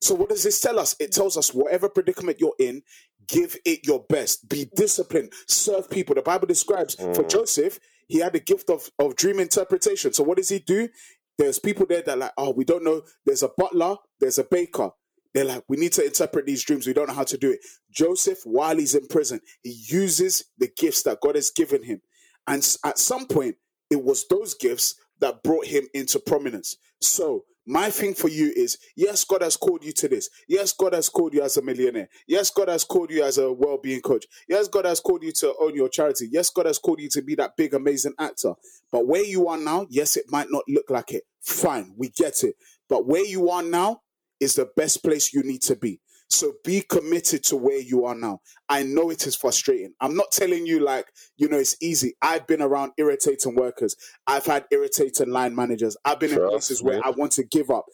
So, 0.00 0.14
what 0.14 0.30
does 0.30 0.44
this 0.44 0.60
tell 0.60 0.78
us? 0.78 0.96
It 0.98 1.12
tells 1.12 1.36
us 1.36 1.52
whatever 1.52 1.90
predicament 1.90 2.38
you're 2.40 2.54
in, 2.58 2.82
give 3.28 3.56
it 3.66 3.86
your 3.86 4.04
best. 4.08 4.48
Be 4.48 4.66
disciplined. 4.74 5.32
Serve 5.46 5.90
people. 5.90 6.14
The 6.14 6.22
Bible 6.22 6.46
describes 6.46 6.94
for 6.94 7.22
mm. 7.22 7.28
Joseph, 7.28 7.78
he 8.08 8.20
had 8.20 8.32
the 8.32 8.40
gift 8.40 8.70
of, 8.70 8.90
of 8.98 9.14
dream 9.14 9.38
interpretation. 9.38 10.14
So, 10.14 10.22
what 10.22 10.38
does 10.38 10.48
he 10.48 10.58
do? 10.58 10.88
There's 11.36 11.58
people 11.58 11.86
there 11.86 12.02
that 12.02 12.12
are 12.12 12.16
like, 12.16 12.32
oh, 12.38 12.52
we 12.52 12.64
don't 12.64 12.84
know. 12.84 13.02
There's 13.26 13.42
a 13.42 13.50
butler, 13.56 13.96
there's 14.20 14.38
a 14.38 14.44
baker. 14.44 14.90
They're 15.34 15.44
like, 15.44 15.64
we 15.68 15.76
need 15.76 15.92
to 15.92 16.04
interpret 16.04 16.46
these 16.46 16.64
dreams. 16.64 16.86
We 16.86 16.92
don't 16.92 17.08
know 17.08 17.14
how 17.14 17.24
to 17.24 17.38
do 17.38 17.50
it. 17.52 17.60
Joseph, 17.90 18.40
while 18.44 18.76
he's 18.76 18.94
in 18.94 19.06
prison, 19.06 19.40
he 19.62 19.70
uses 19.86 20.44
the 20.58 20.70
gifts 20.76 21.02
that 21.04 21.20
God 21.20 21.36
has 21.36 21.50
given 21.50 21.82
him. 21.82 22.00
And 22.46 22.66
at 22.84 22.98
some 22.98 23.26
point, 23.26 23.56
it 23.90 24.02
was 24.02 24.26
those 24.28 24.54
gifts 24.54 24.96
that 25.20 25.42
brought 25.42 25.66
him 25.66 25.86
into 25.94 26.18
prominence. 26.18 26.76
So, 27.00 27.44
my 27.66 27.90
thing 27.90 28.14
for 28.14 28.28
you 28.28 28.52
is 28.56 28.78
yes, 28.96 29.24
God 29.24 29.42
has 29.42 29.56
called 29.56 29.84
you 29.84 29.92
to 29.92 30.08
this. 30.08 30.28
Yes, 30.48 30.72
God 30.72 30.94
has 30.94 31.08
called 31.08 31.34
you 31.34 31.42
as 31.42 31.56
a 31.56 31.62
millionaire. 31.62 32.08
Yes, 32.26 32.50
God 32.50 32.68
has 32.68 32.82
called 32.84 33.10
you 33.10 33.22
as 33.22 33.38
a 33.38 33.52
well 33.52 33.78
being 33.80 34.00
coach. 34.00 34.26
Yes, 34.48 34.66
God 34.66 34.86
has 34.86 34.98
called 34.98 35.22
you 35.22 35.30
to 35.32 35.54
own 35.60 35.76
your 35.76 35.88
charity. 35.88 36.28
Yes, 36.32 36.50
God 36.50 36.66
has 36.66 36.78
called 36.78 37.00
you 37.00 37.08
to 37.10 37.22
be 37.22 37.36
that 37.36 37.56
big, 37.56 37.74
amazing 37.74 38.14
actor. 38.18 38.54
But 38.90 39.06
where 39.06 39.24
you 39.24 39.46
are 39.46 39.58
now, 39.58 39.86
yes, 39.90 40.16
it 40.16 40.24
might 40.30 40.48
not 40.50 40.64
look 40.68 40.90
like 40.90 41.12
it. 41.12 41.24
Fine, 41.42 41.94
we 41.96 42.08
get 42.08 42.42
it. 42.42 42.56
But 42.88 43.06
where 43.06 43.24
you 43.24 43.50
are 43.50 43.62
now 43.62 44.00
is 44.40 44.54
the 44.54 44.68
best 44.76 45.02
place 45.04 45.32
you 45.32 45.42
need 45.42 45.62
to 45.62 45.76
be. 45.76 46.00
So 46.28 46.54
be 46.64 46.82
committed 46.82 47.42
to 47.44 47.56
where 47.56 47.80
you 47.80 48.04
are 48.04 48.14
now. 48.14 48.40
I 48.68 48.84
know 48.84 49.10
it 49.10 49.26
is 49.26 49.34
frustrating. 49.34 49.94
I'm 50.00 50.14
not 50.14 50.30
telling 50.30 50.64
you 50.64 50.78
like, 50.78 51.06
you 51.36 51.48
know, 51.48 51.58
it's 51.58 51.76
easy. 51.82 52.14
I've 52.22 52.46
been 52.46 52.62
around 52.62 52.92
irritating 52.98 53.56
workers. 53.56 53.96
I've 54.28 54.46
had 54.46 54.64
irritating 54.70 55.30
line 55.30 55.56
managers. 55.56 55.96
I've 56.04 56.20
been 56.20 56.30
in 56.30 56.36
Trust 56.36 56.52
places 56.52 56.82
where. 56.82 57.00
I 57.04 57.10
want 57.10 57.32
to 57.32 57.44
give 57.44 57.68
up. 57.68 57.84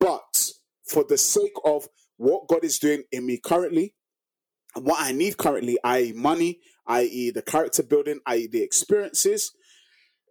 But 0.00 0.50
for 0.86 1.04
the 1.08 1.16
sake 1.16 1.54
of 1.64 1.88
what 2.16 2.48
God 2.48 2.64
is 2.64 2.80
doing 2.80 3.04
in 3.12 3.26
me 3.26 3.38
currently, 3.38 3.94
what 4.74 5.00
I 5.00 5.12
need 5.12 5.36
currently, 5.36 5.78
i.e., 5.84 6.12
money, 6.12 6.58
i.e., 6.88 7.30
the 7.30 7.42
character 7.42 7.84
building, 7.84 8.18
i.e., 8.26 8.48
the 8.48 8.62
experiences, 8.62 9.52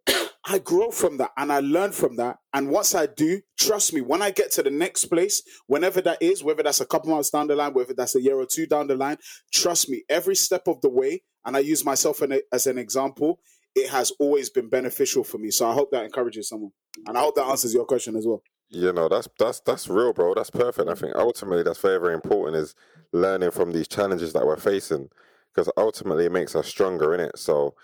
I 0.46 0.60
grow 0.60 0.92
from 0.92 1.18
that 1.18 1.32
and 1.38 1.52
I 1.52 1.60
learn 1.60 1.92
from 1.92 2.18
that. 2.18 2.38
And 2.54 2.70
once 2.70 2.96
I 2.96 3.06
do, 3.06 3.42
trust 3.58 3.94
me, 3.94 4.02
when 4.02 4.22
I 4.22 4.32
get 4.32 4.52
to 4.54 4.64
the 4.64 4.70
next 4.70 5.06
place, 5.06 5.42
whenever 5.68 6.02
that 6.02 6.22
is, 6.22 6.44
whether 6.44 6.64
that's 6.64 6.82
a 6.82 6.86
couple 6.86 7.12
months 7.12 7.30
down 7.30 7.48
the 7.48 7.56
line, 7.56 7.74
whether 7.74 7.94
that's 7.94 8.16
a 8.16 8.22
year 8.22 8.36
or 8.36 8.46
two 8.46 8.66
down 8.66 8.88
the 8.88 8.96
line, 8.96 9.18
trust 9.54 9.90
me, 9.90 10.04
every 10.10 10.36
step 10.36 10.68
of 10.68 10.82
the 10.82 10.90
way, 10.90 11.24
and 11.46 11.56
I 11.56 11.60
use 11.60 11.86
myself 11.86 12.22
as 12.52 12.68
an 12.68 12.78
example, 12.78 13.40
it 13.76 13.90
has 13.90 14.12
always 14.20 14.50
been 14.50 14.70
beneficial 14.70 15.24
for 15.24 15.38
me. 15.38 15.52
So 15.52 15.70
I 15.70 15.74
hope 15.74 15.92
that 15.92 16.06
encourages 16.06 16.50
someone. 16.50 16.72
And 17.08 17.18
I 17.18 17.22
hope 17.22 17.36
that 17.36 17.48
answers 17.48 17.74
your 17.74 17.86
question 17.86 18.16
as 18.16 18.26
well. 18.26 18.44
You 18.70 18.94
know, 18.94 19.08
that's 19.08 19.28
that's 19.38 19.60
that's 19.60 19.88
real, 19.88 20.14
bro. 20.14 20.34
That's 20.34 20.50
perfect. 20.50 20.90
I 20.90 20.96
think 20.96 21.16
ultimately 21.16 21.64
that's 21.64 21.80
very, 21.80 22.00
very 22.00 22.14
important 22.14 22.58
is 22.58 22.76
learning 23.12 23.52
from 23.52 23.72
these 23.72 23.88
challenges 23.88 24.34
that 24.34 24.46
we're 24.46 24.58
facing. 24.58 25.10
Because 25.54 25.72
ultimately 25.78 26.26
it 26.26 26.32
makes 26.32 26.56
us 26.56 26.68
stronger 26.68 27.14
in 27.14 27.20
it. 27.20 27.38
So 27.38 27.76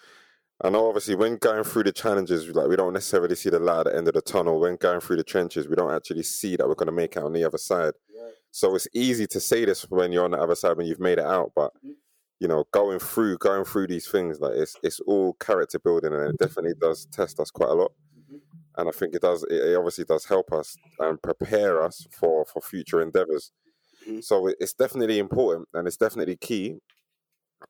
I 0.61 0.69
know 0.69 0.87
obviously 0.87 1.15
when 1.15 1.37
going 1.37 1.63
through 1.63 1.83
the 1.83 1.91
challenges, 1.93 2.47
like 2.49 2.67
we 2.67 2.75
don't 2.75 2.93
necessarily 2.93 3.35
see 3.35 3.49
the 3.49 3.59
light 3.59 3.87
at 3.87 3.93
the 3.93 3.97
end 3.97 4.07
of 4.09 4.13
the 4.13 4.21
tunnel. 4.21 4.59
When 4.59 4.75
going 4.75 4.99
through 4.99 5.15
the 5.17 5.23
trenches, 5.23 5.69
we 5.69 5.75
don't 5.75 5.93
actually 5.93 6.23
see 6.23 6.57
that 6.57 6.67
we're 6.67 6.75
going 6.75 6.87
to 6.87 6.91
make 6.91 7.15
it 7.15 7.23
on 7.23 7.31
the 7.31 7.45
other 7.45 7.57
side. 7.57 7.93
Right. 8.13 8.33
So 8.51 8.75
it's 8.75 8.87
easy 8.93 9.25
to 9.27 9.39
say 9.39 9.63
this 9.63 9.83
when 9.89 10.11
you're 10.11 10.25
on 10.25 10.31
the 10.31 10.41
other 10.41 10.55
side 10.55 10.75
when 10.75 10.85
you've 10.85 10.99
made 10.99 11.17
it 11.17 11.25
out, 11.25 11.53
but 11.55 11.73
mm-hmm. 11.77 11.91
you 12.41 12.49
know, 12.49 12.65
going 12.71 12.99
through 12.99 13.37
going 13.37 13.63
through 13.63 13.87
these 13.87 14.07
things, 14.07 14.41
like 14.41 14.53
it's 14.55 14.75
it's 14.83 14.99
all 15.01 15.33
character 15.33 15.79
building, 15.79 16.13
and 16.13 16.33
it 16.33 16.37
definitely 16.39 16.73
does 16.79 17.05
test 17.05 17.39
us 17.39 17.51
quite 17.51 17.69
a 17.69 17.73
lot. 17.73 17.93
Mm-hmm. 18.19 18.37
And 18.77 18.89
I 18.89 18.91
think 18.91 19.15
it 19.15 19.21
does. 19.21 19.45
It 19.49 19.77
obviously 19.77 20.03
does 20.03 20.25
help 20.25 20.51
us 20.51 20.75
and 20.99 21.21
prepare 21.21 21.81
us 21.81 22.05
for 22.11 22.43
for 22.45 22.61
future 22.61 23.01
endeavors. 23.01 23.53
Mm-hmm. 24.05 24.19
So 24.21 24.47
it's 24.59 24.73
definitely 24.73 25.19
important, 25.19 25.69
and 25.73 25.87
it's 25.87 25.97
definitely 25.97 26.35
key. 26.35 26.79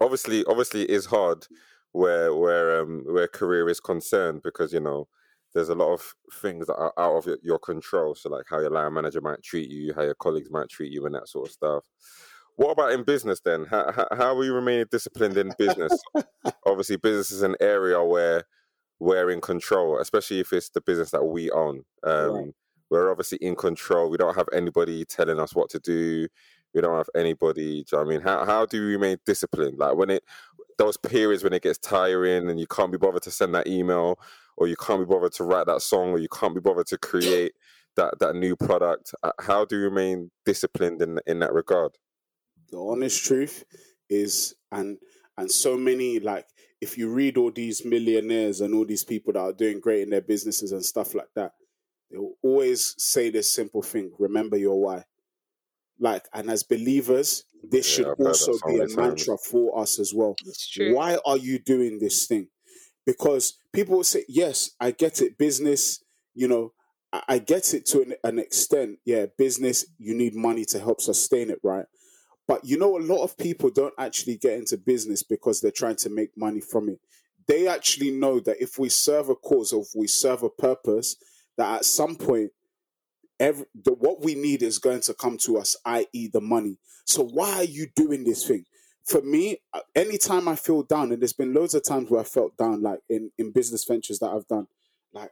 Obviously, 0.02 0.44
obviously, 0.46 0.84
it 0.84 0.92
is 0.92 1.06
hard 1.06 1.46
where 1.92 2.34
where 2.36 2.82
um 2.82 3.04
where 3.06 3.28
career 3.28 3.68
is 3.70 3.80
concerned 3.80 4.42
because 4.44 4.72
you 4.74 4.80
know 4.80 5.08
there's 5.54 5.70
a 5.70 5.76
lot 5.76 5.94
of 5.94 6.14
things 6.42 6.68
that 6.68 6.76
are 6.76 6.94
out 6.98 7.18
of 7.18 7.26
your, 7.26 7.38
your 7.42 7.60
control. 7.60 8.14
So 8.16 8.30
like 8.30 8.46
how 8.50 8.60
your 8.60 8.70
line 8.70 8.94
manager 8.94 9.22
might 9.22 9.42
treat 9.42 9.70
you, 9.70 9.94
how 9.96 10.04
your 10.04 10.16
colleagues 10.16 10.52
might 10.52 10.70
treat 10.70 10.92
you, 10.92 11.06
and 11.06 11.16
that 11.16 11.28
sort 11.28 11.48
of 11.48 11.54
stuff. 11.54 11.84
What 12.56 12.72
about 12.72 12.92
in 12.92 13.04
business 13.04 13.40
then? 13.44 13.66
How 13.66 13.92
how, 13.92 14.08
how 14.16 14.38
are 14.38 14.44
you 14.44 14.54
remaining 14.54 14.86
disciplined 14.92 15.38
in 15.38 15.52
business? 15.58 16.00
Obviously, 16.66 16.98
business 16.98 17.32
is 17.32 17.42
an 17.42 17.56
area 17.60 18.04
where 18.04 18.44
we're 19.00 19.32
in 19.32 19.42
control, 19.42 19.98
especially 20.00 20.40
if 20.40 20.52
it's 20.54 20.70
the 20.70 20.82
business 20.82 21.12
that 21.12 21.24
we 21.24 21.50
own. 21.52 21.84
Um, 22.04 22.32
right. 22.32 22.54
We're 22.90 23.12
obviously 23.12 23.38
in 23.40 23.56
control. 23.56 24.10
We 24.10 24.18
don't 24.18 24.36
have 24.36 24.50
anybody 24.52 25.06
telling 25.06 25.40
us 25.40 25.54
what 25.54 25.70
to 25.70 25.80
do. 25.80 26.28
We 26.74 26.82
don't 26.82 26.98
have 26.98 27.10
anybody. 27.16 27.84
Do 27.84 27.98
you 27.98 28.04
know 28.04 28.10
I 28.10 28.14
mean? 28.14 28.22
How 28.22 28.46
how 28.46 28.66
do 28.66 28.82
we 28.82 28.94
remain 28.94 29.18
disciplined? 29.26 29.78
Like 29.78 29.96
when 29.96 30.10
it 30.10 30.24
those 30.80 30.98
periods 30.98 31.44
when 31.44 31.54
it 31.54 31.62
gets 31.62 31.78
tiring 31.78 32.50
and 32.50 32.60
you 32.60 32.66
can't 32.66 32.92
be 32.92 32.98
bothered 32.98 33.22
to 33.22 33.32
send 33.32 33.54
that 33.54 33.68
email 33.68 34.18
or 34.58 34.68
you 34.68 34.76
can't 34.78 35.02
be 35.02 35.06
bothered 35.06 35.34
to 35.34 35.44
write 35.44 35.68
that 35.68 35.82
song 35.82 36.10
or 36.10 36.20
you 36.20 36.30
can't 36.30 36.56
be 36.56 36.62
bothered 36.62 36.88
to 36.88 36.98
create 36.98 37.52
that 37.96 38.18
that 38.20 38.36
new 38.36 38.56
product 38.56 39.14
uh, 39.24 39.32
how 39.42 39.66
do 39.66 39.78
you 39.78 39.84
remain 39.84 40.32
disciplined 40.46 41.02
in 41.02 41.20
in 41.28 41.40
that 41.40 41.54
regard? 41.54 41.92
The 42.72 42.80
honest 42.80 43.24
truth 43.24 43.66
is 44.10 44.56
and 44.72 44.98
and 45.38 45.52
so 45.52 45.78
many 45.78 46.20
like 46.20 46.46
if 46.82 46.98
you 46.98 47.12
read 47.12 47.38
all 47.38 47.52
these 47.52 47.84
millionaires 47.84 48.62
and 48.62 48.74
all 48.74 48.86
these 48.86 49.04
people 49.04 49.34
that 49.34 49.40
are 49.40 49.54
doing 49.54 49.82
great 49.82 50.04
in 50.04 50.10
their 50.10 50.22
businesses 50.22 50.72
and 50.72 50.84
stuff 50.84 51.14
like 51.14 51.28
that 51.36 51.52
they'll 52.10 52.34
always 52.42 52.96
say 52.98 53.30
this 53.30 53.52
simple 53.52 53.82
thing 53.82 54.12
remember 54.18 54.58
your 54.58 54.80
why 54.82 55.04
like 56.00 56.28
and 56.34 56.50
as 56.50 56.64
believers 56.64 57.44
this 57.64 57.88
should 57.88 58.08
also 58.08 58.54
be 58.68 58.80
a 58.80 58.88
mantra 58.96 59.38
for 59.38 59.78
us 59.80 60.00
as 60.00 60.14
well. 60.14 60.36
Why 60.94 61.18
are 61.26 61.38
you 61.38 61.60
doing 61.60 62.00
this 62.00 62.26
thing? 62.26 62.48
Because 63.06 63.58
people 63.74 63.98
will 63.98 64.04
say, 64.04 64.24
yes, 64.28 64.72
I 64.80 64.92
get 64.92 65.22
it. 65.22 65.38
Business, 65.38 66.04
you 66.34 66.48
know, 66.48 66.74
I, 67.12 67.24
I 67.28 67.40
get 67.40 67.74
it 67.74 67.86
to 67.88 68.02
an, 68.02 68.14
an 68.24 68.40
extent. 68.40 69.00
Yeah, 69.06 69.26
business, 69.38 69.86
you 69.98 70.16
need 70.16 70.36
money 70.36 70.66
to 70.66 70.80
help 70.80 71.02
sustain 71.02 71.50
it, 71.50 71.60
right? 71.64 71.86
But 72.48 72.66
you 72.66 72.78
know, 72.78 72.98
a 72.98 73.00
lot 73.00 73.24
of 73.24 73.38
people 73.38 73.70
don't 73.70 73.94
actually 74.00 74.38
get 74.38 74.54
into 74.54 74.78
business 74.78 75.24
because 75.24 75.62
they're 75.62 75.72
trying 75.72 75.98
to 75.98 76.10
make 76.10 76.32
money 76.38 76.62
from 76.62 76.90
it. 76.90 77.00
They 77.48 77.68
actually 77.68 78.12
know 78.12 78.40
that 78.42 78.62
if 78.62 78.78
we 78.78 78.90
serve 78.90 79.30
a 79.30 79.36
cause 79.36 79.74
or 79.74 79.82
if 79.82 79.90
we 79.96 80.08
serve 80.08 80.44
a 80.44 80.50
purpose, 80.50 81.16
that 81.58 81.80
at 81.80 81.86
some 81.86 82.16
point 82.16 82.52
every 83.40 83.66
the, 83.84 83.94
what 83.94 84.24
we 84.24 84.36
need 84.36 84.64
is 84.64 84.80
going 84.80 85.02
to 85.02 85.14
come 85.14 85.38
to 85.40 85.58
us, 85.58 85.76
i.e., 85.86 86.28
the 86.28 86.42
money. 86.42 86.78
So 87.06 87.24
why 87.24 87.54
are 87.56 87.64
you 87.64 87.88
doing 87.96 88.24
this 88.24 88.48
thing? 88.48 88.66
For 89.06 89.22
me, 89.22 89.58
uh, 89.74 89.82
anytime 89.96 90.48
I 90.48 90.56
feel 90.56 90.84
down, 90.84 91.12
and 91.12 91.22
there's 91.22 91.34
been 91.34 91.54
loads 91.54 91.74
of 91.74 91.84
times 91.84 92.10
where 92.10 92.22
I 92.22 92.26
felt 92.26 92.58
down, 92.58 92.82
like 92.82 93.00
in 93.10 93.32
in 93.38 93.52
business 93.52 93.86
ventures 93.86 94.20
that 94.20 94.30
I've 94.30 94.48
done, 94.48 94.68
like. 95.14 95.32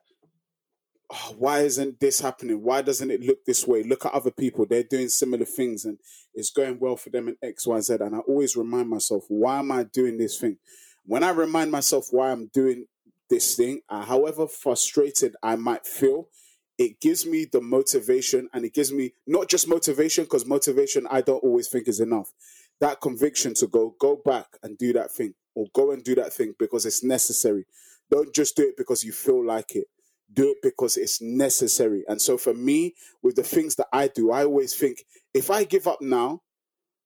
Oh, 1.10 1.36
why 1.38 1.62
isn't 1.62 2.02
this 2.02 2.20
happening? 2.20 2.62
Why 2.62 2.82
doesn't 2.82 3.10
it 3.10 3.22
look 3.22 3.46
this 3.46 3.66
way? 3.66 3.82
Look 3.82 4.06
at 4.06 4.12
other 4.12 4.30
people; 4.30 4.66
they're 4.66 4.84
doing 4.84 5.08
similar 5.08 5.46
things, 5.46 5.86
and 5.86 5.98
it's 6.34 6.50
going 6.50 6.80
well 6.80 6.98
for 6.98 7.12
them 7.12 7.30
in 7.30 7.38
X, 7.42 7.66
Y, 7.66 7.80
Z. 7.80 7.94
And 8.02 8.14
I 8.14 8.20
always 8.20 8.58
remind 8.58 8.90
myself, 8.90 9.24
why 9.30 9.60
am 9.60 9.72
I 9.72 9.84
doing 9.84 10.18
this 10.18 10.38
thing? 10.38 10.58
When 11.06 11.24
I 11.24 11.30
remind 11.30 11.72
myself 11.72 12.08
why 12.12 12.32
I'm 12.32 12.48
doing 12.48 12.88
this 13.30 13.56
thing, 13.56 13.82
uh, 13.88 14.04
however 14.04 14.48
frustrated 14.48 15.36
I 15.42 15.56
might 15.56 15.86
feel, 15.86 16.28
it 16.78 17.00
gives 17.00 17.26
me 17.26 17.46
the 17.46 17.62
motivation 17.62 18.50
and 18.54 18.64
it 18.66 18.74
gives 18.74 18.92
me 18.92 19.14
not 19.26 19.50
just 19.50 19.68
motivation 19.68 20.24
because 20.26 20.46
motivation 20.46 21.08
I 21.10 21.22
don't 21.22 21.44
always 21.44 21.68
think 21.68 21.88
is 21.88 22.00
enough. 22.00 22.34
That 22.80 23.02
conviction 23.02 23.54
to 23.56 23.68
go 23.68 23.96
go 24.00 24.22
back 24.24 24.46
and 24.62 24.78
do 24.78 24.94
that 24.94 25.12
thing 25.12 25.34
or 25.56 25.66
go 25.74 25.92
and 25.92 26.04
do 26.04 26.14
that 26.16 26.34
thing 26.34 26.54
because 26.60 26.86
it's 26.86 27.04
necessary. 27.04 27.66
Don't 28.12 28.34
just 28.34 28.56
do 28.56 28.64
it 28.64 28.78
because 28.78 29.04
you 29.04 29.12
feel 29.12 29.44
like 29.46 29.76
it. 29.76 29.88
Do 30.32 30.52
it 30.52 30.58
because 30.62 30.98
it's 30.98 31.22
necessary. 31.22 32.04
And 32.08 32.22
so 32.22 32.38
for 32.38 32.54
me, 32.54 32.94
with 33.24 33.36
the 33.36 33.44
things 33.44 33.76
that 33.76 33.88
I 33.92 34.08
do, 34.08 34.32
I 34.32 34.44
always 34.44 34.76
think 34.76 35.04
if 35.34 35.50
I 35.50 35.64
give 35.64 35.88
up 35.88 36.02
now, 36.02 36.42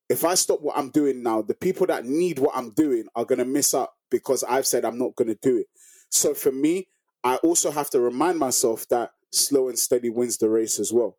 if 0.08 0.24
I 0.24 0.34
stop 0.34 0.60
what 0.60 0.76
I'm 0.76 0.90
doing 0.90 1.22
now, 1.22 1.40
the 1.40 1.54
people 1.54 1.86
that 1.86 2.04
need 2.04 2.38
what 2.38 2.54
I'm 2.54 2.70
doing 2.72 3.06
are 3.14 3.24
going 3.24 3.38
to 3.38 3.44
miss 3.46 3.72
out 3.74 3.90
because 4.10 4.44
I've 4.44 4.66
said 4.66 4.84
I'm 4.84 4.98
not 4.98 5.16
going 5.16 5.28
to 5.28 5.38
do 5.40 5.56
it. 5.56 5.66
So 6.10 6.34
for 6.34 6.52
me, 6.52 6.88
I 7.24 7.36
also 7.36 7.70
have 7.70 7.88
to 7.90 8.00
remind 8.00 8.38
myself 8.38 8.86
that 8.88 9.12
slow 9.32 9.68
and 9.68 9.78
steady 9.78 10.10
wins 10.10 10.36
the 10.38 10.48
race 10.48 10.78
as 10.78 10.92
well. 10.92 11.16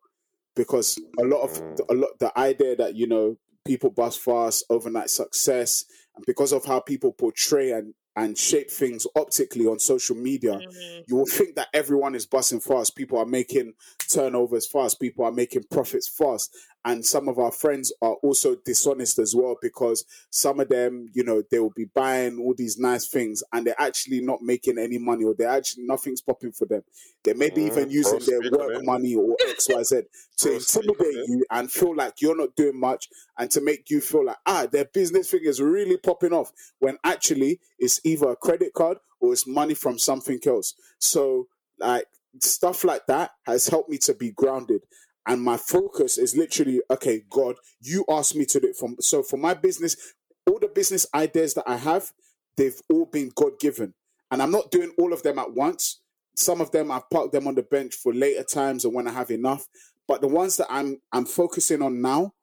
Because 0.56 0.98
a 1.18 1.24
lot 1.24 1.42
of 1.42 1.50
mm. 1.50 1.80
a 1.90 1.94
lot 1.94 2.18
the 2.20 2.36
idea 2.38 2.76
that 2.76 2.94
you 2.94 3.06
know 3.06 3.36
people 3.64 3.90
bust 3.90 4.20
fast, 4.20 4.64
overnight 4.70 5.10
success, 5.10 5.84
and 6.14 6.24
because 6.26 6.52
of 6.52 6.64
how 6.64 6.80
people 6.80 7.12
portray 7.12 7.72
and 7.72 7.94
and 8.16 8.38
shape 8.38 8.70
things 8.70 9.08
optically 9.16 9.66
on 9.66 9.80
social 9.80 10.14
media, 10.14 10.52
mm-hmm. 10.52 11.00
you 11.08 11.16
will 11.16 11.26
think 11.26 11.56
that 11.56 11.66
everyone 11.74 12.14
is 12.14 12.26
busting 12.26 12.60
fast. 12.60 12.94
People 12.94 13.18
are 13.18 13.26
making 13.26 13.72
turnovers 14.08 14.68
fast. 14.68 15.00
People 15.00 15.24
are 15.24 15.32
making 15.32 15.64
profits 15.68 16.08
fast 16.08 16.54
and 16.84 17.04
some 17.04 17.28
of 17.28 17.38
our 17.38 17.50
friends 17.52 17.92
are 18.02 18.14
also 18.22 18.56
dishonest 18.64 19.18
as 19.18 19.34
well 19.34 19.56
because 19.62 20.04
some 20.30 20.60
of 20.60 20.68
them 20.68 21.08
you 21.14 21.24
know 21.24 21.42
they 21.50 21.58
will 21.58 21.72
be 21.74 21.86
buying 21.86 22.38
all 22.38 22.54
these 22.56 22.78
nice 22.78 23.06
things 23.06 23.42
and 23.52 23.66
they're 23.66 23.80
actually 23.80 24.20
not 24.20 24.42
making 24.42 24.78
any 24.78 24.98
money 24.98 25.24
or 25.24 25.34
they're 25.34 25.48
actually 25.48 25.84
nothing's 25.84 26.20
popping 26.20 26.52
for 26.52 26.66
them. 26.66 26.82
They 27.22 27.34
may 27.34 27.50
be 27.50 27.62
mm, 27.62 27.66
even 27.68 27.90
using 27.90 28.20
their 28.26 28.50
work 28.50 28.84
money 28.84 29.14
or 29.14 29.36
xyz 29.56 30.04
to 30.38 30.52
intimidate 30.52 31.28
you 31.28 31.44
and 31.50 31.70
feel 31.70 31.94
like 31.94 32.20
you're 32.20 32.36
not 32.36 32.54
doing 32.56 32.78
much 32.78 33.08
and 33.38 33.50
to 33.50 33.60
make 33.60 33.90
you 33.90 34.00
feel 34.00 34.26
like 34.26 34.36
ah 34.46 34.66
their 34.70 34.84
business 34.84 35.30
thing 35.30 35.40
is 35.44 35.60
really 35.60 35.96
popping 35.96 36.32
off 36.32 36.52
when 36.78 36.98
actually 37.04 37.60
it's 37.78 38.00
either 38.04 38.30
a 38.30 38.36
credit 38.36 38.72
card 38.74 38.98
or 39.20 39.32
it's 39.32 39.46
money 39.46 39.74
from 39.74 39.98
something 39.98 40.38
else. 40.46 40.74
So 40.98 41.48
like 41.78 42.06
stuff 42.40 42.84
like 42.84 43.06
that 43.06 43.32
has 43.46 43.68
helped 43.68 43.90
me 43.90 43.98
to 43.98 44.14
be 44.14 44.30
grounded 44.32 44.82
and 45.26 45.42
my 45.42 45.56
focus 45.56 46.18
is 46.18 46.36
literally 46.36 46.80
okay 46.90 47.22
god 47.30 47.56
you 47.80 48.04
asked 48.08 48.34
me 48.36 48.44
to 48.44 48.60
do 48.60 48.68
it 48.68 48.76
from 48.76 48.96
so 49.00 49.22
for 49.22 49.36
my 49.36 49.54
business 49.54 50.14
all 50.46 50.58
the 50.58 50.68
business 50.68 51.06
ideas 51.14 51.54
that 51.54 51.64
i 51.66 51.76
have 51.76 52.12
they've 52.56 52.80
all 52.90 53.06
been 53.06 53.30
god 53.34 53.52
given 53.60 53.94
and 54.30 54.42
i'm 54.42 54.50
not 54.50 54.70
doing 54.70 54.92
all 54.98 55.12
of 55.12 55.22
them 55.22 55.38
at 55.38 55.52
once. 55.52 56.00
Some 56.36 56.60
of 56.60 56.72
them 56.72 56.90
i've 56.90 57.08
parked 57.10 57.32
them 57.32 57.46
on 57.46 57.54
the 57.54 57.62
bench 57.62 57.94
for 57.94 58.12
later 58.12 58.42
times 58.42 58.84
or 58.84 58.92
when 58.92 59.06
i 59.08 59.12
have 59.12 59.30
enough. 59.30 59.66
But 60.08 60.20
the 60.20 60.28
ones 60.28 60.56
that 60.56 60.66
i'm 60.70 61.00
i'm 61.12 61.24
focusing 61.24 61.82
on 61.82 62.02
now 62.02 62.34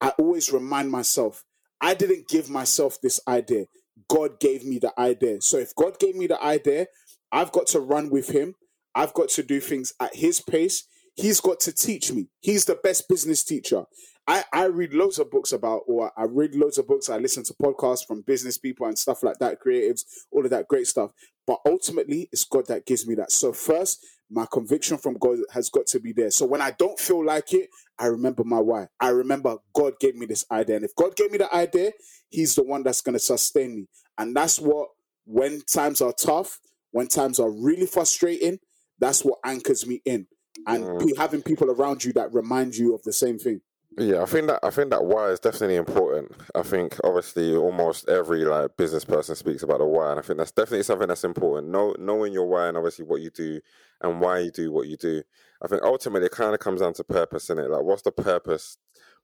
i 0.00 0.10
always 0.10 0.52
remind 0.52 0.90
myself 0.90 1.44
i 1.80 1.94
didn't 1.94 2.28
give 2.28 2.48
myself 2.48 3.00
this 3.00 3.20
idea. 3.26 3.66
God 4.08 4.38
gave 4.40 4.64
me 4.64 4.78
the 4.78 4.92
idea. 4.98 5.40
So 5.40 5.58
if 5.58 5.74
god 5.74 5.98
gave 5.98 6.14
me 6.16 6.26
the 6.28 6.42
idea 6.42 6.86
i've 7.32 7.52
got 7.52 7.66
to 7.68 7.80
run 7.80 8.10
with 8.10 8.28
him. 8.28 8.54
I've 8.94 9.14
got 9.14 9.28
to 9.30 9.42
do 9.42 9.58
things 9.58 9.92
at 10.00 10.14
his 10.14 10.40
pace 10.40 10.86
he's 11.14 11.40
got 11.40 11.60
to 11.60 11.72
teach 11.72 12.12
me. 12.12 12.28
He's 12.40 12.64
the 12.64 12.78
best 12.82 13.08
business 13.08 13.44
teacher. 13.44 13.84
I, 14.26 14.44
I 14.52 14.64
read 14.66 14.94
loads 14.94 15.18
of 15.18 15.30
books 15.30 15.52
about, 15.52 15.82
or 15.86 16.10
I 16.16 16.24
read 16.24 16.54
loads 16.54 16.78
of 16.78 16.86
books. 16.86 17.10
I 17.10 17.18
listen 17.18 17.44
to 17.44 17.54
podcasts 17.54 18.06
from 18.06 18.22
business 18.22 18.56
people 18.56 18.86
and 18.86 18.98
stuff 18.98 19.22
like 19.22 19.38
that, 19.38 19.58
creatives, 19.60 20.04
all 20.30 20.44
of 20.44 20.50
that 20.50 20.68
great 20.68 20.86
stuff. 20.86 21.10
But 21.46 21.58
ultimately, 21.66 22.28
it's 22.32 22.44
God 22.44 22.66
that 22.68 22.86
gives 22.86 23.06
me 23.06 23.14
that. 23.16 23.30
So 23.30 23.52
first, 23.52 24.00
my 24.30 24.46
conviction 24.50 24.96
from 24.96 25.18
God 25.18 25.38
has 25.52 25.68
got 25.68 25.86
to 25.88 26.00
be 26.00 26.12
there. 26.12 26.30
So 26.30 26.46
when 26.46 26.62
I 26.62 26.70
don't 26.70 26.98
feel 26.98 27.24
like 27.24 27.52
it, 27.52 27.68
I 27.98 28.06
remember 28.06 28.44
my 28.44 28.60
why. 28.60 28.88
I 28.98 29.10
remember 29.10 29.58
God 29.74 29.94
gave 30.00 30.16
me 30.16 30.24
this 30.24 30.46
idea. 30.50 30.76
And 30.76 30.84
if 30.86 30.94
God 30.96 31.14
gave 31.16 31.30
me 31.30 31.38
the 31.38 31.54
idea, 31.54 31.92
He's 32.30 32.54
the 32.54 32.64
one 32.64 32.82
that's 32.82 33.02
going 33.02 33.12
to 33.12 33.18
sustain 33.18 33.76
me. 33.76 33.86
And 34.16 34.34
that's 34.34 34.58
what, 34.58 34.88
when 35.26 35.60
times 35.70 36.00
are 36.00 36.14
tough, 36.14 36.58
when 36.92 37.08
times 37.08 37.38
are 37.38 37.50
really 37.50 37.86
frustrating, 37.86 38.58
that's 38.98 39.22
what 39.22 39.38
anchors 39.44 39.86
me 39.86 40.00
in. 40.06 40.26
And 40.66 40.84
Mm. 40.84 41.16
having 41.16 41.42
people 41.42 41.70
around 41.70 42.04
you 42.04 42.12
that 42.14 42.32
remind 42.32 42.76
you 42.76 42.94
of 42.94 43.02
the 43.02 43.12
same 43.12 43.38
thing. 43.38 43.60
Yeah, 43.96 44.22
I 44.22 44.26
think 44.26 44.48
that 44.48 44.58
I 44.64 44.70
think 44.70 44.90
that 44.90 45.04
why 45.04 45.28
is 45.28 45.38
definitely 45.38 45.76
important. 45.76 46.32
I 46.54 46.62
think 46.62 46.98
obviously 47.04 47.54
almost 47.54 48.08
every 48.08 48.44
like 48.44 48.76
business 48.76 49.04
person 49.04 49.36
speaks 49.36 49.62
about 49.62 49.78
the 49.78 49.84
why, 49.84 50.10
and 50.10 50.18
I 50.18 50.22
think 50.22 50.38
that's 50.38 50.50
definitely 50.50 50.82
something 50.82 51.06
that's 51.06 51.22
important. 51.22 51.68
Know 51.68 51.94
knowing 51.98 52.32
your 52.32 52.48
why 52.48 52.66
and 52.66 52.76
obviously 52.76 53.04
what 53.04 53.20
you 53.20 53.30
do 53.30 53.60
and 54.00 54.20
why 54.20 54.40
you 54.40 54.50
do 54.50 54.72
what 54.72 54.88
you 54.88 54.96
do. 54.96 55.22
I 55.62 55.68
think 55.68 55.82
ultimately 55.84 56.26
it 56.26 56.32
kind 56.32 56.54
of 56.54 56.58
comes 56.60 56.80
down 56.80 56.94
to 56.94 57.04
purpose, 57.04 57.50
in 57.50 57.58
it. 57.60 57.70
Like, 57.70 57.82
what's 57.84 58.02
the 58.02 58.10
purpose 58.10 58.78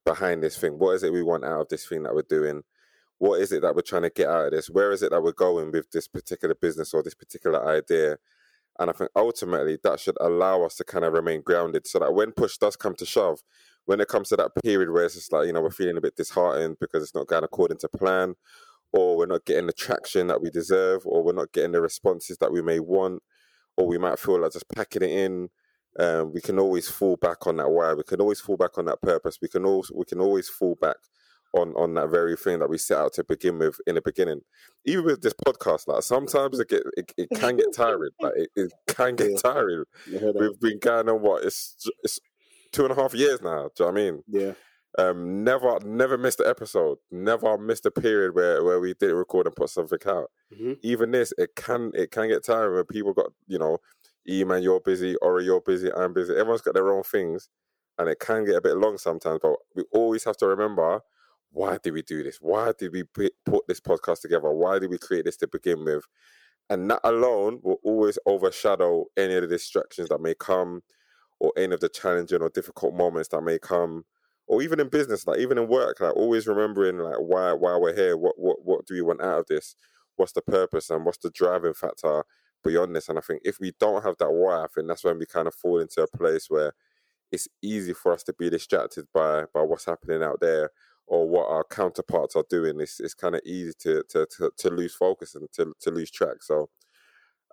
behind 0.05 0.43
this 0.43 0.57
thing? 0.57 0.79
What 0.79 0.93
is 0.93 1.03
it 1.03 1.13
we 1.13 1.23
want 1.25 1.45
out 1.45 1.63
of 1.63 1.69
this 1.69 1.87
thing 1.87 2.05
that 2.05 2.15
we're 2.15 2.23
doing? 2.23 2.63
What 3.19 3.41
is 3.41 3.51
it 3.51 3.63
that 3.63 3.75
we're 3.75 3.83
trying 3.83 4.03
to 4.03 4.11
get 4.11 4.29
out 4.29 4.47
of 4.47 4.51
this? 4.53 4.71
Where 4.71 4.93
is 4.93 5.03
it 5.03 5.11
that 5.11 5.23
we're 5.23 5.33
going 5.33 5.73
with 5.73 5.91
this 5.91 6.07
particular 6.07 6.55
business 6.55 6.95
or 6.95 7.03
this 7.03 7.15
particular 7.15 7.69
idea? 7.69 8.19
And 8.81 8.89
I 8.89 8.95
think 8.95 9.11
ultimately 9.15 9.79
that 9.85 10.01
should 10.01 10.17
allow 10.21 10.63
us 10.63 10.77
to 10.77 10.85
kind 10.85 11.05
of 11.05 11.13
remain 11.13 11.43
grounded 11.43 11.87
so 11.87 11.99
that 11.99 12.15
when 12.15 12.33
push 12.33 12.57
does 12.57 12.77
come 12.77 12.95
to 12.95 13.05
shove, 13.05 13.43
when 13.85 14.01
it 14.01 14.09
comes 14.09 14.31
to 14.31 14.37
that 14.37 14.53
period 14.65 14.91
where 14.91 15.05
it's 15.05 15.15
just 15.15 15.33
like, 15.33 15.47
you 15.47 15.53
know, 15.53 15.61
we're 15.61 15.71
feeling 15.71 15.99
a 15.99 16.01
bit 16.01 16.17
disheartened 16.17 16.79
because 16.81 17.03
it's 17.03 17.15
not 17.15 17.27
going 17.27 17.45
according 17.45 17.77
to 17.79 17.89
plan, 17.89 18.35
or 18.93 19.19
we're 19.19 19.27
not 19.27 19.45
getting 19.45 19.67
the 19.67 19.73
traction 19.75 20.29
that 20.29 20.41
we 20.41 20.49
deserve, 20.49 21.03
or 21.05 21.23
we're 21.23 21.33
not 21.33 21.53
getting 21.53 21.73
the 21.73 21.81
responses 21.81 22.39
that 22.39 22.53
we 22.53 22.63
may 22.63 22.81
want, 22.81 23.23
or 23.77 23.87
we 23.87 23.99
might 23.99 24.19
feel 24.19 24.41
like 24.41 24.53
just 24.53 24.69
packing 24.75 25.03
it 25.03 25.11
in. 25.11 25.51
Um, 25.99 26.33
we 26.33 26.41
can 26.41 26.59
always 26.59 26.89
fall 26.89 27.17
back 27.17 27.47
on 27.47 27.57
that 27.57 27.71
why. 27.71 27.93
We 27.93 28.05
can 28.05 28.21
always 28.21 28.41
fall 28.41 28.57
back 28.57 28.79
on 28.79 28.87
that 28.87 29.03
purpose. 29.03 29.39
We 29.43 29.49
can 29.49 29.67
also 29.67 29.93
we 29.95 30.05
can 30.07 30.21
always 30.21 30.49
fall 30.49 30.77
back 30.81 30.97
on 31.53 31.73
on 31.77 31.95
that 31.95 32.11
very 32.11 32.37
thing 32.37 32.59
that 32.61 32.71
we 32.71 32.79
set 32.79 32.99
out 32.99 33.13
to 33.15 33.25
begin 33.25 33.59
with 33.59 33.77
in 33.87 33.97
the 33.97 34.03
beginning. 34.03 34.41
Even 34.85 35.05
with 35.07 35.23
this 35.23 35.35
podcast, 35.47 35.89
like 35.89 36.03
sometimes 36.03 36.59
it 36.61 36.69
get 36.69 36.83
it, 36.97 37.13
it 37.17 37.29
can 37.35 37.57
get 37.57 37.73
tiring. 37.75 38.11
Like 38.21 38.35
it, 38.37 38.51
it 38.57 38.73
can 38.89 39.17
get 39.17 39.31
Yeah. 39.33 39.37
tiring. 39.43 39.85
You 40.07 40.19
heard 40.19 40.35
that? 40.35 40.41
We've 40.41 40.61
been 40.61 40.79
going 40.79 41.09
on 41.09 41.21
what 41.23 41.45
it's 41.45 41.89
it's 42.03 42.21
two 42.73 42.85
and 42.85 42.93
a 42.93 42.95
half 42.95 43.15
years 43.15 43.41
now. 43.43 43.69
Do 43.75 43.85
you 43.85 43.87
know 43.87 43.93
what 43.93 44.01
I 44.01 44.05
mean? 44.05 44.23
Yeah. 44.29 44.53
Um, 44.99 45.45
never 45.45 45.79
never 45.85 46.19
missed 46.19 46.41
an 46.41 46.47
episode. 46.49 46.99
Never 47.11 47.57
missed 47.59 47.87
a 47.87 47.91
period 47.93 48.35
where, 48.35 48.63
where 48.65 48.81
we 48.81 48.95
didn't 48.95 49.17
record 49.17 49.47
and 49.47 49.55
put 49.55 49.71
something 49.71 49.99
out. 50.07 50.31
Mhm. 50.53 50.79
Even 50.83 51.11
this, 51.13 51.33
it 51.39 51.55
can 51.57 51.91
it 51.95 52.11
can 52.11 52.29
get 52.29 52.45
tiring 52.45 52.75
when 52.77 52.85
people 52.87 53.13
got 53.13 53.31
you 53.47 53.59
know, 53.59 53.79
E 54.29 54.45
man, 54.45 54.63
you're 54.63 54.81
busy, 54.81 55.17
or 55.17 55.41
you're 55.41 55.61
busy, 55.61 55.93
I'm 55.93 56.13
busy. 56.13 56.33
Everyone's 56.35 56.61
got 56.63 56.75
their 56.75 56.93
own 56.93 57.03
things, 57.05 57.49
and 57.99 58.09
it 58.09 58.19
can 58.21 58.45
get 58.45 58.57
a 58.57 58.61
bit 58.61 58.77
long 58.77 58.99
sometimes. 58.99 59.39
But 59.43 59.55
we 59.77 59.85
always 59.93 60.25
have 60.25 60.37
to 60.39 60.47
remember 60.49 61.01
why 61.53 61.79
did 61.83 61.93
we 61.93 62.03
do 62.03 62.23
this? 62.23 62.39
Why 62.41 62.73
did 62.79 62.93
we 62.93 63.05
put 63.05 63.67
this 63.67 63.81
podcast 63.81 64.21
together? 64.23 64.51
Why 64.51 64.79
did 64.79 64.91
we 64.91 64.99
create 64.99 65.25
this 65.25 65.37
to 65.39 65.49
begin 65.49 65.85
with? 65.85 66.05
And 66.69 66.91
that 66.91 67.01
alone 67.05 67.61
will 67.63 67.81
always 67.83 68.19
overshadow 68.27 69.07
any 69.17 69.35
of 69.35 69.43
the 69.43 69.49
distractions 69.49 70.09
that 70.11 70.21
may 70.21 70.35
come, 70.35 70.83
or 71.41 71.53
any 71.57 71.75
of 71.75 71.81
the 71.81 71.89
challenging 71.89 72.43
or 72.43 72.51
difficult 72.51 72.95
moments 72.95 73.31
that 73.31 73.43
may 73.43 73.59
come 73.59 74.05
or 74.47 74.63
even 74.63 74.81
in 74.81 74.89
business, 74.89 75.27
like 75.29 75.39
even 75.39 75.59
in 75.59 75.69
work, 75.69 76.01
like 76.01 76.17
always 76.17 76.49
remembering 76.49 76.99
like 76.99 77.19
why 77.19 77.53
why 77.53 77.77
we're 77.77 77.95
here, 77.95 78.17
what 78.17 78.35
what 78.37 78.65
what 78.65 78.85
do 78.85 78.95
we 78.95 79.01
want 79.01 79.23
out 79.23 79.39
of 79.39 79.47
this, 79.47 79.77
what's 80.17 80.33
the 80.33 80.43
purpose 80.43 80.91
and 80.91 81.05
what's 81.05 81.19
the 81.19 81.31
driving 81.31 81.73
factor 81.73 82.25
beyond 82.65 82.95
this. 82.97 83.09
And 83.09 83.17
I 83.17 83.21
think 83.23 83.43
if 83.45 83.59
we 83.61 83.73
don't 83.79 84.03
have 84.03 84.17
that 84.19 84.33
why, 84.33 84.65
I 84.65 84.67
think 84.75 84.89
that's 84.89 85.05
when 85.05 85.19
we 85.19 85.27
kind 85.27 85.47
of 85.47 85.55
fall 85.55 85.79
into 85.79 86.03
a 86.03 86.17
place 86.17 86.47
where 86.51 86.73
it's 87.31 87.47
easy 87.63 87.93
for 87.93 88.13
us 88.13 88.25
to 88.25 88.33
be 88.33 88.51
distracted 88.51 89.07
by 89.15 89.45
by 89.55 89.63
what's 89.63 89.85
happening 89.85 90.23
out 90.23 90.41
there 90.41 90.71
or 91.11 91.29
what 91.29 91.49
our 91.51 91.65
counterparts 91.65 92.37
are 92.37 92.47
doing. 92.51 92.81
It's 92.81 93.01
it's 93.01 93.15
kind 93.15 93.37
of 93.37 93.43
easy 93.47 93.75
to 93.81 94.05
to, 94.11 94.27
to 94.39 94.53
to 94.57 94.71
lose 94.71 94.95
focus 94.97 95.37
and 95.37 95.53
to 95.55 95.75
to 95.81 95.93
lose 95.93 96.11
track. 96.13 96.43
So 96.43 96.71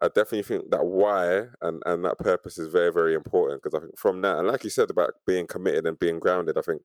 I 0.02 0.08
definitely 0.10 0.44
think 0.44 0.70
that 0.72 0.86
why 0.86 1.48
and, 1.62 1.82
and 1.86 2.06
that 2.06 2.20
purpose 2.20 2.60
is 2.60 2.68
very, 2.68 2.92
very 2.94 3.16
important 3.16 3.64
because 3.64 3.76
I 3.76 3.82
think 3.84 3.98
from 3.98 4.22
that, 4.22 4.38
and 4.38 4.48
like 4.48 4.64
you 4.64 4.70
said 4.70 4.92
about 4.92 5.14
being 5.26 5.48
committed 5.48 5.88
and 5.88 5.98
being 5.98 6.20
grounded, 6.20 6.58
I 6.58 6.62
think 6.62 6.84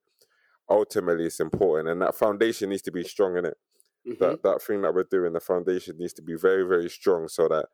ultimately 0.70 1.26
it's 1.26 1.40
important 1.40 1.88
and 1.90 2.02
that 2.02 2.14
foundation 2.16 2.70
needs 2.70 2.82
to 2.82 2.92
be 2.92 3.04
strong 3.04 3.36
in 3.38 3.46
it. 3.46 3.58
Mhm. 4.04 4.18
That 4.20 4.42
that 4.44 4.62
thing 4.62 4.82
that 4.82 4.94
we're 4.94 5.04
doing, 5.04 5.32
the 5.34 5.40
foundation 5.40 5.98
needs 5.98 6.14
to 6.14 6.22
be 6.22 6.36
very, 6.36 6.64
very 6.64 6.90
strong 6.90 7.28
so 7.28 7.48
that, 7.48 7.68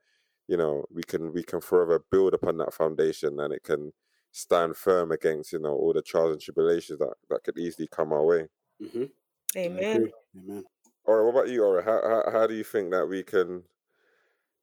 you 0.48 0.56
know, 0.56 0.86
we 0.90 1.02
can 1.04 1.32
we 1.32 1.42
can 1.44 1.60
forever 1.60 2.04
build 2.10 2.34
upon 2.34 2.58
that 2.58 2.74
foundation 2.74 3.40
and 3.40 3.52
it 3.54 3.64
can 3.64 3.92
stand 4.32 4.76
firm 4.76 5.12
against, 5.12 5.52
you 5.52 5.60
know, 5.60 5.74
all 5.74 5.92
the 5.94 6.02
trials 6.02 6.32
and 6.32 6.40
tribulations 6.42 6.98
that, 7.00 7.14
that 7.30 7.44
could 7.44 7.58
easily 7.58 7.88
come 7.88 8.12
our 8.12 8.24
way. 8.26 8.48
Mhm. 8.80 9.12
Amen. 9.56 10.12
Amen. 10.36 10.64
Ora, 11.04 11.24
what 11.24 11.30
about 11.30 11.48
you, 11.50 11.64
Ora? 11.64 11.82
How, 11.84 12.00
how 12.02 12.30
how 12.32 12.46
do 12.46 12.54
you 12.54 12.64
think 12.64 12.90
that 12.92 13.08
we 13.08 13.22
can 13.24 13.64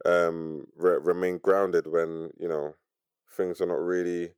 um 0.05 0.65
re- 0.75 0.99
remain 0.99 1.37
grounded 1.39 1.87
when 1.87 2.31
you 2.37 2.47
know 2.47 2.75
things 3.31 3.61
are 3.61 3.65
not 3.65 3.79
really 3.79 4.33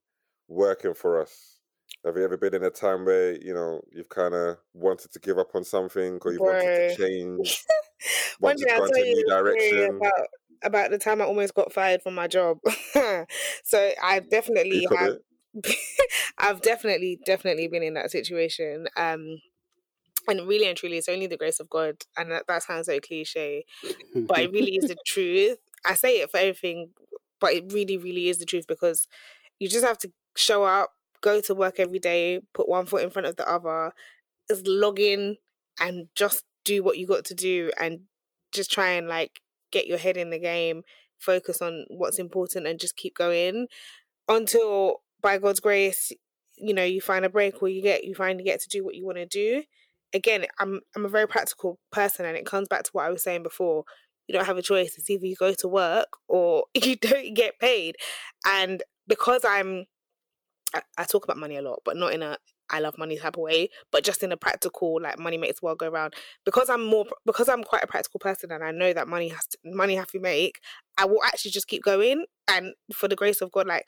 working 0.48 0.94
for 0.94 1.22
us? 1.22 1.60
Have 2.06 2.18
you 2.18 2.24
ever 2.24 2.38
been 2.38 2.56
in 2.56 2.64
a 2.64 2.70
time 2.70 3.06
where 3.06 3.34
you 3.42 3.54
know 3.54 3.82
you've 3.92 4.10
kind 4.10 4.34
of 4.34 4.58
wanted 4.74 5.12
to 5.14 5.20
give 5.20 5.38
up 5.38 5.56
on 5.56 5.64
something, 5.64 6.20
or 6.24 6.34
you've 6.34 6.46
wanted 6.46 6.74
to 6.76 6.84
change, 6.88 7.66
One 8.40 8.56
wanted 8.56 8.60
day 8.60 8.72
to 8.76 8.82
I'll 8.82 8.90
tell 8.90 9.06
you 9.06 9.16
new 9.16 9.24
a 9.28 9.32
story 9.50 9.86
direction? 9.86 10.06
about 10.06 10.28
about 10.64 10.92
the 10.92 10.98
time 10.98 11.22
I 11.22 11.26
almost 11.26 11.54
got 11.54 11.72
fired 11.74 12.02
from 12.02 12.16
my 12.16 12.28
job. 12.28 12.58
so 13.64 13.92
I 14.02 14.22
definitely 14.30 14.88
have. 14.92 15.12
I've 16.38 16.62
definitely, 16.62 17.20
definitely 17.26 17.68
been 17.68 17.84
in 17.84 17.96
that 17.96 18.12
situation. 18.12 18.88
Um, 18.98 19.38
and 20.28 20.48
really 20.48 20.68
and 20.68 20.78
truly, 20.78 20.98
it's 20.98 21.10
only 21.10 21.28
the 21.28 21.38
grace 21.38 21.60
of 21.60 21.70
God. 21.70 21.98
And 22.18 22.32
that, 22.32 22.48
that 22.48 22.64
sounds 22.64 22.88
so 22.88 23.00
cliche, 23.00 23.66
but 24.16 24.40
it 24.40 24.52
really 24.52 24.76
is 24.76 24.90
the 24.90 24.98
truth. 25.06 25.58
I 25.86 25.94
say 25.94 26.22
it 26.22 26.32
for 26.32 26.38
everything, 26.38 26.90
but 27.40 27.54
it 27.54 27.72
really, 27.72 27.98
really 27.98 28.30
is 28.30 28.40
the 28.40 28.46
truth 28.46 28.66
because 28.68 29.08
you 29.60 29.70
just 29.70 29.86
have 29.86 29.98
to 30.00 30.12
show 30.36 30.64
up, 30.64 30.92
go 31.22 31.42
to 31.42 31.56
work 31.56 31.80
every 31.80 32.00
day, 32.00 32.42
put 32.54 32.68
one 32.68 32.86
foot 32.86 33.04
in 33.04 33.10
front 33.10 33.28
of 33.28 33.36
the 33.36 33.50
other, 33.50 33.94
just 34.50 34.68
log 34.68 35.00
in 35.00 35.38
and 35.80 36.08
just 36.16 36.44
do 36.64 36.84
what 36.84 36.98
you 36.98 37.08
got 37.08 37.26
to 37.26 37.36
do 37.36 37.72
and 37.80 38.02
just 38.52 38.72
try 38.72 38.90
and 38.90 39.08
like 39.08 39.42
get 39.72 39.88
your 39.88 39.98
head 39.98 40.18
in 40.18 40.30
the 40.30 40.40
game, 40.40 40.84
focus 41.18 41.62
on 41.62 41.86
what's 41.90 42.20
important 42.20 42.68
and 42.68 42.80
just 42.80 42.96
keep 42.96 43.16
going 43.16 43.68
until 44.28 45.02
by 45.22 45.38
God's 45.38 45.60
grace, 45.60 46.12
you 46.58 46.74
know, 46.74 46.84
you 46.84 47.02
find 47.02 47.26
a 47.26 47.30
break 47.30 47.62
or 47.62 47.70
you 47.70 47.82
get 47.82 48.04
you 48.04 48.16
finally 48.16 48.44
get 48.44 48.60
to 48.62 48.70
do 48.70 48.84
what 48.84 48.96
you 48.96 49.06
want 49.06 49.18
to 49.18 49.26
do. 49.26 49.64
Again, 50.14 50.46
I'm 50.60 50.82
I'm 50.96 51.06
a 51.06 51.10
very 51.10 51.28
practical 51.28 51.80
person 51.92 52.26
and 52.26 52.38
it 52.38 52.46
comes 52.46 52.68
back 52.68 52.84
to 52.84 52.92
what 52.94 53.06
I 53.06 53.10
was 53.10 53.24
saying 53.24 53.44
before. 53.44 53.84
You 54.28 54.34
don't 54.34 54.46
have 54.46 54.58
a 54.58 54.62
choice. 54.62 54.98
It's 54.98 55.10
either 55.10 55.26
you 55.26 55.36
go 55.36 55.54
to 55.54 55.68
work 55.68 56.08
or 56.28 56.66
you 56.74 56.96
don't 56.96 57.34
get 57.34 57.60
paid. 57.60 57.96
And 58.46 58.84
because 59.08 59.44
I'm 59.46 59.86
I, 60.74 60.82
I 60.98 61.04
talk 61.06 61.24
about 61.24 61.38
money 61.38 61.58
a 61.58 61.62
lot, 61.62 61.80
but 61.86 61.98
not 61.98 62.14
in 62.14 62.22
a 62.24 62.38
I 62.70 62.80
love 62.80 62.98
money 62.98 63.18
type 63.18 63.38
of 63.38 63.44
way, 63.44 63.70
but 63.92 64.04
just 64.04 64.24
in 64.24 64.32
a 64.32 64.38
practical, 64.38 65.00
like 65.02 65.18
money 65.18 65.38
makes 65.38 65.60
the 65.60 65.66
world 65.66 65.80
go 65.80 65.90
round. 65.90 66.14
Because 66.44 66.70
I'm 66.70 66.86
more, 66.86 67.06
because 67.26 67.48
I'm 67.48 67.64
quite 67.64 67.84
a 67.84 67.88
practical 67.88 68.20
person, 68.20 68.52
and 68.52 68.64
I 68.64 68.72
know 68.72 68.94
that 68.94 69.08
money 69.08 69.30
has 69.30 69.48
to, 69.48 69.58
money 69.64 69.96
have 69.96 70.12
to 70.12 70.20
make. 70.20 70.60
I 70.98 71.06
will 71.06 71.24
actually 71.24 71.52
just 71.52 71.68
keep 71.68 71.84
going, 71.84 72.26
and 72.48 72.74
for 72.94 73.08
the 73.08 73.16
grace 73.16 73.42
of 73.42 73.52
God, 73.52 73.68
like 73.68 73.88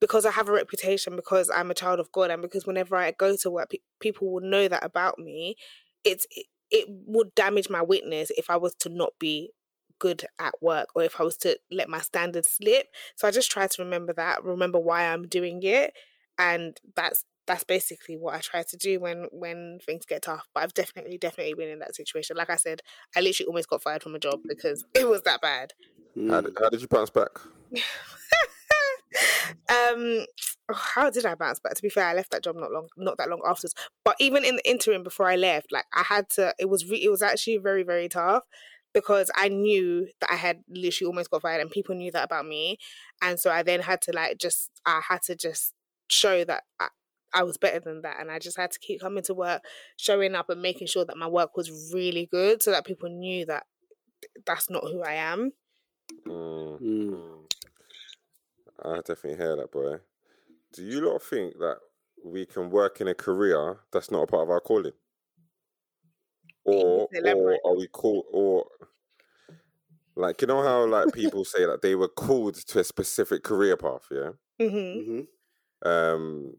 because 0.00 0.24
I 0.24 0.30
have 0.30 0.48
a 0.48 0.52
reputation, 0.52 1.16
because 1.16 1.50
I'm 1.50 1.70
a 1.70 1.74
child 1.74 2.00
of 2.00 2.10
God, 2.12 2.30
and 2.30 2.42
because 2.42 2.66
whenever 2.66 2.96
I 2.96 3.12
go 3.12 3.36
to 3.36 3.50
work, 3.50 3.70
pe- 3.70 3.78
people 4.00 4.32
will 4.32 4.40
know 4.40 4.66
that 4.68 4.84
about 4.84 5.18
me. 5.18 5.56
It's 6.04 6.26
it, 6.30 6.46
it 6.70 6.86
would 6.88 7.34
damage 7.34 7.68
my 7.68 7.82
witness 7.82 8.30
if 8.36 8.48
I 8.48 8.56
was 8.56 8.74
to 8.80 8.88
not 8.88 9.12
be 9.18 9.50
good 9.98 10.24
at 10.38 10.54
work 10.62 10.88
or 10.94 11.02
if 11.02 11.20
I 11.20 11.24
was 11.24 11.36
to 11.38 11.58
let 11.70 11.88
my 11.88 12.00
standards 12.00 12.50
slip. 12.50 12.86
So 13.16 13.28
I 13.28 13.30
just 13.30 13.50
try 13.50 13.66
to 13.66 13.82
remember 13.82 14.12
that, 14.14 14.42
remember 14.42 14.78
why 14.78 15.04
I'm 15.04 15.28
doing 15.28 15.62
it, 15.62 15.92
and 16.38 16.80
that's 16.96 17.24
that's 17.46 17.64
basically 17.64 18.16
what 18.16 18.34
I 18.34 18.38
try 18.38 18.62
to 18.62 18.76
do 18.76 19.00
when 19.00 19.26
when 19.32 19.80
things 19.84 20.06
get 20.06 20.22
tough. 20.22 20.48
But 20.54 20.62
I've 20.62 20.74
definitely 20.74 21.18
definitely 21.18 21.54
been 21.54 21.68
in 21.68 21.80
that 21.80 21.94
situation. 21.94 22.36
Like 22.36 22.50
I 22.50 22.56
said, 22.56 22.80
I 23.14 23.20
literally 23.20 23.48
almost 23.48 23.68
got 23.68 23.82
fired 23.82 24.02
from 24.02 24.14
a 24.14 24.18
job 24.18 24.40
because 24.48 24.84
it 24.94 25.06
was 25.06 25.22
that 25.22 25.42
bad. 25.42 25.72
How 26.28 26.40
did, 26.40 26.56
how 26.58 26.68
did 26.70 26.80
you 26.80 26.88
bounce 26.88 27.10
back? 27.10 27.30
um 29.68 30.26
how 30.72 31.10
did 31.10 31.26
I 31.26 31.34
bounce 31.34 31.60
back? 31.60 31.74
To 31.74 31.82
be 31.82 31.88
fair, 31.88 32.06
I 32.06 32.14
left 32.14 32.30
that 32.30 32.44
job 32.44 32.56
not 32.56 32.70
long, 32.72 32.88
not 32.96 33.18
that 33.18 33.28
long 33.28 33.40
afterwards. 33.46 33.74
But 34.04 34.16
even 34.20 34.44
in 34.44 34.56
the 34.56 34.68
interim 34.68 35.02
before 35.02 35.28
I 35.28 35.36
left, 35.36 35.72
like 35.72 35.86
I 35.92 36.02
had 36.02 36.28
to. 36.30 36.54
It 36.58 36.68
was 36.68 36.88
re- 36.88 37.02
it 37.02 37.10
was 37.10 37.22
actually 37.22 37.58
very 37.58 37.82
very 37.82 38.08
tough 38.08 38.44
because 38.92 39.30
I 39.36 39.48
knew 39.48 40.08
that 40.20 40.30
I 40.30 40.36
had 40.36 40.62
literally 40.68 41.08
almost 41.08 41.30
got 41.30 41.42
fired, 41.42 41.60
and 41.60 41.70
people 41.70 41.94
knew 41.94 42.10
that 42.12 42.24
about 42.24 42.46
me, 42.46 42.78
and 43.22 43.38
so 43.38 43.50
I 43.50 43.62
then 43.62 43.80
had 43.80 44.00
to 44.02 44.12
like 44.12 44.38
just 44.38 44.70
I 44.86 45.00
had 45.06 45.22
to 45.22 45.36
just 45.36 45.74
show 46.10 46.44
that 46.44 46.64
I, 46.80 46.88
I 47.32 47.42
was 47.44 47.56
better 47.58 47.80
than 47.80 48.02
that, 48.02 48.20
and 48.20 48.30
I 48.30 48.38
just 48.38 48.56
had 48.56 48.70
to 48.72 48.78
keep 48.78 49.00
coming 49.00 49.22
to 49.24 49.34
work, 49.34 49.62
showing 49.96 50.34
up, 50.34 50.50
and 50.50 50.62
making 50.62 50.88
sure 50.88 51.04
that 51.04 51.16
my 51.16 51.28
work 51.28 51.56
was 51.56 51.92
really 51.92 52.26
good, 52.30 52.62
so 52.62 52.70
that 52.72 52.86
people 52.86 53.08
knew 53.08 53.46
that 53.46 53.64
that's 54.46 54.70
not 54.70 54.84
who 54.84 55.02
I 55.02 55.14
am. 55.14 55.52
Mm, 56.26 56.78
Mm. 56.80 56.80
mm. 56.80 57.49
I 58.82 58.96
definitely 58.96 59.36
hear 59.36 59.54
that, 59.56 59.70
boy. 59.70 60.00
Do 60.72 60.84
you 60.84 61.00
lot 61.02 61.22
think 61.22 61.58
that 61.58 61.80
we 62.24 62.46
can 62.46 62.70
work 62.70 63.00
in 63.00 63.08
a 63.08 63.14
career 63.14 63.80
that's 63.92 64.10
not 64.10 64.24
a 64.24 64.28
part 64.28 64.44
of 64.44 64.50
our 64.50 64.60
calling? 64.60 64.94
Or, 66.64 67.10
or 67.22 67.58
are 67.66 67.76
we 67.76 67.86
called, 67.88 68.24
or 68.32 68.70
Like 70.16 70.40
you 70.40 70.46
know 70.46 70.62
how 70.62 70.86
like 70.86 71.12
people 71.12 71.44
say 71.44 71.64
that 71.66 71.82
they 71.82 71.94
were 71.96 72.08
called 72.08 72.54
to 72.54 72.78
a 72.80 72.84
specific 72.84 73.42
career 73.42 73.76
path, 73.76 74.06
yeah. 74.10 74.32
hmm 74.58 75.00
hmm 75.04 75.22
Um, 75.82 76.56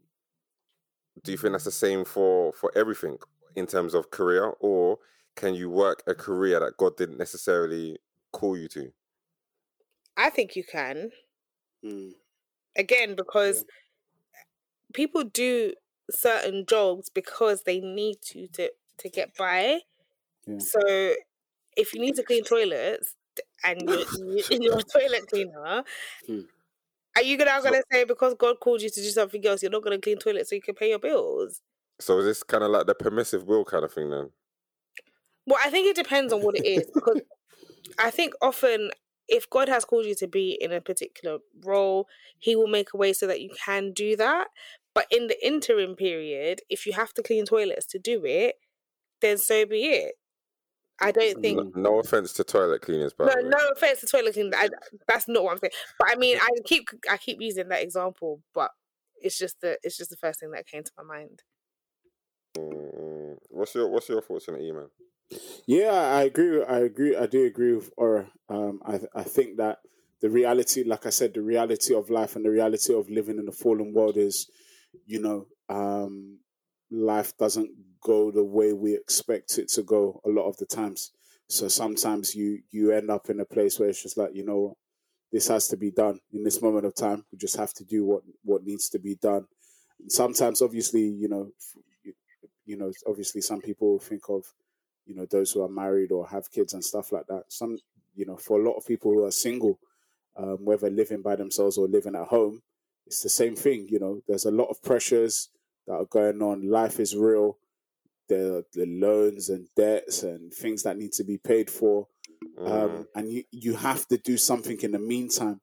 do 1.22 1.32
you 1.32 1.38
think 1.38 1.52
that's 1.52 1.64
the 1.64 1.70
same 1.70 2.04
for 2.04 2.52
for 2.52 2.72
everything 2.76 3.18
in 3.54 3.66
terms 3.66 3.94
of 3.94 4.10
career, 4.10 4.46
or 4.60 4.98
can 5.36 5.54
you 5.54 5.70
work 5.70 6.02
a 6.06 6.14
career 6.14 6.60
that 6.60 6.76
God 6.78 6.96
didn't 6.96 7.18
necessarily 7.18 7.98
call 8.32 8.56
you 8.56 8.68
to? 8.68 8.92
I 10.16 10.30
think 10.30 10.56
you 10.56 10.64
can 10.64 11.10
Mm. 11.84 12.12
again 12.76 13.14
because 13.16 13.64
people 14.92 15.24
do 15.24 15.72
certain 16.10 16.64
jobs 16.66 17.10
because 17.10 17.62
they 17.64 17.80
need 17.80 18.16
to 18.22 18.46
to 18.48 18.70
to 18.98 19.08
get 19.08 19.34
by. 19.36 19.80
Yeah. 20.46 20.58
So 20.58 21.14
if 21.76 21.94
you 21.94 22.00
need 22.00 22.14
to 22.16 22.22
clean 22.22 22.44
toilets 22.44 23.14
and 23.64 23.80
you're, 23.82 23.98
you- 24.00 24.44
you're 24.50 24.78
a 24.78 24.82
toilet 24.82 25.26
cleaner, 25.28 25.82
Hmm. 26.26 26.40
are 27.16 27.22
you 27.22 27.36
gonna 27.38 27.58
So- 27.62 27.70
gonna 27.70 27.82
say 27.92 28.04
because 28.04 28.34
God 28.34 28.60
called 28.60 28.82
you 28.82 28.90
to 28.90 29.00
do 29.02 29.08
something 29.10 29.44
else, 29.46 29.62
you're 29.62 29.70
not 29.72 29.82
gonna 29.82 29.98
clean 29.98 30.18
toilets 30.18 30.50
so 30.50 30.56
you 30.56 30.62
can 30.62 30.74
pay 30.74 30.90
your 30.90 30.98
bills? 30.98 31.62
So 32.00 32.18
is 32.18 32.24
this 32.26 32.42
kind 32.42 32.64
of 32.64 32.70
like 32.70 32.86
the 32.86 32.94
permissive 32.94 33.44
will 33.46 33.64
kind 33.64 33.84
of 33.84 33.92
thing 33.92 34.10
then? 34.10 34.30
Well, 35.46 35.58
I 35.64 35.70
think 35.70 35.86
it 35.88 35.96
depends 35.96 36.32
on 36.32 36.42
what 36.42 36.56
it 36.56 36.64
is 36.66 36.88
because 36.92 37.20
I 37.98 38.10
think 38.10 38.34
often 38.42 38.90
if 39.32 39.48
God 39.48 39.68
has 39.68 39.84
called 39.86 40.04
you 40.04 40.14
to 40.16 40.28
be 40.28 40.58
in 40.60 40.72
a 40.72 40.80
particular 40.80 41.38
role, 41.64 42.06
He 42.38 42.54
will 42.54 42.68
make 42.68 42.88
a 42.92 42.98
way 42.98 43.14
so 43.14 43.26
that 43.26 43.40
you 43.40 43.50
can 43.64 43.92
do 43.92 44.14
that. 44.16 44.48
But 44.94 45.06
in 45.10 45.26
the 45.26 45.44
interim 45.44 45.96
period, 45.96 46.60
if 46.68 46.84
you 46.84 46.92
have 46.92 47.14
to 47.14 47.22
clean 47.22 47.46
toilets 47.46 47.86
to 47.86 47.98
do 47.98 48.24
it, 48.26 48.56
then 49.22 49.38
so 49.38 49.64
be 49.64 49.84
it. 49.86 50.12
I 51.00 51.10
don't 51.10 51.40
think. 51.40 51.74
No, 51.74 51.92
no 51.92 51.98
offense 51.98 52.34
to 52.34 52.44
toilet 52.44 52.82
cleaners, 52.82 53.14
but 53.16 53.26
No, 53.26 53.48
no 53.48 53.70
offense 53.70 54.00
to 54.00 54.06
toilet 54.06 54.34
cleaners. 54.34 54.54
I, 54.56 54.68
that's 55.08 55.26
not 55.26 55.42
what 55.42 55.52
I'm 55.52 55.58
saying. 55.58 55.72
But 55.98 56.08
I 56.12 56.16
mean, 56.16 56.36
I 56.40 56.48
keep 56.66 56.88
I 57.10 57.16
keep 57.16 57.40
using 57.40 57.68
that 57.68 57.82
example, 57.82 58.42
but 58.54 58.70
it's 59.16 59.38
just 59.38 59.60
the 59.62 59.78
it's 59.82 59.96
just 59.96 60.10
the 60.10 60.16
first 60.16 60.40
thing 60.40 60.50
that 60.50 60.66
came 60.66 60.84
to 60.84 60.92
my 60.98 61.16
mind. 61.16 61.42
Mm, 62.58 63.36
what's 63.48 63.74
your 63.74 63.88
what's 63.88 64.08
your 64.10 64.20
thoughts 64.20 64.48
on 64.48 64.56
it, 64.56 64.74
man? 64.74 64.88
Yeah, 65.66 65.92
I 65.92 66.22
agree. 66.24 66.62
I 66.64 66.78
agree. 66.80 67.16
I 67.16 67.26
do 67.26 67.44
agree 67.44 67.74
with 67.74 67.90
Aura. 67.96 68.30
Um, 68.48 68.80
I 68.84 69.00
I 69.14 69.22
think 69.22 69.56
that 69.58 69.78
the 70.20 70.30
reality, 70.30 70.84
like 70.84 71.06
I 71.06 71.10
said, 71.10 71.34
the 71.34 71.42
reality 71.42 71.94
of 71.94 72.10
life 72.10 72.36
and 72.36 72.44
the 72.44 72.50
reality 72.50 72.94
of 72.94 73.10
living 73.10 73.38
in 73.38 73.48
a 73.48 73.52
fallen 73.52 73.92
world 73.92 74.16
is, 74.16 74.48
you 75.06 75.20
know, 75.20 75.46
um, 75.68 76.38
life 76.90 77.36
doesn't 77.38 77.70
go 78.02 78.30
the 78.30 78.44
way 78.44 78.72
we 78.72 78.94
expect 78.94 79.58
it 79.58 79.68
to 79.68 79.82
go 79.82 80.20
a 80.24 80.28
lot 80.28 80.48
of 80.48 80.56
the 80.58 80.66
times. 80.66 81.12
So 81.48 81.68
sometimes 81.68 82.34
you 82.34 82.60
you 82.70 82.92
end 82.92 83.10
up 83.10 83.28
in 83.30 83.40
a 83.40 83.44
place 83.44 83.78
where 83.78 83.88
it's 83.88 84.02
just 84.02 84.16
like, 84.16 84.30
you 84.34 84.44
know, 84.44 84.76
this 85.32 85.48
has 85.48 85.68
to 85.68 85.76
be 85.76 85.90
done 85.90 86.20
in 86.32 86.44
this 86.44 86.62
moment 86.62 86.86
of 86.86 86.94
time. 86.94 87.24
We 87.32 87.38
just 87.38 87.56
have 87.56 87.72
to 87.74 87.84
do 87.84 88.04
what 88.04 88.22
what 88.44 88.64
needs 88.64 88.88
to 88.90 88.98
be 88.98 89.16
done. 89.16 89.46
Sometimes, 90.08 90.62
obviously, 90.62 91.02
you 91.02 91.28
know, 91.28 91.50
you, 92.04 92.14
you 92.66 92.76
know, 92.76 92.92
obviously, 93.08 93.40
some 93.40 93.60
people 93.60 93.98
think 93.98 94.22
of 94.28 94.44
you 95.06 95.14
know 95.14 95.26
those 95.30 95.52
who 95.52 95.62
are 95.62 95.68
married 95.68 96.12
or 96.12 96.28
have 96.28 96.50
kids 96.50 96.74
and 96.74 96.84
stuff 96.84 97.12
like 97.12 97.26
that. 97.28 97.44
Some 97.48 97.78
you 98.14 98.26
know 98.26 98.36
for 98.36 98.60
a 98.60 98.64
lot 98.64 98.76
of 98.76 98.86
people 98.86 99.12
who 99.12 99.24
are 99.24 99.30
single 99.30 99.78
um, 100.36 100.64
whether 100.64 100.90
living 100.90 101.22
by 101.22 101.36
themselves 101.36 101.76
or 101.76 101.86
living 101.86 102.14
at 102.14 102.28
home 102.28 102.62
it's 103.06 103.22
the 103.22 103.28
same 103.28 103.56
thing 103.56 103.86
you 103.88 103.98
know. 103.98 104.22
There's 104.26 104.44
a 104.44 104.50
lot 104.50 104.68
of 104.70 104.82
pressures 104.82 105.48
that 105.86 105.94
are 105.94 106.04
going 106.04 106.40
on. 106.42 106.68
Life 106.68 107.00
is 107.00 107.16
real. 107.16 107.58
There 108.28 108.58
are 108.58 108.62
the 108.72 108.86
loans 108.86 109.48
and 109.48 109.68
debts 109.76 110.22
and 110.22 110.52
things 110.52 110.84
that 110.84 110.96
need 110.96 111.12
to 111.12 111.24
be 111.24 111.38
paid 111.38 111.68
for. 111.70 112.08
Mm, 112.58 112.70
um, 112.70 113.08
and 113.14 113.30
you, 113.30 113.44
you 113.50 113.74
have 113.74 114.06
to 114.08 114.18
do 114.18 114.36
something 114.36 114.80
in 114.80 114.92
the 114.92 114.98
meantime. 114.98 115.60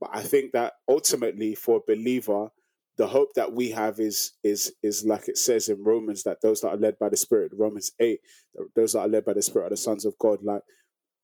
But 0.00 0.10
I 0.12 0.22
think 0.22 0.52
that 0.52 0.74
ultimately, 0.88 1.54
for 1.54 1.78
a 1.78 1.94
believer, 1.94 2.50
the 2.98 3.06
hope 3.06 3.34
that 3.34 3.52
we 3.52 3.70
have 3.70 4.00
is 4.00 4.32
is 4.42 4.74
is 4.82 5.04
like 5.04 5.28
it 5.28 5.38
says 5.38 5.68
in 5.68 5.82
Romans 5.82 6.22
that 6.24 6.40
those 6.42 6.60
that 6.60 6.68
are 6.68 6.76
led 6.76 6.98
by 6.98 7.08
the 7.08 7.16
Spirit, 7.16 7.52
Romans 7.54 7.92
eight, 8.00 8.20
those 8.76 8.92
that 8.92 9.00
are 9.00 9.08
led 9.08 9.24
by 9.24 9.32
the 9.32 9.42
Spirit 9.42 9.66
are 9.66 9.70
the 9.70 9.76
sons 9.76 10.04
of 10.04 10.18
God. 10.18 10.40
Like, 10.42 10.62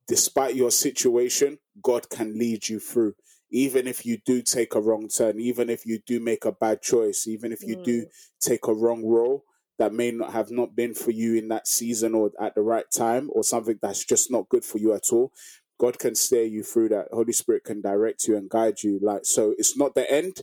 despite 0.07 0.55
your 0.55 0.71
situation, 0.71 1.59
God 1.83 2.09
can 2.09 2.39
lead 2.39 2.69
you 2.69 2.81
through. 2.81 3.15
Even 3.51 3.87
if 3.87 4.05
you 4.05 4.19
do 4.25 4.43
take 4.43 4.75
a 4.75 4.81
wrong 4.81 5.09
turn, 5.09 5.41
even 5.41 5.71
if 5.71 5.87
you 5.87 5.99
do 6.07 6.21
make 6.21 6.45
a 6.45 6.53
bad 6.53 6.83
choice, 6.83 7.27
even 7.27 7.53
if 7.53 7.63
you 7.63 7.77
do 7.83 8.03
mm. 8.03 8.09
take 8.41 8.67
a 8.67 8.75
wrong 8.75 9.05
role 9.05 9.45
that 9.79 9.93
may 9.93 10.11
not 10.11 10.33
have 10.33 10.51
not 10.51 10.75
been 10.75 10.93
for 10.93 11.13
you 11.13 11.37
in 11.37 11.49
that 11.49 11.67
season 11.67 12.15
or 12.15 12.31
at 12.41 12.55
the 12.55 12.61
right 12.61 12.85
time, 12.95 13.31
or 13.33 13.45
something 13.45 13.79
that's 13.81 14.05
just 14.05 14.31
not 14.31 14.49
good 14.49 14.65
for 14.65 14.79
you 14.79 14.93
at 14.93 15.13
all, 15.13 15.33
God 15.79 15.99
can 15.99 16.15
steer 16.15 16.45
you 16.45 16.63
through 16.63 16.89
that. 16.91 17.09
Holy 17.13 17.33
Spirit 17.33 17.65
can 17.65 17.81
direct 17.81 18.27
you 18.27 18.37
and 18.37 18.51
guide 18.51 18.83
you. 18.83 18.99
Like 19.01 19.25
so, 19.25 19.55
it's 19.57 19.77
not 19.77 19.95
the 19.95 20.11
end. 20.11 20.43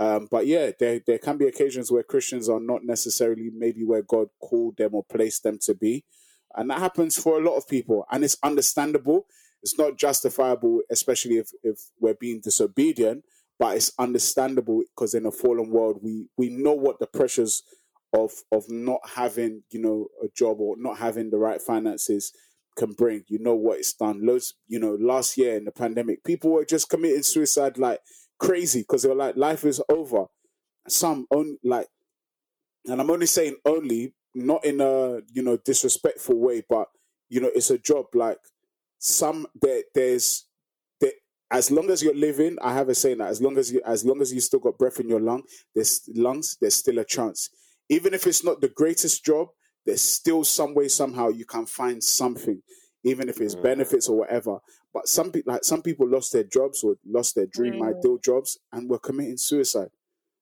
Um, 0.00 0.28
but 0.30 0.46
yeah, 0.46 0.70
there 0.78 1.00
there 1.06 1.18
can 1.18 1.36
be 1.36 1.46
occasions 1.46 1.92
where 1.92 2.02
Christians 2.02 2.48
are 2.48 2.58
not 2.58 2.84
necessarily 2.84 3.50
maybe 3.54 3.84
where 3.84 4.02
God 4.02 4.28
called 4.40 4.78
them 4.78 4.94
or 4.94 5.04
placed 5.04 5.42
them 5.42 5.58
to 5.64 5.74
be, 5.74 6.06
and 6.56 6.70
that 6.70 6.78
happens 6.78 7.18
for 7.22 7.38
a 7.38 7.44
lot 7.44 7.56
of 7.56 7.68
people, 7.68 8.06
and 8.10 8.24
it's 8.24 8.38
understandable. 8.42 9.26
It's 9.62 9.76
not 9.76 9.98
justifiable, 9.98 10.80
especially 10.90 11.36
if 11.36 11.50
if 11.62 11.78
we're 12.00 12.14
being 12.14 12.40
disobedient, 12.42 13.24
but 13.58 13.76
it's 13.76 13.92
understandable 13.98 14.82
because 14.96 15.12
in 15.12 15.26
a 15.26 15.30
fallen 15.30 15.68
world, 15.68 16.00
we 16.02 16.28
we 16.38 16.48
know 16.48 16.72
what 16.72 16.98
the 16.98 17.06
pressures 17.06 17.62
of 18.14 18.32
of 18.50 18.64
not 18.70 19.00
having 19.16 19.64
you 19.70 19.82
know 19.82 20.08
a 20.24 20.28
job 20.34 20.60
or 20.60 20.76
not 20.78 20.96
having 20.96 21.28
the 21.28 21.36
right 21.36 21.60
finances 21.60 22.32
can 22.78 22.92
bring. 22.92 23.24
You 23.28 23.38
know 23.38 23.54
what 23.54 23.80
it's 23.80 23.92
done. 23.92 24.24
Loads, 24.24 24.54
you 24.66 24.78
know, 24.78 24.96
last 24.98 25.36
year 25.36 25.56
in 25.56 25.66
the 25.66 25.72
pandemic, 25.72 26.24
people 26.24 26.52
were 26.52 26.64
just 26.64 26.88
committing 26.88 27.22
suicide 27.22 27.76
like 27.76 28.00
crazy 28.40 28.80
because 28.80 29.02
they 29.02 29.08
were 29.08 29.14
like, 29.14 29.36
life 29.36 29.64
is 29.64 29.82
over. 29.88 30.26
Some 30.88 31.26
only 31.30 31.58
like, 31.62 31.88
and 32.86 33.00
I'm 33.00 33.10
only 33.10 33.26
saying 33.26 33.56
only, 33.66 34.14
not 34.34 34.64
in 34.64 34.80
a 34.80 35.20
you 35.32 35.42
know 35.42 35.56
disrespectful 35.58 36.36
way, 36.36 36.62
but 36.68 36.88
you 37.28 37.40
know, 37.40 37.50
it's 37.54 37.70
a 37.70 37.78
job. 37.78 38.06
Like 38.14 38.38
some 38.98 39.46
there, 39.60 39.82
there's 39.94 40.46
there, 41.00 41.12
as 41.50 41.70
long 41.70 41.90
as 41.90 42.02
you're 42.02 42.14
living, 42.14 42.56
I 42.62 42.72
have 42.74 42.88
a 42.88 42.94
saying 42.94 43.18
that 43.18 43.28
as 43.28 43.40
long 43.42 43.58
as 43.58 43.72
you 43.72 43.82
as 43.84 44.04
long 44.04 44.20
as 44.22 44.32
you 44.32 44.40
still 44.40 44.60
got 44.60 44.78
breath 44.78 45.00
in 45.00 45.08
your 45.08 45.20
lung, 45.20 45.42
there's 45.74 46.08
lungs, 46.14 46.56
there's 46.60 46.76
still 46.76 46.98
a 46.98 47.04
chance. 47.04 47.50
Even 47.88 48.14
if 48.14 48.26
it's 48.26 48.44
not 48.44 48.60
the 48.60 48.68
greatest 48.68 49.24
job, 49.24 49.48
there's 49.84 50.02
still 50.02 50.44
some 50.44 50.74
way 50.74 50.88
somehow 50.88 51.28
you 51.28 51.44
can 51.44 51.66
find 51.66 52.02
something, 52.02 52.62
even 53.04 53.28
if 53.28 53.40
it's 53.40 53.54
Mm. 53.54 53.62
benefits 53.62 54.08
or 54.08 54.18
whatever. 54.18 54.60
But 54.92 55.08
some 55.08 55.30
people, 55.30 55.52
like 55.52 55.64
some 55.64 55.82
people, 55.82 56.08
lost 56.08 56.32
their 56.32 56.44
jobs 56.44 56.82
or 56.82 56.96
lost 57.06 57.34
their 57.34 57.46
dream 57.46 57.74
Mm. 57.74 57.96
ideal 57.96 58.18
jobs 58.18 58.58
and 58.72 58.88
were 58.88 58.98
committing 58.98 59.36
suicide. 59.36 59.90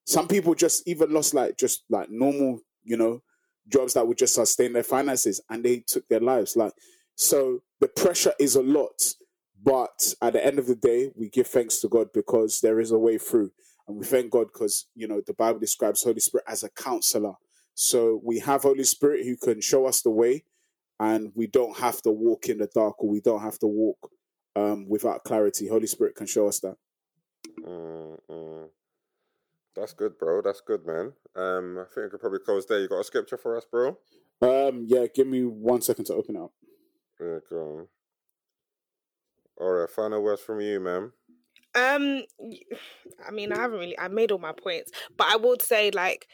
Some 0.06 0.26
people 0.26 0.54
just 0.54 0.88
even 0.88 1.12
lost 1.12 1.34
like 1.34 1.56
just 1.58 1.84
like 1.90 2.08
normal, 2.10 2.60
you 2.82 2.96
know, 2.96 3.22
jobs 3.68 3.92
that 3.94 4.06
would 4.08 4.16
just 4.16 4.34
sustain 4.34 4.72
their 4.72 4.82
finances, 4.82 5.40
and 5.50 5.62
they 5.64 5.80
took 5.86 6.08
their 6.08 6.20
lives. 6.20 6.56
Like 6.56 6.72
so, 7.14 7.62
the 7.80 7.88
pressure 7.88 8.32
is 8.38 8.56
a 8.56 8.62
lot. 8.62 9.14
But 9.60 10.14
at 10.22 10.34
the 10.34 10.44
end 10.46 10.58
of 10.58 10.66
the 10.66 10.76
day, 10.76 11.10
we 11.16 11.28
give 11.28 11.48
thanks 11.48 11.80
to 11.80 11.88
God 11.88 12.08
because 12.14 12.60
there 12.60 12.78
is 12.80 12.92
a 12.92 12.98
way 12.98 13.18
through. 13.18 13.50
And 13.88 13.98
we 13.98 14.04
thank 14.06 14.30
God 14.30 14.46
because, 14.52 14.86
you 14.94 15.08
know, 15.08 15.20
the 15.26 15.34
Bible 15.34 15.58
describes 15.58 16.04
Holy 16.04 16.20
Spirit 16.20 16.44
as 16.46 16.62
a 16.62 16.70
counselor. 16.70 17.34
So 17.74 18.20
we 18.24 18.38
have 18.38 18.62
Holy 18.62 18.84
Spirit 18.84 19.24
who 19.26 19.36
can 19.36 19.60
show 19.60 19.86
us 19.86 20.00
the 20.02 20.10
way 20.10 20.44
and 21.00 21.32
we 21.34 21.48
don't 21.48 21.76
have 21.78 22.00
to 22.02 22.10
walk 22.12 22.48
in 22.48 22.58
the 22.58 22.68
dark 22.72 23.02
or 23.02 23.08
we 23.08 23.20
don't 23.20 23.40
have 23.42 23.58
to 23.60 23.66
walk 23.66 24.10
um, 24.58 24.88
without 24.88 25.24
clarity. 25.24 25.68
Holy 25.68 25.86
Spirit 25.86 26.16
can 26.16 26.26
show 26.26 26.48
us 26.48 26.60
that. 26.60 26.76
Mm, 27.66 28.18
mm. 28.30 28.68
That's 29.76 29.92
good, 29.92 30.18
bro. 30.18 30.42
That's 30.42 30.60
good, 30.60 30.84
man. 30.86 31.12
Um, 31.36 31.78
I 31.78 31.84
think 31.94 32.06
I 32.06 32.10
could 32.10 32.20
probably 32.20 32.40
close 32.40 32.66
there. 32.66 32.80
You 32.80 32.88
got 32.88 33.00
a 33.00 33.04
scripture 33.04 33.36
for 33.36 33.56
us, 33.56 33.64
bro? 33.70 33.98
Um, 34.42 34.84
yeah, 34.88 35.06
give 35.14 35.26
me 35.26 35.44
one 35.44 35.82
second 35.82 36.06
to 36.06 36.14
open 36.14 36.36
it 36.36 36.42
up. 36.42 36.52
Yeah, 37.20 37.38
go 37.48 37.56
on. 37.78 37.88
All 39.60 39.72
right, 39.72 39.90
final 39.90 40.22
words 40.22 40.42
from 40.42 40.60
you, 40.60 40.80
man. 40.80 41.12
Um, 41.74 42.22
y- 42.38 42.60
I 43.26 43.30
mean, 43.30 43.52
I 43.52 43.60
haven't 43.60 43.78
really. 43.78 43.98
I 43.98 44.08
made 44.08 44.32
all 44.32 44.38
my 44.38 44.52
points, 44.52 44.90
but 45.16 45.28
I 45.30 45.36
would 45.36 45.62
say 45.62 45.90
like 45.90 46.28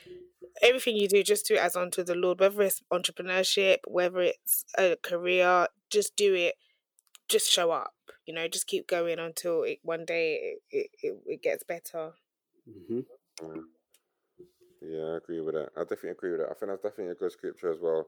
everything 0.62 0.97
you 0.97 1.09
do, 1.09 1.22
just 1.22 1.47
do 1.47 1.55
it 1.55 1.61
as 1.61 1.77
unto 1.77 2.03
the 2.03 2.14
Lord. 2.14 2.41
Whether 2.41 2.62
it's 2.62 2.83
entrepreneurship, 2.93 3.79
whether 3.87 4.20
it's 4.20 4.64
a 4.79 4.97
career, 5.03 5.68
just 5.91 6.16
do 6.16 6.35
it. 6.35 6.55
Just 7.29 7.51
show 7.51 7.70
up. 7.70 7.95
You 8.27 8.35
know, 8.35 8.49
just 8.49 8.66
keep 8.66 8.87
going 8.87 9.18
until 9.18 9.62
it, 9.62 9.81
one 9.83 10.05
day 10.05 10.35
it, 10.37 10.62
it, 10.70 10.91
it, 11.03 11.22
it 11.27 11.43
gets 11.43 11.62
better. 11.64 12.14
hmm 12.66 13.01
Mm. 13.43 13.64
Yeah, 14.81 15.14
I 15.14 15.16
agree 15.16 15.41
with 15.41 15.55
that. 15.55 15.70
I 15.77 15.81
definitely 15.83 16.11
agree 16.11 16.31
with 16.33 16.41
that. 16.41 16.51
I 16.51 16.55
think 16.55 16.70
that's 16.70 16.83
definitely 16.83 17.12
a 17.12 17.16
good 17.16 17.33
scripture 17.33 17.72
as 17.72 17.81
well. 17.81 18.07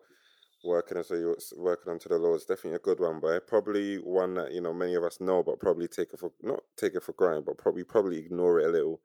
Working 0.65 0.99
as 0.99 1.11
you 1.11 1.37
working 1.57 1.93
unto 1.93 2.09
the 2.09 2.19
Lord 2.19 2.39
is 2.39 2.47
definitely 2.47 2.77
a 2.77 2.81
good 2.81 3.01
one, 3.01 3.21
but 3.21 3.47
probably 3.47 3.97
one 3.99 4.35
that 4.35 4.53
you 4.53 4.61
know 4.61 4.73
many 4.73 4.95
of 4.95 5.05
us 5.05 5.21
know, 5.21 5.43
but 5.43 5.61
probably 5.61 5.89
take 5.89 6.13
it 6.13 6.19
for 6.19 6.33
not 6.43 6.61
take 6.77 6.95
it 6.95 7.03
for 7.03 7.13
granted, 7.13 7.45
but 7.47 7.59
probably 7.59 7.85
probably 7.85 8.19
ignore 8.19 8.61
it 8.61 8.67
a 8.67 8.71
little. 8.71 9.01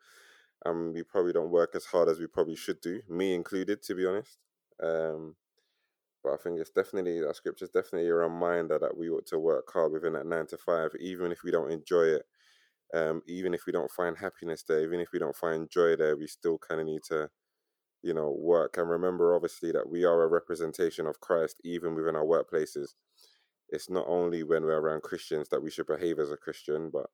Um, 0.66 0.93
we 0.93 1.03
probably 1.03 1.34
don't 1.34 1.51
work 1.51 1.76
as 1.76 1.86
hard 1.86 2.09
as 2.09 2.20
we 2.20 2.28
probably 2.28 2.55
should 2.55 2.82
do, 2.82 3.01
me 3.09 3.34
included, 3.34 3.84
to 3.84 3.95
be 3.95 4.05
honest. 4.05 4.39
Um, 4.82 5.36
But 6.24 6.34
I 6.34 6.38
think 6.38 6.59
it's 6.59 6.72
definitely 6.72 7.19
that 7.22 7.36
scripture 7.36 7.65
is 7.65 7.72
definitely 7.72 8.09
a 8.09 8.13
reminder 8.15 8.78
that 8.80 8.95
we 8.95 9.09
ought 9.09 9.26
to 9.28 9.39
work 9.39 9.72
hard 9.74 9.91
within 9.91 10.13
that 10.13 10.28
nine 10.28 10.47
to 10.47 10.57
five, 10.57 10.91
even 10.99 11.32
if 11.32 11.39
we 11.43 11.51
don't 11.51 11.72
enjoy 11.72 12.03
it, 12.03 12.24
um, 12.93 13.22
even 13.28 13.53
if 13.53 13.65
we 13.65 13.74
don't 13.74 13.91
find 13.91 14.17
happiness 14.17 14.63
there, 14.67 14.82
even 14.84 14.99
if 14.99 15.09
we 15.13 15.19
don't 15.19 15.36
find 15.36 15.69
joy 15.69 15.95
there, 15.95 16.15
we 16.17 16.28
still 16.28 16.57
kind 16.59 16.80
of 16.82 16.88
need 16.88 17.01
to, 17.09 17.30
you 18.03 18.13
know, 18.13 18.36
work 18.38 18.78
and 18.78 18.89
remember 18.89 19.36
obviously 19.36 19.72
that 19.72 19.89
we 19.89 20.03
are 20.03 20.24
a 20.24 20.28
representation 20.28 21.07
of 21.07 21.19
Christ 21.19 21.57
even 21.63 21.95
within 21.95 22.15
our 22.15 22.26
workplaces. 22.26 22.89
It's 23.69 23.89
not 23.89 24.05
only 24.07 24.43
when 24.43 24.63
we're 24.63 24.80
around 24.80 25.03
Christians 25.03 25.49
that 25.49 25.63
we 25.63 25.72
should 25.72 25.88
behave 25.88 26.19
as 26.19 26.32
a 26.32 26.38
Christian, 26.38 26.89
but 26.91 27.07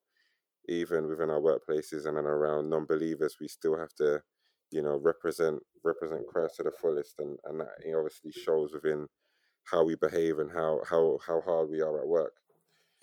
even 0.67 1.07
within 1.07 1.29
our 1.29 1.39
workplaces 1.39 2.05
and 2.05 2.17
around 2.17 2.69
non-believers, 2.69 3.37
we 3.39 3.47
still 3.47 3.77
have 3.77 3.93
to 3.95 4.21
you 4.71 4.81
know, 4.81 4.97
represent 4.97 5.59
represent 5.83 6.27
Christ 6.27 6.57
to 6.57 6.63
the 6.63 6.71
fullest, 6.71 7.15
and 7.19 7.37
and 7.45 7.59
that 7.59 7.69
he 7.83 7.93
obviously 7.93 8.31
shows 8.31 8.73
within 8.73 9.07
how 9.71 9.83
we 9.83 9.95
behave 9.95 10.39
and 10.39 10.51
how 10.51 10.81
how 10.89 11.19
how 11.25 11.41
hard 11.41 11.69
we 11.69 11.81
are 11.81 11.99
at 11.99 12.07
work. 12.07 12.33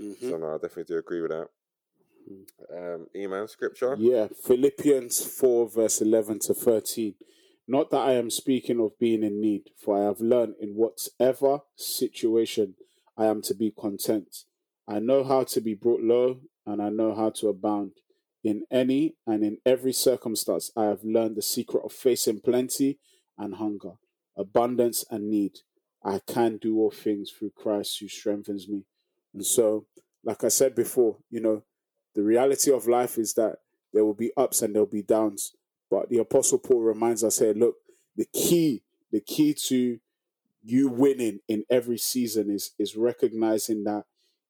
Mm-hmm. 0.01 0.31
So 0.31 0.37
no, 0.37 0.51
I 0.51 0.55
definitely 0.55 0.85
do 0.85 0.99
agree 0.99 1.21
with 1.21 1.31
that. 1.31 1.49
Um, 2.73 3.07
Eman, 3.15 3.49
scripture. 3.49 3.97
Yeah, 3.99 4.29
Philippians 4.47 5.27
4, 5.27 5.69
verse 5.69 6.01
11 6.01 6.39
to 6.47 6.55
13. 6.55 7.15
Not 7.69 7.91
that 7.91 7.99
I 7.99 8.12
am 8.12 8.31
speaking 8.31 8.81
of 8.81 8.99
being 8.99 9.23
in 9.23 9.41
need, 9.41 9.71
for 9.83 10.01
I 10.01 10.05
have 10.07 10.21
learned 10.21 10.55
in 10.61 10.71
whatever 10.71 11.61
situation 11.77 12.75
I 13.17 13.27
am 13.27 13.43
to 13.43 13.55
be 13.55 13.71
content. 13.71 14.45
I 14.87 14.99
know 14.99 15.25
how 15.25 15.45
to 15.45 15.61
be 15.61 15.75
brought 15.75 16.03
low, 16.03 16.41
and 16.67 16.83
I 16.83 16.91
know 16.91 17.15
how 17.15 17.31
to 17.41 17.49
abound. 17.49 17.93
In 18.45 18.64
any 18.70 19.16
and 19.26 19.42
in 19.42 19.59
every 19.64 19.95
circumstance, 19.95 20.70
I 20.76 20.84
have 20.84 21.03
learned 21.03 21.36
the 21.36 21.42
secret 21.42 21.82
of 21.82 21.92
facing 21.92 22.40
plenty 22.40 22.99
and 23.38 23.55
hunger, 23.55 23.92
abundance 24.36 25.03
and 25.11 25.30
need. 25.30 25.61
I 26.05 26.20
can 26.26 26.59
do 26.59 26.78
all 26.78 26.90
things 26.90 27.30
through 27.30 27.53
Christ 27.57 27.99
who 28.01 28.09
strengthens 28.09 28.68
me. 28.68 28.84
And 29.32 29.45
so, 29.47 29.86
like 30.22 30.45
I 30.45 30.49
said 30.49 30.74
before, 30.74 31.16
you 31.30 31.40
know, 31.40 31.62
the 32.14 32.22
reality 32.22 32.70
of 32.70 32.86
life 32.86 33.16
is 33.16 33.32
that 33.34 33.57
there 33.95 34.05
will 34.05 34.14
be 34.14 34.32
ups 34.36 34.61
and 34.61 34.74
there'll 34.74 34.86
be 34.86 35.03
downs. 35.03 35.55
But 35.90 36.11
the 36.11 36.18
Apostle 36.18 36.59
Paul 36.59 36.82
reminds 36.82 37.24
us 37.24 37.38
here 37.38 37.55
look, 37.55 37.76
the 38.14 38.26
key, 38.26 38.82
the 39.11 39.20
key 39.20 39.55
to 39.68 39.99
you 40.62 40.88
winning 40.88 41.40
in 41.49 41.64
every 41.70 41.99
season 41.99 42.51
is 42.51 42.72
is 42.78 42.97
recognizing 42.97 43.84
that 43.84 44.05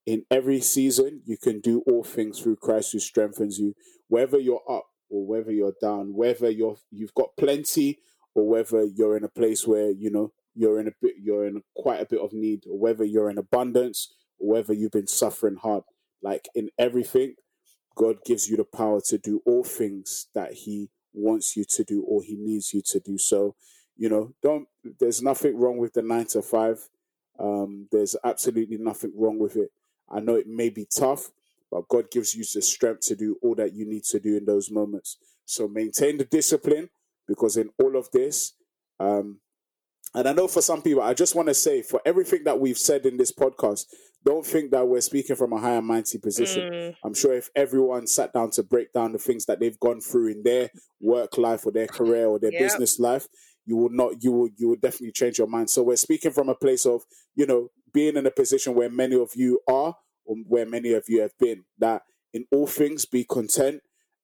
in 0.07 0.25
every 0.31 0.61
season, 0.61 1.23
you 1.25 1.37
can 1.37 1.61
do 1.61 1.83
all 1.87 2.05
things 2.05 2.41
through 2.41 2.57
Christ 2.57 2.93
who 2.93 2.99
strengthens 2.99 3.59
you. 3.59 3.75
Whether 4.09 4.39
you're 4.39 4.63
up 4.69 4.87
or 5.09 5.27
whether 5.27 5.51
you're 5.51 5.75
down, 5.81 6.15
whether 6.15 6.51
you're 6.51 6.77
you've 6.91 7.15
got 7.15 7.37
plenty 7.39 8.01
or 8.35 8.49
whether 8.49 8.85
you're 8.85 9.17
in 9.17 9.25
a 9.25 9.29
place 9.29 9.67
where 9.67 9.91
you 9.91 10.11
know 10.11 10.33
you're 10.55 10.79
in 10.79 10.89
a 10.89 10.93
bit, 11.01 11.15
you're 11.21 11.47
in 11.47 11.63
quite 11.75 12.01
a 12.01 12.07
bit 12.07 12.21
of 12.21 12.33
need, 12.33 12.65
or 12.71 12.79
whether 12.79 13.05
you're 13.05 13.31
in 13.31 13.39
abundance 13.39 14.13
or 14.39 14.53
whether 14.53 14.73
you've 14.73 14.93
been 14.93 15.07
suffering 15.07 15.57
hard. 15.57 15.85
Like 16.23 16.49
in 16.55 16.71
everything, 16.79 17.35
God 17.97 18.17
gives 18.25 18.49
you 18.49 18.57
the 18.57 18.65
power 18.65 19.01
to 19.09 19.19
do 19.19 19.41
all 19.47 19.65
things 19.65 20.27
that 20.35 20.53
He 20.53 20.91
wants 21.13 21.57
you 21.57 21.65
to 21.71 21.85
do 21.85 22.03
or 22.03 22.23
He 22.23 22.37
needs 22.37 22.75
you 22.75 22.83
to 22.87 23.01
do. 23.01 23.19
So, 23.19 23.57
you 23.97 24.09
know, 24.09 24.35
don't. 24.43 24.69
There's 25.01 25.23
nothing 25.23 25.57
wrong 25.59 25.79
with 25.79 25.95
the 25.95 26.03
nine 26.03 26.27
to 26.29 26.43
five. 26.43 26.89
Um, 27.39 27.89
there's 27.91 28.17
absolutely 28.25 28.79
nothing 28.79 29.13
wrong 29.17 29.39
with 29.39 29.57
it. 29.57 29.71
I 30.11 30.21
know 30.21 30.35
it 30.35 30.47
may 30.47 30.71
be 30.71 30.87
tough, 30.87 31.31
but 31.71 31.89
God 31.89 32.11
gives 32.11 32.35
you 32.35 32.45
the 32.45 32.63
strength 32.63 33.01
to 33.09 33.17
do 33.17 33.37
all 33.43 33.55
that 33.57 33.73
you 33.73 33.85
need 33.87 34.05
to 34.05 34.21
do 34.21 34.37
in 34.37 34.45
those 34.45 34.71
moments. 34.71 35.17
So 35.45 35.69
maintain 35.69 36.19
the 36.19 36.25
discipline 36.25 36.91
because 37.27 37.57
in 37.57 37.71
all 37.83 37.97
of 37.97 38.11
this, 38.13 38.55
um, 39.01 39.41
and 40.15 40.29
I 40.29 40.33
know 40.33 40.47
for 40.47 40.63
some 40.63 40.81
people, 40.81 41.03
I 41.03 41.13
just 41.15 41.35
want 41.35 41.49
to 41.49 41.55
say 41.55 41.83
for 41.83 42.01
everything 42.07 42.45
that 42.45 42.61
we've 42.61 42.79
said 42.79 43.05
in 43.05 43.17
this 43.17 43.33
podcast, 43.33 43.87
don't 44.25 44.47
think 44.47 44.71
that 44.71 44.87
we're 44.87 45.01
speaking 45.01 45.37
from 45.37 45.53
a 45.53 45.61
higher 45.61 45.83
mighty 45.83 46.19
position. 46.19 46.73
Mm. 46.73 46.97
I'm 47.05 47.15
sure 47.15 47.35
if 47.35 47.51
everyone 47.57 48.07
sat 48.07 48.33
down 48.33 48.51
to 48.51 48.63
break 48.63 48.93
down 48.93 49.13
the 49.13 49.19
things 49.19 49.45
that 49.47 49.59
they've 49.59 49.79
gone 49.81 50.01
through 50.01 50.29
in 50.29 50.43
their 50.45 50.71
work 51.01 51.37
life 51.37 51.67
or 51.67 51.73
their 51.73 51.89
career 51.89 52.27
or 52.27 52.39
their 52.39 52.53
Yep. 52.55 52.61
business 52.61 52.99
life, 53.01 53.27
you 53.67 53.77
will 53.77 53.91
not, 53.91 54.23
you 54.23 54.31
will, 54.33 54.49
you 54.57 54.69
will 54.69 54.77
definitely 54.77 55.13
change 55.13 55.39
your 55.39 55.49
mind. 55.49 55.69
So 55.69 55.83
we're 55.83 55.97
speaking 55.97 56.31
from 56.31 56.49
a 56.49 56.55
place 56.55 56.87
of, 56.87 57.03
you 57.35 57.47
know, 57.47 57.69
being 57.95 58.17
in 58.17 58.27
a 58.27 58.31
position 58.31 58.75
where 58.75 58.91
many 58.91 59.19
of 59.19 59.31
you 59.35 59.61
are 59.67 59.97
or 60.27 60.37
where 60.47 60.67
many 60.67 60.93
of 60.93 61.05
you 61.09 61.23
have 61.23 61.39
been. 61.39 61.65
That 61.79 62.03
in 62.35 62.45
all 62.53 62.67
things 62.67 63.07
be 63.07 63.25
content 63.25 63.81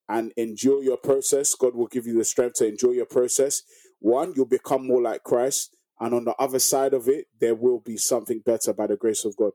and 0.09 0.33
enjoy 0.37 0.81
your 0.81 0.97
process. 0.99 1.55
God 1.55 1.75
will 1.75 1.87
give 1.87 2.07
you 2.07 2.19
the 2.19 2.25
strength 2.25 2.57
to 2.57 2.67
enjoy 2.67 2.91
your 2.91 3.07
process. 3.07 3.63
One, 4.01 4.33
you'll 4.35 4.47
become 4.47 4.87
more 4.87 5.01
like 5.01 5.23
Christ. 5.23 5.77
And 6.01 6.15
on 6.15 6.25
the 6.25 6.35
other 6.39 6.59
side 6.59 6.95
of 6.95 7.09
it, 7.09 7.27
there 7.41 7.55
will 7.55 7.79
be 7.79 7.97
something 7.97 8.41
better 8.45 8.73
by 8.73 8.89
the 8.89 8.97
grace 8.97 9.25
of 9.25 9.37
God. 9.37 9.53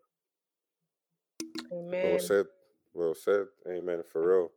Amen. 1.74 2.12
Well 2.12 2.20
said. 2.20 2.46
Well 2.94 3.16
said. 3.16 3.46
Amen. 3.68 4.04
For 4.12 4.26
real. 4.26 4.52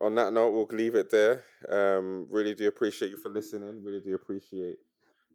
On 0.00 0.14
that 0.16 0.32
note, 0.32 0.50
we'll 0.50 0.68
leave 0.76 0.96
it 0.96 1.10
there. 1.10 1.44
Um, 1.68 2.26
really 2.28 2.54
do 2.54 2.66
appreciate 2.66 3.12
you 3.12 3.16
for 3.16 3.28
listening. 3.28 3.82
Really 3.82 4.00
do 4.00 4.14
appreciate 4.14 4.76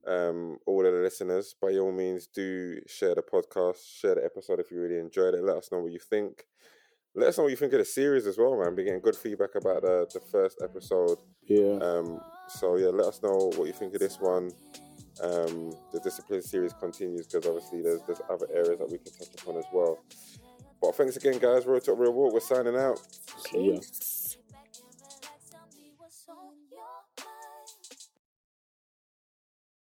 um, 0.08 0.58
all 0.66 0.86
of 0.86 0.94
the 0.94 1.00
listeners. 1.00 1.56
By 1.62 1.74
all 1.78 1.92
means, 1.92 2.28
do 2.28 2.80
share 2.88 3.16
the 3.16 3.22
podcast, 3.22 3.78
share 4.00 4.16
the 4.16 4.26
episode 4.26 4.60
if 4.60 4.72
you 4.72 4.80
really 4.80 5.00
enjoyed 5.00 5.34
it. 5.34 5.44
Let 5.44 5.58
us 5.58 5.72
know 5.72 5.80
what 5.80 5.92
you 5.92 6.00
think. 6.00 6.46
Let 7.16 7.30
us 7.30 7.38
know 7.38 7.46
what 7.46 7.52
you 7.52 7.58
think 7.58 7.74
of 7.74 7.80
the 7.80 7.86
series 7.86 8.28
as 8.28 8.38
well, 8.38 8.52
man. 8.52 8.76
We're 8.76 8.86
getting 8.86 9.02
good 9.02 9.16
feedback 9.16 9.56
about 9.56 9.82
the, 9.82 10.08
the 10.14 10.20
first 10.20 10.62
episode. 10.64 11.18
Yeah. 11.44 11.80
Um, 11.82 12.22
so 12.48 12.78
yeah, 12.78 12.90
let 12.90 13.08
us 13.08 13.22
know 13.24 13.52
what 13.56 13.66
you 13.66 13.74
think 13.74 13.94
of 13.94 14.00
this 14.00 14.20
one. 14.20 14.52
Um, 15.22 15.74
the 15.92 16.00
discipline 16.02 16.42
series 16.42 16.74
continues 16.74 17.28
because 17.28 17.46
obviously 17.46 17.82
there's 17.82 18.02
there's 18.08 18.22
other 18.30 18.48
areas 18.54 18.80
that 18.80 18.90
we 18.90 19.00
can 19.00 19.12
touch 19.12 19.42
upon 19.42 19.58
as 19.58 19.66
well. 19.74 20.00
But 20.82 20.96
thanks 20.96 21.18
again, 21.18 21.40
guys. 21.40 21.66
Road 21.66 21.84
to 21.86 21.94
Real 21.94 22.14
Walk. 22.14 22.34
We're 22.34 22.40
signing 22.40 22.78
out. 22.78 23.02
Yeah. 23.54 23.80
Peace. 23.80 24.19